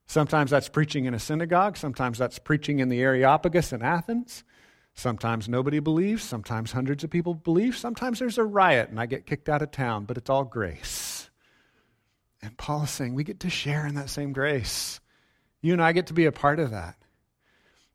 Sometimes 0.05 0.50
that's 0.50 0.68
preaching 0.68 1.07
in 1.07 1.14
a 1.14 1.18
synagogue. 1.18 1.78
Sometimes 1.78 2.18
that's 2.18 2.38
preaching 2.38 2.81
in 2.81 2.90
the 2.90 3.00
Areopagus 3.00 3.72
in 3.72 3.81
Athens. 3.81 4.44
Sometimes 4.92 5.48
nobody 5.48 5.78
believes. 5.78 6.22
Sometimes 6.22 6.72
hundreds 6.72 7.05
of 7.05 7.09
people 7.09 7.33
believe. 7.33 7.74
Sometimes 7.74 8.18
there's 8.18 8.37
a 8.37 8.44
riot 8.44 8.90
and 8.90 9.00
I 9.00 9.07
get 9.07 9.24
kicked 9.24 9.48
out 9.48 9.62
of 9.62 9.70
town, 9.70 10.05
but 10.05 10.18
it's 10.18 10.28
all 10.28 10.44
grace. 10.44 11.31
And 12.42 12.55
Paul 12.59 12.83
is 12.83 12.90
saying 12.90 13.14
we 13.14 13.24
get 13.24 13.40
to 13.40 13.48
share 13.48 13.87
in 13.87 13.94
that 13.94 14.11
same 14.11 14.35
grace. 14.35 15.00
You 15.62 15.72
and 15.72 15.83
I 15.83 15.92
get 15.92 16.09
to 16.09 16.12
be 16.12 16.27
a 16.27 16.33
part 16.33 16.59
of 16.59 16.72
that. 16.72 16.96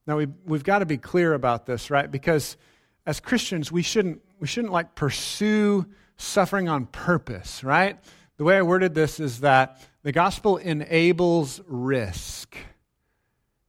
Now, 0.08 0.18
we've, 0.18 0.34
we've 0.46 0.64
got 0.64 0.80
to 0.80 0.86
be 0.86 0.98
clear 0.98 1.34
about 1.34 1.66
this, 1.66 1.92
right? 1.92 2.10
Because 2.10 2.58
as 3.06 3.20
Christians, 3.20 3.72
we 3.72 3.82
shouldn't, 3.82 4.22
we 4.40 4.48
shouldn't 4.48 4.74
like 4.74 4.96
pursue 4.96 5.86
suffering 6.16 6.70
on 6.70 6.86
purpose, 6.88 7.64
right? 7.64 8.00
The 8.38 8.46
way 8.46 8.58
I 8.58 8.62
worded 8.62 8.96
this 8.96 9.20
is 9.20 9.42
that 9.42 9.82
the 10.04 10.12
gospel 10.12 10.58
enables 10.58 11.60
risk. 11.68 12.56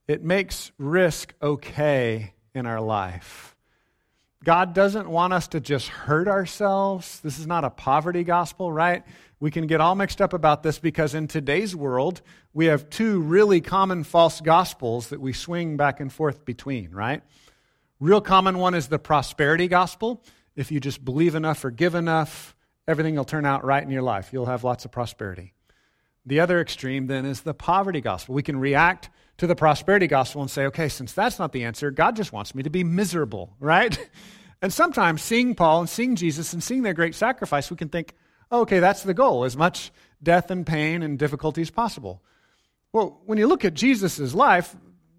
It 0.07 0.23
makes 0.23 0.71
risk 0.79 1.35
okay 1.43 2.35
in 2.55 2.67
our 2.67 2.81
life. 2.81 3.57
God 4.45 4.73
doesn't 4.73 5.09
want 5.09 5.33
us 5.33 5.49
to 5.49 5.61
just 5.61 5.89
hurt 5.89 6.29
ourselves. 6.29 7.21
This 7.21 7.39
is 7.39 7.47
not 7.47 7.65
a 7.65 7.71
poverty 7.71 8.25
gospel, 8.25 8.73
right? 8.73 9.03
We 9.41 9.51
can 9.51 9.67
get 9.67 9.81
all 9.81 9.95
mixed 9.95 10.21
up 10.21 10.33
about 10.33 10.63
this 10.63 10.79
because 10.79 11.15
in 11.15 11.29
today's 11.29 11.77
world, 11.77 12.23
we 12.53 12.67
have 12.67 12.91
two 12.91 13.21
really 13.21 13.61
common 13.61 14.03
false 14.03 14.41
gospels 14.41 15.09
that 15.09 15.21
we 15.21 15.33
swing 15.33 15.77
back 15.77 16.01
and 16.01 16.13
forth 16.13 16.45
between, 16.45 16.91
right? 16.91 17.23
Real 18.01 18.21
common 18.21 18.59
one 18.59 18.75
is 18.75 18.89
the 18.89 18.99
prosperity 18.99 19.69
gospel. 19.69 20.25
If 20.57 20.73
you 20.73 20.81
just 20.81 21.05
believe 21.05 21.37
enough 21.37 21.65
or 21.65 21.71
give 21.71 21.95
enough, 21.95 22.57
everything 22.89 23.15
will 23.15 23.25
turn 23.25 23.47
out 23.47 23.65
right 23.65 23.83
in 23.83 23.91
your 23.91 24.03
life. 24.03 24.33
You'll 24.33 24.47
have 24.47 24.65
lots 24.65 24.85
of 24.85 24.91
prosperity. 24.91 25.53
The 26.27 26.41
other 26.41 26.61
extreme 26.61 27.07
then 27.07 27.25
is 27.25 27.43
the 27.43 27.55
poverty 27.55 28.01
gospel. 28.01 28.35
We 28.35 28.43
can 28.43 28.59
react 28.59 29.09
to 29.39 29.47
the 29.47 29.55
prosperity 29.55 30.09
gospel 30.09 30.43
and 30.43 30.51
say, 30.51 30.67
okay, 30.67 30.89
since 30.89 31.13
that's 31.13 31.39
not 31.39 31.53
the 31.53 31.65
answer, 31.65 31.91
God 31.91 32.17
just 32.17 32.33
wants 32.33 32.55
me 32.55 32.65
to 32.65 32.71
be 32.71 32.83
miserable, 32.83 33.55
right? 33.61 33.99
And 34.61 34.73
sometimes 34.73 35.23
seeing 35.23 35.55
Paul 35.55 35.81
and 35.81 35.89
seeing 35.89 36.17
Jesus 36.17 36.53
and 36.53 36.63
seeing 36.63 36.83
their 36.83 36.95
great 36.95 37.15
sacrifice, 37.15 37.71
we 37.71 37.77
can 37.77 37.89
think, 37.89 38.15
okay, 38.51 38.81
that's 38.81 39.03
the 39.03 39.15
goal, 39.15 39.45
as 39.45 39.57
much 39.57 39.91
death 40.23 40.51
and 40.51 40.67
pain 40.67 41.03
and 41.03 41.19
difficulty 41.19 41.63
as 41.63 41.71
possible. 41.71 42.23
Well, 42.93 43.21
when 43.27 43.39
you 43.39 43.47
look 43.47 43.65
at 43.65 43.75
Jesus' 43.75 44.35
life, 44.35 44.75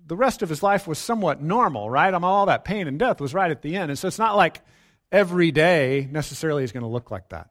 the 0.08 0.16
rest 0.16 0.42
of 0.42 0.50
his 0.50 0.64
life 0.64 0.88
was 0.88 0.98
somewhat 0.98 1.42
normal, 1.42 1.90
right? 1.90 2.14
All 2.14 2.48
that 2.48 2.66
pain 2.66 2.88
and 2.88 2.98
death 2.98 3.22
was 3.22 3.34
right 3.34 3.52
at 3.52 3.62
the 3.62 3.76
end. 3.76 3.92
And 3.92 4.00
so 4.00 4.08
it's 4.08 4.18
not 4.18 4.36
like 4.36 4.62
every 5.12 5.52
day 5.52 6.08
necessarily 6.12 6.64
is 6.64 6.72
going 6.72 6.84
to 6.84 6.90
look 6.90 7.12
like 7.12 7.30
that. 7.30 7.50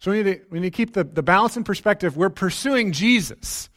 So 0.00 0.10
we 0.10 0.22
need 0.22 0.32
to, 0.32 0.40
we 0.50 0.60
need 0.60 0.72
to 0.72 0.76
keep 0.76 0.92
the, 0.92 1.04
the 1.04 1.22
balance 1.22 1.56
in 1.56 1.64
perspective. 1.64 2.16
We're 2.16 2.30
pursuing 2.30 2.92
Jesus, 2.92 3.70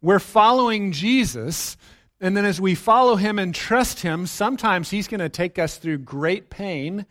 we're 0.00 0.20
following 0.20 0.92
Jesus. 0.92 1.76
And 2.20 2.34
then 2.34 2.46
as 2.46 2.58
we 2.60 2.74
follow 2.74 3.16
him 3.16 3.38
and 3.38 3.54
trust 3.54 4.00
him, 4.00 4.26
sometimes 4.26 4.88
he's 4.88 5.08
going 5.08 5.20
to 5.20 5.28
take 5.28 5.58
us 5.58 5.76
through 5.76 5.98
great 5.98 6.48
pain. 6.48 7.04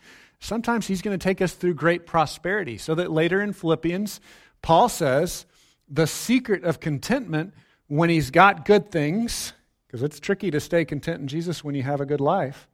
Sometimes 0.43 0.85
he's 0.85 1.01
going 1.01 1.17
to 1.17 1.23
take 1.23 1.41
us 1.41 1.53
through 1.53 1.75
great 1.75 2.05
prosperity. 2.05 2.77
So 2.77 2.95
that 2.95 3.09
later 3.09 3.41
in 3.41 3.53
Philippians, 3.53 4.19
Paul 4.61 4.89
says 4.89 5.45
the 5.87 6.05
secret 6.05 6.65
of 6.65 6.81
contentment 6.81 7.53
when 7.87 8.09
he's 8.09 8.29
got 8.29 8.65
good 8.65 8.91
things, 8.91 9.53
because 9.87 10.03
it's 10.03 10.19
tricky 10.19 10.51
to 10.51 10.59
stay 10.59 10.83
content 10.83 11.21
in 11.21 11.27
Jesus 11.29 11.63
when 11.63 11.75
you 11.75 11.83
have 11.83 12.01
a 12.01 12.05
good 12.05 12.19
life, 12.19 12.67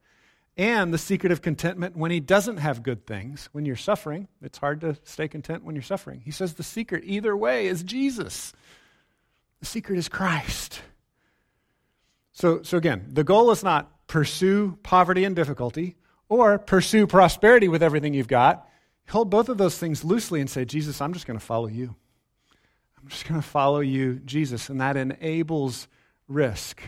and 0.57 0.91
the 0.91 0.97
secret 0.97 1.31
of 1.31 1.43
contentment 1.43 1.95
when 1.95 2.09
he 2.09 2.19
doesn't 2.19 2.57
have 2.57 2.81
good 2.81 3.05
things. 3.05 3.49
When 3.51 3.65
you're 3.65 3.75
suffering, 3.75 4.27
it's 4.41 4.57
hard 4.57 4.81
to 4.81 4.97
stay 5.03 5.27
content 5.27 5.63
when 5.63 5.75
you're 5.75 5.83
suffering. 5.83 6.23
He 6.25 6.31
says 6.31 6.55
the 6.55 6.63
secret, 6.63 7.03
either 7.05 7.37
way, 7.37 7.67
is 7.67 7.83
Jesus. 7.83 8.51
The 9.59 9.67
secret 9.67 9.99
is 9.99 10.09
Christ. 10.09 10.81
So, 12.33 12.63
so 12.63 12.77
again, 12.77 13.05
the 13.11 13.23
goal 13.23 13.51
is 13.51 13.63
not 13.63 14.07
pursue 14.07 14.79
poverty 14.81 15.23
and 15.23 15.35
difficulty 15.35 15.97
or 16.29 16.57
pursue 16.59 17.07
prosperity 17.07 17.67
with 17.67 17.83
everything 17.83 18.13
you've 18.13 18.27
got. 18.27 18.67
Hold 19.09 19.29
both 19.29 19.49
of 19.49 19.57
those 19.57 19.77
things 19.77 20.03
loosely 20.03 20.39
and 20.39 20.49
say, 20.49 20.63
Jesus, 20.63 21.01
I'm 21.01 21.13
just 21.13 21.25
going 21.25 21.39
to 21.39 21.45
follow 21.45 21.67
you. 21.67 21.95
I'm 23.01 23.07
just 23.09 23.27
going 23.27 23.41
to 23.41 23.47
follow 23.47 23.79
you, 23.79 24.21
Jesus. 24.23 24.69
And 24.69 24.79
that 24.79 24.95
enables 24.95 25.87
risk 26.27 26.81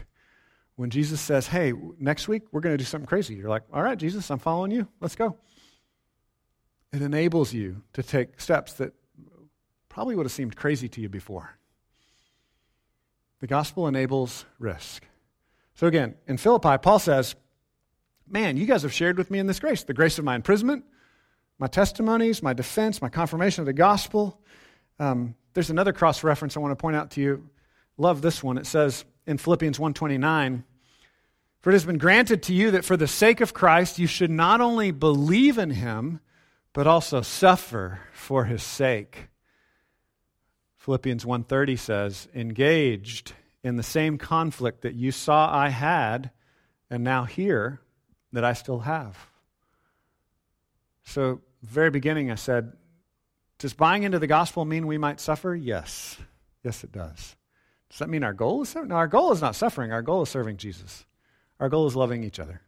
when 0.76 0.90
Jesus 0.90 1.22
says, 1.22 1.48
Hey, 1.48 1.74
next 2.00 2.28
week 2.28 2.44
we're 2.52 2.62
going 2.62 2.74
to 2.74 2.78
do 2.78 2.86
something 2.86 3.08
crazy, 3.08 3.36
you're 3.36 3.50
like, 3.50 3.64
All 3.74 3.84
right, 3.84 3.98
Jesus, 3.98 4.30
I'm 4.30 4.40
following 4.40 4.72
you. 4.72 4.88
Let's 5.00 5.16
go. 5.16 5.38
It 6.94 7.02
enables 7.02 7.54
you 7.54 7.84
to 7.94 8.04
take 8.04 8.42
steps 8.42 8.74
that 8.74 8.94
probably 9.90 10.16
would 10.16 10.26
have 10.26 10.32
seemed 10.32 10.56
crazy 10.56 10.90
to 10.90 11.02
you 11.02 11.08
before. 11.08 11.56
The 13.40 13.48
gospel 13.48 13.88
enables 13.88 14.46
risk. 14.60 15.06
So 15.76 15.88
again, 15.88 16.16
in 16.28 16.38
Philippi, 16.38 16.78
Paul 16.82 17.00
says, 17.00 17.36
Man, 18.32 18.56
you 18.56 18.66
guys 18.66 18.84
have 18.84 18.94
shared 18.94 19.18
with 19.18 19.30
me 19.30 19.40
in 19.40 19.48
this 19.48 19.60
grace 19.60 19.84
the 19.84 19.94
grace 19.94 20.18
of 20.18 20.24
my 20.24 20.36
imprisonment, 20.36 20.86
my 21.60 21.68
testimonies, 21.68 22.42
my 22.42 22.54
defense, 22.54 23.02
my 23.02 23.10
confirmation 23.10 23.62
of 23.62 23.66
the 23.66 23.74
gospel. 23.74 24.40
Um, 25.00 25.36
there's 25.54 25.70
another 25.70 25.92
cross 25.92 26.24
reference 26.24 26.56
I 26.56 26.62
want 26.62 26.72
to 26.72 26.82
point 26.82 26.96
out 26.96 27.12
to 27.12 27.22
you. 27.22 27.50
Love 27.98 28.22
this 28.22 28.42
one. 28.42 28.58
It 28.58 28.66
says 28.66 29.04
in 29.28 29.38
Philippians 29.38 29.78
1:29, 29.80 30.64
"For 31.60 31.72
it 31.72 31.74
has 31.74 31.84
been 31.84 31.98
granted 31.98 32.42
to 32.44 32.54
you 32.54 32.72
that 32.72 32.86
for 32.86 32.96
the 32.96 33.06
sake 33.06 33.42
of 33.42 33.54
Christ 33.54 34.00
you 34.00 34.08
should 34.08 34.32
not 34.32 34.62
only 34.62 34.92
believe 34.92 35.58
in 35.58 35.72
him, 35.72 36.22
but 36.72 36.88
also 36.88 37.22
suffer 37.22 38.00
for 38.14 38.46
his 38.46 38.64
sake." 38.64 39.28
Philippians 40.78 41.26
1:30 41.26 41.76
says, 41.76 42.30
"Engaged 42.34 43.34
in 43.62 43.76
the 43.76 43.84
same 43.84 44.18
conflict 44.18 44.84
that 44.84 44.96
you 44.96 45.12
saw 45.12 45.54
I 45.54 45.68
had 45.68 46.32
and 46.90 47.04
now 47.04 47.26
hear 47.26 47.82
that 48.34 48.44
I 48.44 48.54
still 48.54 48.80
have." 48.80 49.18
So, 51.04 51.42
very 51.64 51.90
beginning 51.90 52.32
I 52.32 52.36
said, 52.36 52.74
does 53.62 53.74
buying 53.74 54.02
into 54.02 54.18
the 54.18 54.26
gospel 54.26 54.66
mean 54.66 54.88
we 54.88 54.98
might 54.98 55.20
suffer? 55.20 55.54
Yes. 55.54 56.18
Yes, 56.64 56.84
it 56.84 56.92
does. 56.92 57.36
Does 57.90 58.00
that 58.00 58.10
mean 58.10 58.24
our 58.24 58.34
goal 58.34 58.64
is 58.64 58.70
suffering? 58.70 58.90
No, 58.90 58.96
our 58.96 59.08
goal 59.08 59.32
is 59.32 59.42
not 59.42 59.56
suffering. 59.56 59.92
Our 59.92 60.02
goal 60.02 60.24
is 60.24 60.30
serving 60.30 60.58
Jesus. 60.58 61.06
Our 61.60 61.70
goal 61.70 61.86
is 61.86 61.96
loving 61.96 62.24
each 62.24 62.40
other. 62.40 62.62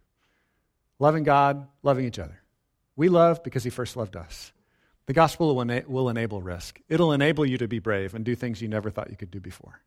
Loving 1.00 1.24
God, 1.24 1.68
loving 1.82 2.06
each 2.06 2.20
other. 2.20 2.42
We 2.96 3.10
love 3.10 3.42
because 3.44 3.64
He 3.64 3.72
first 3.72 3.98
loved 3.98 4.16
us. 4.16 4.54
The 5.08 5.14
gospel 5.14 5.56
will, 5.56 5.62
ena- 5.62 5.86
will 5.88 6.10
enable 6.10 6.44
risk. 6.44 6.80
It'll 6.88 7.12
enable 7.12 7.46
you 7.46 7.58
to 7.58 7.68
be 7.68 7.80
brave 7.80 8.14
and 8.14 8.24
do 8.24 8.36
things 8.36 8.62
you 8.62 8.68
never 8.68 8.92
thought 8.92 9.10
you 9.10 9.18
could 9.18 9.32
do 9.32 9.40
before. 9.40 9.82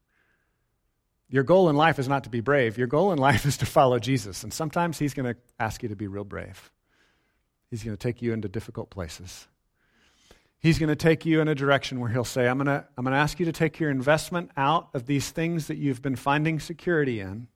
Your 1.29 1.43
goal 1.43 1.69
in 1.69 1.77
life 1.77 1.99
is 1.99 2.09
not 2.09 2.25
to 2.25 2.31
be 2.31 2.41
brave. 2.41 2.79
Your 2.79 2.87
goal 2.87 3.13
in 3.13 3.19
life 3.19 3.47
is 3.47 3.57
to 3.59 3.67
follow 3.67 3.99
Jesus. 3.99 4.43
And 4.43 4.53
sometimes 4.53 4.99
He's 4.99 5.15
going 5.15 5.35
to 5.35 5.41
ask 5.59 5.83
you 5.83 5.89
to 5.89 5.97
be 5.97 6.07
real 6.07 6.25
brave. 6.25 6.71
He's 7.71 7.83
going 7.83 7.97
to 7.97 8.03
take 8.03 8.23
you 8.23 8.33
into 8.33 8.49
difficult 8.49 8.91
places. 8.91 9.49
He's 10.59 10.79
going 10.79 10.89
to 10.89 10.97
take 10.97 11.27
you 11.27 11.41
in 11.41 11.49
a 11.49 11.55
direction 11.55 12.01
where 12.01 12.11
He'll 12.11 12.25
say, 12.25 12.49
I'm 12.49 12.59
going 12.59 12.67
to, 12.67 12.85
I'm 12.97 13.05
going 13.05 13.13
to 13.13 13.19
ask 13.19 13.39
you 13.39 13.47
to 13.47 13.53
take 13.53 13.81
your 13.81 13.91
investment 13.91 14.51
out 14.57 14.89
of 14.95 15.07
these 15.07 15.31
things 15.31 15.67
that 15.67 15.77
you've 15.77 16.03
been 16.03 16.17
finding 16.17 16.61
security 16.61 17.21
in 17.21 17.49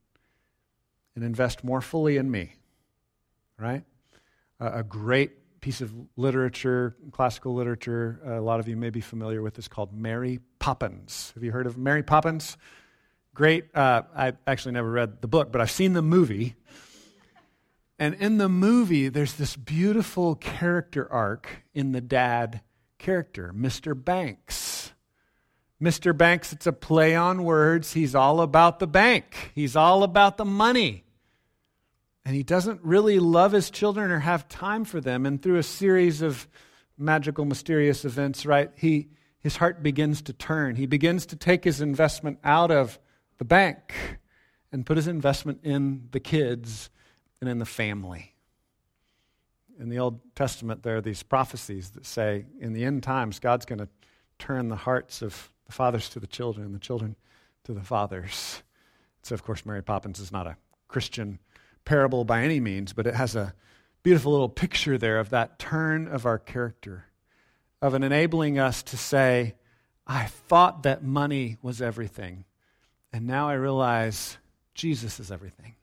and 1.15 1.25
invest 1.25 1.65
more 1.65 1.81
fully 1.81 2.17
in 2.17 2.31
me. 2.31 2.55
Right? 3.59 3.85
A 4.59 4.83
great 4.83 5.61
piece 5.61 5.81
of 5.81 5.93
literature, 6.17 6.97
classical 7.13 7.55
literature, 7.55 8.21
a 8.25 8.41
lot 8.41 8.61
of 8.61 8.69
you 8.69 8.77
may 8.77 8.91
be 8.91 9.01
familiar 9.01 9.43
with, 9.43 9.59
is 9.59 9.69
called 9.69 9.93
Mary 9.93 10.41
Poppins. 10.59 11.33
Have 11.35 11.45
you 11.45 11.53
heard 11.53 11.67
of 11.67 11.77
Mary 11.77 12.03
Poppins? 12.03 12.57
Great. 13.35 13.75
Uh, 13.75 14.03
I 14.15 14.33
actually 14.47 14.73
never 14.73 14.91
read 14.91 15.21
the 15.21 15.29
book, 15.29 15.53
but 15.53 15.61
I've 15.61 15.71
seen 15.71 15.93
the 15.93 16.03
movie. 16.03 16.57
And 17.99 18.15
in 18.15 18.39
the 18.39 18.49
movie, 18.49 19.09
there's 19.09 19.35
this 19.35 19.57
beautiful 19.57 20.35
character 20.35 21.11
arc 21.13 21.65
in 21.75 21.93
the 21.93 22.01
dad 22.01 22.63
character, 22.99 23.53
Mr. 23.55 23.95
Banks. 23.95 24.93
Mr. 25.83 26.17
Banks, 26.17 26.53
it's 26.53 26.67
a 26.67 26.73
play 26.73 27.15
on 27.15 27.45
words. 27.45 27.93
He's 27.93 28.15
all 28.15 28.41
about 28.41 28.79
the 28.79 28.87
bank, 28.87 29.53
he's 29.55 29.77
all 29.77 30.03
about 30.03 30.37
the 30.37 30.45
money. 30.45 31.05
And 32.25 32.37
he 32.37 32.43
doesn't 32.43 32.83
really 32.83 33.19
love 33.19 33.53
his 33.53 33.71
children 33.71 34.11
or 34.11 34.19
have 34.19 34.47
time 34.49 34.85
for 34.85 35.01
them. 35.01 35.25
And 35.25 35.43
through 35.43 35.57
a 35.57 35.63
series 35.63 36.21
of 36.21 36.47
magical, 36.99 37.47
mysterious 37.47 38.05
events, 38.05 38.45
right, 38.45 38.71
he, 38.77 39.09
his 39.41 39.57
heart 39.57 39.83
begins 39.83 40.21
to 40.23 40.35
turn. 40.35 40.77
He 40.77 40.85
begins 40.85 41.25
to 41.27 41.37
take 41.37 41.65
his 41.65 41.81
investment 41.81 42.39
out 42.45 42.71
of 42.71 42.99
the 43.41 43.45
bank 43.45 43.93
and 44.71 44.87
put 44.87 44.97
his 44.97 45.09
investment 45.09 45.59
in 45.65 46.07
the 46.13 46.21
kids 46.21 46.91
and 47.41 47.51
in 47.51 47.59
the 47.59 47.67
family 47.67 48.37
in 49.81 49.89
the 49.89 49.99
Old 49.99 50.21
Testament, 50.35 50.83
there 50.83 50.99
are 50.99 51.01
these 51.01 51.23
prophecies 51.23 51.91
that 51.91 52.05
say 52.05 52.45
in 52.61 52.75
the 52.75 52.85
end 52.85 53.03
times, 53.03 53.39
God's 53.41 53.65
going 53.65 53.79
to 53.79 53.89
turn 54.39 54.69
the 54.69 54.77
hearts 54.77 55.23
of 55.23 55.51
the 55.65 55.73
fathers 55.73 56.11
to 56.11 56.21
the 56.21 56.27
children 56.27 56.67
and 56.67 56.75
the 56.75 56.79
children 56.79 57.17
to 57.65 57.73
the 57.73 57.81
fathers. 57.81 58.63
So, 59.23 59.35
of 59.35 59.43
course, 59.43 59.65
Mary 59.65 59.83
Poppins 59.83 60.21
is 60.21 60.31
not 60.31 60.47
a 60.47 60.57
Christian 60.87 61.39
parable 61.87 62.25
by 62.25 62.43
any 62.43 62.61
means, 62.61 62.93
but 62.93 63.07
it 63.07 63.15
has 63.15 63.35
a 63.35 63.55
beautiful 64.03 64.33
little 64.33 64.51
picture 64.51 64.99
there 64.99 65.19
of 65.19 65.31
that 65.31 65.59
turn 65.59 66.09
of 66.09 66.27
our 66.27 66.39
character, 66.39 67.07
of 67.81 67.95
an 67.95 68.03
enabling 68.03 68.59
us 68.59 68.83
to 68.83 68.99
say, 68.99 69.55
I 70.07 70.27
thought 70.27 70.83
that 70.83 71.03
money 71.03 71.57
was 71.63 71.81
everything, 71.81 72.45
and 73.13 73.27
now 73.27 73.49
I 73.49 73.55
realize 73.55 74.39
Jesus 74.75 75.21
is 75.21 75.31
everything. 75.31 75.75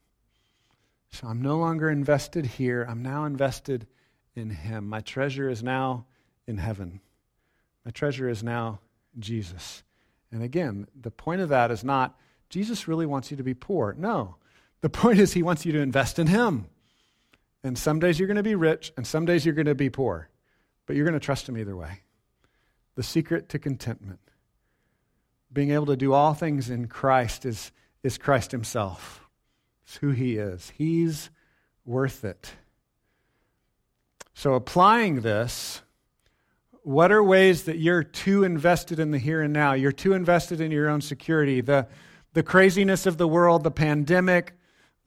So 1.12 1.28
I'm 1.28 1.42
no 1.42 1.58
longer 1.58 1.90
invested 1.90 2.46
here. 2.46 2.86
I'm 2.88 3.02
now 3.02 3.26
invested 3.26 3.88
in 4.36 4.50
Him. 4.50 4.88
My 4.88 5.02
treasure 5.02 5.50
is 5.50 5.64
now 5.64 6.06
in 6.46 6.58
heaven. 6.58 7.02
My 7.86 7.92
treasure 7.92 8.30
is 8.30 8.44
now 8.44 8.80
Jesus. 9.18 9.84
And 10.32 10.44
again, 10.44 10.88
the 11.00 11.12
point 11.12 11.42
of 11.42 11.50
that 11.50 11.72
is 11.72 11.84
not 11.84 12.18
Jesus 12.50 12.88
really 12.88 13.06
wants 13.06 13.30
you 13.32 13.38
to 13.38 13.44
be 13.44 13.54
poor. 13.54 13.96
No. 13.98 14.36
The 14.82 14.90
point 14.90 15.20
is 15.20 15.34
He 15.34 15.44
wants 15.44 15.66
you 15.66 15.72
to 15.74 15.80
invest 15.80 16.20
in 16.20 16.28
Him. 16.28 16.68
And 17.64 17.78
some 17.78 18.00
days 18.00 18.20
you're 18.20 18.28
going 18.28 18.38
to 18.38 18.44
be 18.44 18.56
rich, 18.56 18.94
and 18.96 19.06
some 19.06 19.26
days 19.26 19.46
you're 19.46 19.56
going 19.56 19.66
to 19.66 19.76
be 19.76 19.90
poor. 19.90 20.30
But 20.86 20.96
you're 20.96 21.06
going 21.06 21.20
to 21.20 21.26
trust 21.26 21.50
Him 21.50 21.58
either 21.58 21.76
way. 21.76 22.02
The 22.96 23.04
secret 23.04 23.50
to 23.50 23.60
contentment, 23.60 24.20
being 25.52 25.72
able 25.72 25.88
to 25.88 25.95
do 25.95 26.14
all 26.14 26.34
things 26.34 26.70
in 26.70 26.88
Christ, 26.88 27.45
is, 27.45 27.72
is 28.04 28.18
Christ 28.18 28.52
Himself. 28.52 29.28
It's 29.88 29.95
who 29.98 30.12
he 30.12 30.36
is. 30.36 30.74
He's 30.78 31.30
worth 31.86 32.26
it. 32.26 32.52
So, 34.34 34.54
applying 34.54 35.22
this, 35.22 35.82
what 36.84 37.12
are 37.12 37.24
ways 37.24 37.64
that 37.64 37.78
you're 37.78 38.04
too 38.04 38.43
invested 38.43 39.00
in 39.00 39.12
the 39.12 39.18
here 39.18 39.41
and 39.41 39.54
now? 39.54 39.74
You're 39.74 39.93
too 39.93 40.14
invested 40.14 40.60
in 40.60 40.72
your 40.72 40.89
own 40.89 41.00
security. 41.00 41.62
The, 41.62 41.88
the 42.34 42.43
craziness 42.43 43.06
of 43.06 43.18
the 43.18 43.28
world, 43.30 43.64
the 43.64 43.72
pandemic, 43.72 44.54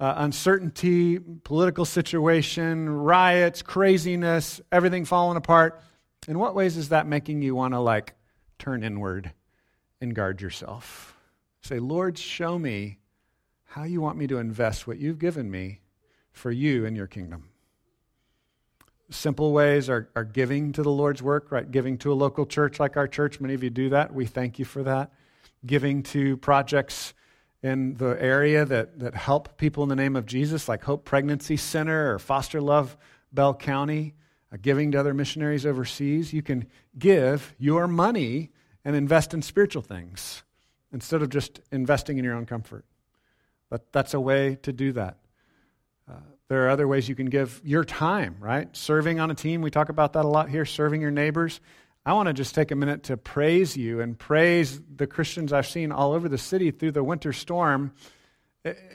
uh, 0.00 0.14
uncertainty, 0.16 1.18
political 1.18 1.84
situation, 1.84 2.88
riots, 2.88 3.60
craziness, 3.60 4.62
everything 4.72 5.04
falling 5.04 5.36
apart. 5.36 5.82
In 6.26 6.38
what 6.38 6.54
ways 6.54 6.78
is 6.78 6.88
that 6.88 7.06
making 7.06 7.42
you 7.42 7.54
want 7.54 7.74
to 7.74 7.80
like 7.80 8.14
turn 8.58 8.82
inward 8.82 9.32
and 10.00 10.14
guard 10.14 10.40
yourself? 10.40 11.16
Say, 11.62 11.78
Lord, 11.78 12.18
show 12.18 12.58
me 12.58 12.98
how 13.64 13.84
you 13.84 14.00
want 14.00 14.18
me 14.18 14.26
to 14.26 14.38
invest 14.38 14.86
what 14.86 14.98
you've 14.98 15.18
given 15.18 15.50
me 15.50 15.80
for 16.32 16.50
you 16.50 16.86
and 16.86 16.96
your 16.96 17.06
kingdom. 17.06 17.50
Simple 19.10 19.52
ways 19.52 19.88
are, 19.88 20.08
are 20.14 20.24
giving 20.24 20.72
to 20.72 20.82
the 20.82 20.90
Lord's 20.90 21.22
work, 21.22 21.50
right? 21.50 21.70
Giving 21.70 21.98
to 21.98 22.12
a 22.12 22.14
local 22.14 22.46
church 22.46 22.80
like 22.80 22.96
our 22.96 23.08
church. 23.08 23.40
Many 23.40 23.54
of 23.54 23.62
you 23.62 23.70
do 23.70 23.90
that. 23.90 24.14
We 24.14 24.26
thank 24.26 24.58
you 24.58 24.64
for 24.64 24.82
that. 24.84 25.12
Giving 25.66 26.02
to 26.04 26.36
projects 26.36 27.14
in 27.62 27.94
the 27.94 28.16
area 28.20 28.64
that, 28.64 28.98
that 29.00 29.14
help 29.14 29.58
people 29.58 29.82
in 29.82 29.88
the 29.88 29.96
name 29.96 30.16
of 30.16 30.26
Jesus, 30.26 30.68
like 30.68 30.84
Hope 30.84 31.04
Pregnancy 31.04 31.56
Center 31.56 32.14
or 32.14 32.18
Foster 32.18 32.60
Love 32.60 32.96
Bell 33.32 33.54
County, 33.54 34.14
uh, 34.52 34.56
giving 34.60 34.92
to 34.92 35.00
other 35.00 35.12
missionaries 35.12 35.66
overseas. 35.66 36.32
You 36.32 36.42
can 36.42 36.66
give 36.98 37.54
your 37.58 37.86
money 37.86 38.50
and 38.84 38.96
invest 38.96 39.34
in 39.34 39.42
spiritual 39.42 39.82
things 39.82 40.42
instead 40.92 41.22
of 41.22 41.28
just 41.28 41.60
investing 41.70 42.18
in 42.18 42.24
your 42.24 42.34
own 42.34 42.46
comfort. 42.46 42.84
But 43.68 43.92
that's 43.92 44.14
a 44.14 44.20
way 44.20 44.56
to 44.62 44.72
do 44.72 44.92
that. 44.92 45.18
Uh, 46.10 46.14
there 46.48 46.66
are 46.66 46.70
other 46.70 46.88
ways 46.88 47.08
you 47.08 47.14
can 47.14 47.26
give 47.26 47.60
your 47.64 47.84
time, 47.84 48.36
right? 48.40 48.74
Serving 48.76 49.20
on 49.20 49.30
a 49.30 49.34
team, 49.34 49.62
we 49.62 49.70
talk 49.70 49.88
about 49.88 50.14
that 50.14 50.24
a 50.24 50.28
lot 50.28 50.48
here, 50.48 50.64
serving 50.64 51.00
your 51.00 51.12
neighbors. 51.12 51.60
I 52.04 52.14
want 52.14 52.26
to 52.28 52.32
just 52.32 52.54
take 52.54 52.70
a 52.70 52.74
minute 52.74 53.04
to 53.04 53.16
praise 53.16 53.76
you 53.76 54.00
and 54.00 54.18
praise 54.18 54.80
the 54.96 55.06
Christians 55.06 55.52
I've 55.52 55.66
seen 55.66 55.92
all 55.92 56.12
over 56.12 56.28
the 56.28 56.38
city 56.38 56.70
through 56.70 56.92
the 56.92 57.04
winter 57.04 57.32
storm 57.32 57.92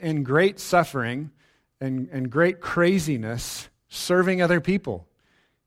in 0.02 0.22
great 0.22 0.58
suffering 0.58 1.30
and, 1.80 2.08
and 2.10 2.30
great 2.30 2.60
craziness, 2.60 3.68
serving 3.88 4.42
other 4.42 4.60
people. 4.60 5.06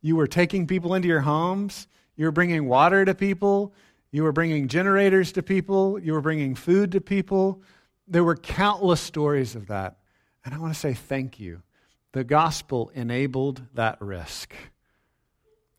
You 0.01 0.15
were 0.15 0.28
taking 0.28 0.67
people 0.67 0.93
into 0.93 1.07
your 1.07 1.22
homes, 1.22 1.88
you 2.15 2.26
were 2.26 2.32
bringing 2.32 2.67
water 2.67 3.05
to 3.05 3.15
people, 3.15 3.74
you 4.12 4.24
were 4.24 4.32
bringing 4.32 4.68
generators 4.68 5.32
to 5.34 5.43
people, 5.43 5.99
you 5.99 6.14
were 6.14 6.22
bringing 6.22 6.55
food 6.55 6.91
to 6.93 7.01
people. 7.01 7.62
There 8.07 8.24
were 8.24 8.36
countless 8.36 9.01
stories 9.01 9.55
of 9.55 9.68
that. 9.68 9.97
And 10.43 10.53
I 10.53 10.57
want 10.57 10.74
to 10.74 10.80
say 10.80 10.93
thank 10.93 11.39
you. 11.39 11.62
The 12.12 12.24
gospel 12.24 12.91
enabled 12.95 13.62
that 13.76 14.01
risk. 14.01 14.55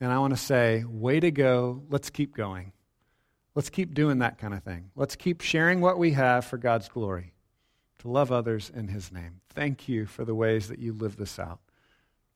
And 0.01 0.13
I 0.13 0.19
want 0.19 0.33
to 0.33 0.41
say, 0.41 0.85
way 0.85 1.19
to 1.19 1.31
go. 1.31 1.83
Let's 1.91 2.09
keep 2.09 2.37
going. 2.37 2.73
Let's 3.55 3.69
keep 3.69 3.95
doing 3.95 4.21
that 4.21 4.39
kind 4.39 4.55
of 4.55 4.63
thing. 4.63 4.91
Let's 4.95 5.17
keep 5.17 5.41
sharing 5.41 5.81
what 5.81 5.99
we 5.99 6.13
have 6.13 6.45
for 6.45 6.57
God's 6.57 6.89
glory, 6.89 7.33
to 7.99 8.09
love 8.09 8.31
others 8.31 8.71
in 8.75 8.89
His 8.89 9.11
name. 9.11 9.41
Thank 9.51 9.89
you 9.89 10.07
for 10.07 10.25
the 10.25 10.35
ways 10.35 10.69
that 10.69 10.79
you 10.79 10.93
live 10.93 11.17
this 11.17 11.39
out. 11.39 11.59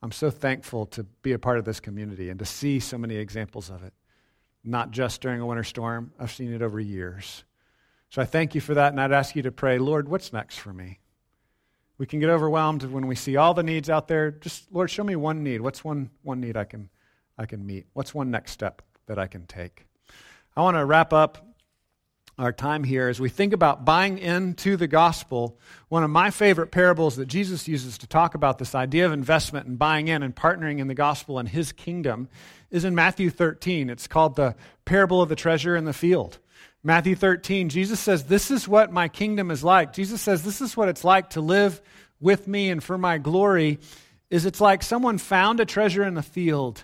I'm 0.03 0.13
so 0.13 0.29
thankful 0.29 0.87
to 0.87 1.05
be 1.05 1.33
a 1.33 1.39
part 1.39 1.59
of 1.59 1.65
this 1.65 1.81
community 1.81 2.29
and 2.29 2.39
to 2.41 2.45
see 2.45 2.81
so 2.81 2.99
many 2.99 3.15
examples 3.15 3.71
of 3.71 3.85
it, 3.85 3.95
not 4.65 4.91
just 4.91 5.21
during 5.21 5.41
a 5.41 5.47
winter 5.47 5.65
storm. 5.65 6.13
I've 6.19 6.33
seen 6.33 6.53
it 6.53 6.63
over 6.63 6.81
years. 6.81 7.45
So 8.09 8.23
I 8.23 8.25
thank 8.25 8.55
you 8.55 8.61
for 8.61 8.75
that, 8.75 8.93
and 8.93 9.01
I'd 9.01 9.13
ask 9.13 9.37
you 9.37 9.43
to 9.43 9.53
pray, 9.53 9.79
Lord, 9.79 10.09
what's 10.09 10.33
next 10.33 10.59
for 10.59 10.73
me? 10.73 11.01
We 11.99 12.07
can 12.07 12.21
get 12.21 12.31
overwhelmed 12.31 12.83
when 12.85 13.07
we 13.07 13.15
see 13.15 13.37
all 13.37 13.55
the 13.55 13.63
needs 13.63 13.91
out 13.91 14.09
there. 14.09 14.31
Just, 14.31 14.73
Lord, 14.73 14.91
show 14.91 15.05
me 15.05 15.17
one 15.17 15.43
need. 15.43 15.61
What's 15.61 15.85
one, 15.85 16.11
one 16.23 16.41
need 16.41 16.57
I 16.57 16.65
can, 16.65 16.91
I 17.39 17.47
can 17.47 17.65
meet? 17.67 17.87
What's 17.93 18.15
one 18.15 18.31
next 18.31 18.53
step 18.53 18.83
that 19.07 19.19
I 19.19 19.27
can 19.27 19.47
take? 19.47 19.87
I 20.57 20.63
want 20.63 20.77
to 20.77 20.85
wrap 20.85 21.13
up 21.13 21.55
our 22.37 22.53
time 22.53 22.83
here 22.83 23.09
as 23.09 23.21
we 23.21 23.29
think 23.29 23.53
about 23.53 23.85
buying 23.85 24.19
into 24.19 24.77
the 24.77 24.89
gospel. 24.89 25.59
One 25.89 26.03
of 26.03 26.11
my 26.11 26.31
favorite 26.31 26.73
parables 26.73 27.17
that 27.17 27.27
Jesus 27.27 27.69
uses 27.69 27.99
to 27.99 28.09
talk 28.09 28.35
about 28.35 28.59
this 28.59 28.75
idea 28.75 29.07
of 29.07 29.13
investment 29.13 29.67
and 29.67 29.79
buying 29.79 30.09
in 30.09 30.23
and 30.23 30.35
partnering 30.35 30.81
in 30.81 30.89
the 30.89 30.95
gospel 30.95 31.39
and 31.39 31.49
his 31.49 31.71
kingdom 31.71 32.29
is 32.75 32.85
in 32.85 32.93
Matthew 32.93 33.31
13. 33.31 33.89
It's 33.89 34.09
called 34.09 34.35
the 34.35 34.57
parable 34.85 35.23
of 35.23 35.29
the 35.29 35.37
treasure 35.37 35.77
in 35.77 35.85
the 35.85 35.93
field. 35.93 36.41
Matthew 36.83 37.15
13, 37.15 37.69
Jesus 37.69 38.01
says, 38.01 38.25
This 38.25 38.51
is 38.51 38.67
what 38.67 38.93
my 38.93 39.07
kingdom 39.07 39.53
is 39.53 39.63
like. 39.63 39.93
Jesus 39.93 40.21
says, 40.21 40.43
This 40.43 40.61
is 40.61 40.77
what 40.77 40.89
it's 40.89 41.05
like 41.05 41.31
to 41.31 41.41
live 41.41 41.81
with 42.19 42.49
me 42.49 42.71
and 42.71 42.83
for 42.83 42.99
my 42.99 43.19
glory. 43.19 43.79
Is 44.29 44.45
it's 44.45 44.61
like 44.61 44.83
someone 44.83 45.19
found 45.19 45.61
a 45.61 45.65
treasure 45.65 46.03
in 46.03 46.15
the 46.15 46.23
field, 46.23 46.83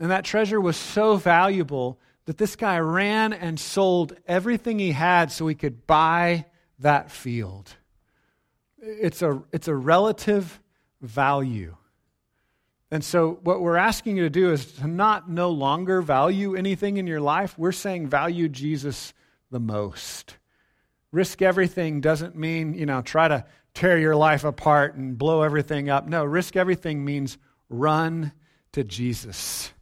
and 0.00 0.10
that 0.10 0.24
treasure 0.24 0.60
was 0.60 0.76
so 0.76 1.14
valuable 1.14 2.00
that 2.24 2.36
this 2.36 2.56
guy 2.56 2.80
ran 2.80 3.32
and 3.32 3.60
sold 3.60 4.16
everything 4.26 4.80
he 4.80 4.90
had 4.90 5.30
so 5.30 5.46
he 5.46 5.54
could 5.54 5.86
buy 5.86 6.46
that 6.80 7.12
field. 7.12 7.76
It's 8.80 9.22
a, 9.22 9.40
it's 9.52 9.68
a 9.68 9.74
relative 9.76 10.60
value. 11.00 11.76
And 12.90 13.04
so, 13.04 13.38
what 13.42 13.60
we're 13.60 13.76
asking 13.76 14.16
you 14.16 14.22
to 14.24 14.30
do 14.30 14.50
is 14.52 14.72
to 14.72 14.86
not 14.86 15.28
no 15.28 15.50
longer 15.50 16.00
value 16.00 16.56
anything 16.56 16.96
in 16.96 17.06
your 17.06 17.20
life. 17.20 17.58
We're 17.58 17.72
saying 17.72 18.08
value 18.08 18.48
Jesus 18.48 19.12
the 19.50 19.60
most. 19.60 20.36
Risk 21.12 21.42
everything 21.42 22.00
doesn't 22.00 22.34
mean, 22.36 22.74
you 22.74 22.86
know, 22.86 23.02
try 23.02 23.28
to 23.28 23.44
tear 23.74 23.98
your 23.98 24.16
life 24.16 24.44
apart 24.44 24.94
and 24.94 25.18
blow 25.18 25.42
everything 25.42 25.90
up. 25.90 26.06
No, 26.06 26.24
risk 26.24 26.56
everything 26.56 27.04
means 27.04 27.38
run 27.68 28.32
to 28.72 28.84
Jesus. 28.84 29.72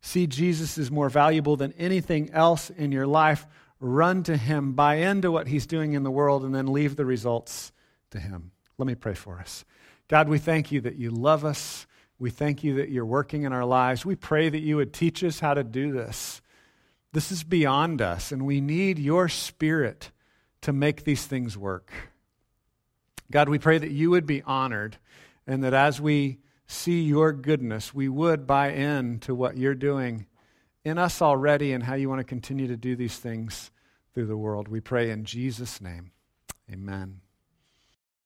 See 0.00 0.26
Jesus 0.26 0.78
is 0.78 0.90
more 0.90 1.08
valuable 1.10 1.56
than 1.56 1.72
anything 1.72 2.30
else 2.30 2.70
in 2.70 2.92
your 2.92 3.06
life. 3.06 3.46
Run 3.80 4.22
to 4.24 4.36
him, 4.36 4.72
buy 4.72 4.96
into 4.96 5.30
what 5.30 5.48
he's 5.48 5.66
doing 5.66 5.92
in 5.92 6.02
the 6.02 6.10
world, 6.10 6.44
and 6.44 6.54
then 6.54 6.72
leave 6.72 6.96
the 6.96 7.04
results 7.04 7.72
to 8.10 8.18
him. 8.18 8.52
Let 8.78 8.86
me 8.86 8.94
pray 8.94 9.14
for 9.14 9.38
us. 9.38 9.64
God, 10.08 10.28
we 10.28 10.38
thank 10.38 10.72
you 10.72 10.80
that 10.82 10.96
you 10.96 11.10
love 11.10 11.44
us. 11.44 11.86
We 12.18 12.30
thank 12.30 12.64
you 12.64 12.74
that 12.76 12.90
you're 12.90 13.06
working 13.06 13.44
in 13.44 13.52
our 13.52 13.64
lives. 13.64 14.04
We 14.04 14.16
pray 14.16 14.48
that 14.48 14.60
you 14.60 14.76
would 14.76 14.92
teach 14.92 15.22
us 15.22 15.40
how 15.40 15.54
to 15.54 15.62
do 15.62 15.92
this. 15.92 16.40
This 17.12 17.30
is 17.30 17.44
beyond 17.44 18.02
us, 18.02 18.32
and 18.32 18.44
we 18.44 18.60
need 18.60 18.98
your 18.98 19.28
spirit 19.28 20.10
to 20.62 20.72
make 20.72 21.04
these 21.04 21.24
things 21.26 21.56
work. 21.56 21.92
God, 23.30 23.48
we 23.48 23.58
pray 23.58 23.78
that 23.78 23.90
you 23.90 24.10
would 24.10 24.26
be 24.26 24.42
honored 24.42 24.98
and 25.46 25.62
that 25.62 25.74
as 25.74 26.00
we 26.00 26.38
see 26.66 27.02
your 27.02 27.32
goodness, 27.32 27.94
we 27.94 28.08
would 28.08 28.46
buy 28.46 28.72
in 28.72 29.20
to 29.20 29.34
what 29.34 29.56
you're 29.56 29.74
doing 29.74 30.26
in 30.84 30.98
us 30.98 31.22
already 31.22 31.72
and 31.72 31.84
how 31.84 31.94
you 31.94 32.08
want 32.08 32.20
to 32.20 32.24
continue 32.24 32.66
to 32.66 32.76
do 32.76 32.96
these 32.96 33.18
things 33.18 33.70
through 34.14 34.26
the 34.26 34.36
world. 34.36 34.68
We 34.68 34.80
pray 34.80 35.10
in 35.10 35.24
Jesus' 35.24 35.80
name. 35.80 36.12
Amen. 36.70 37.20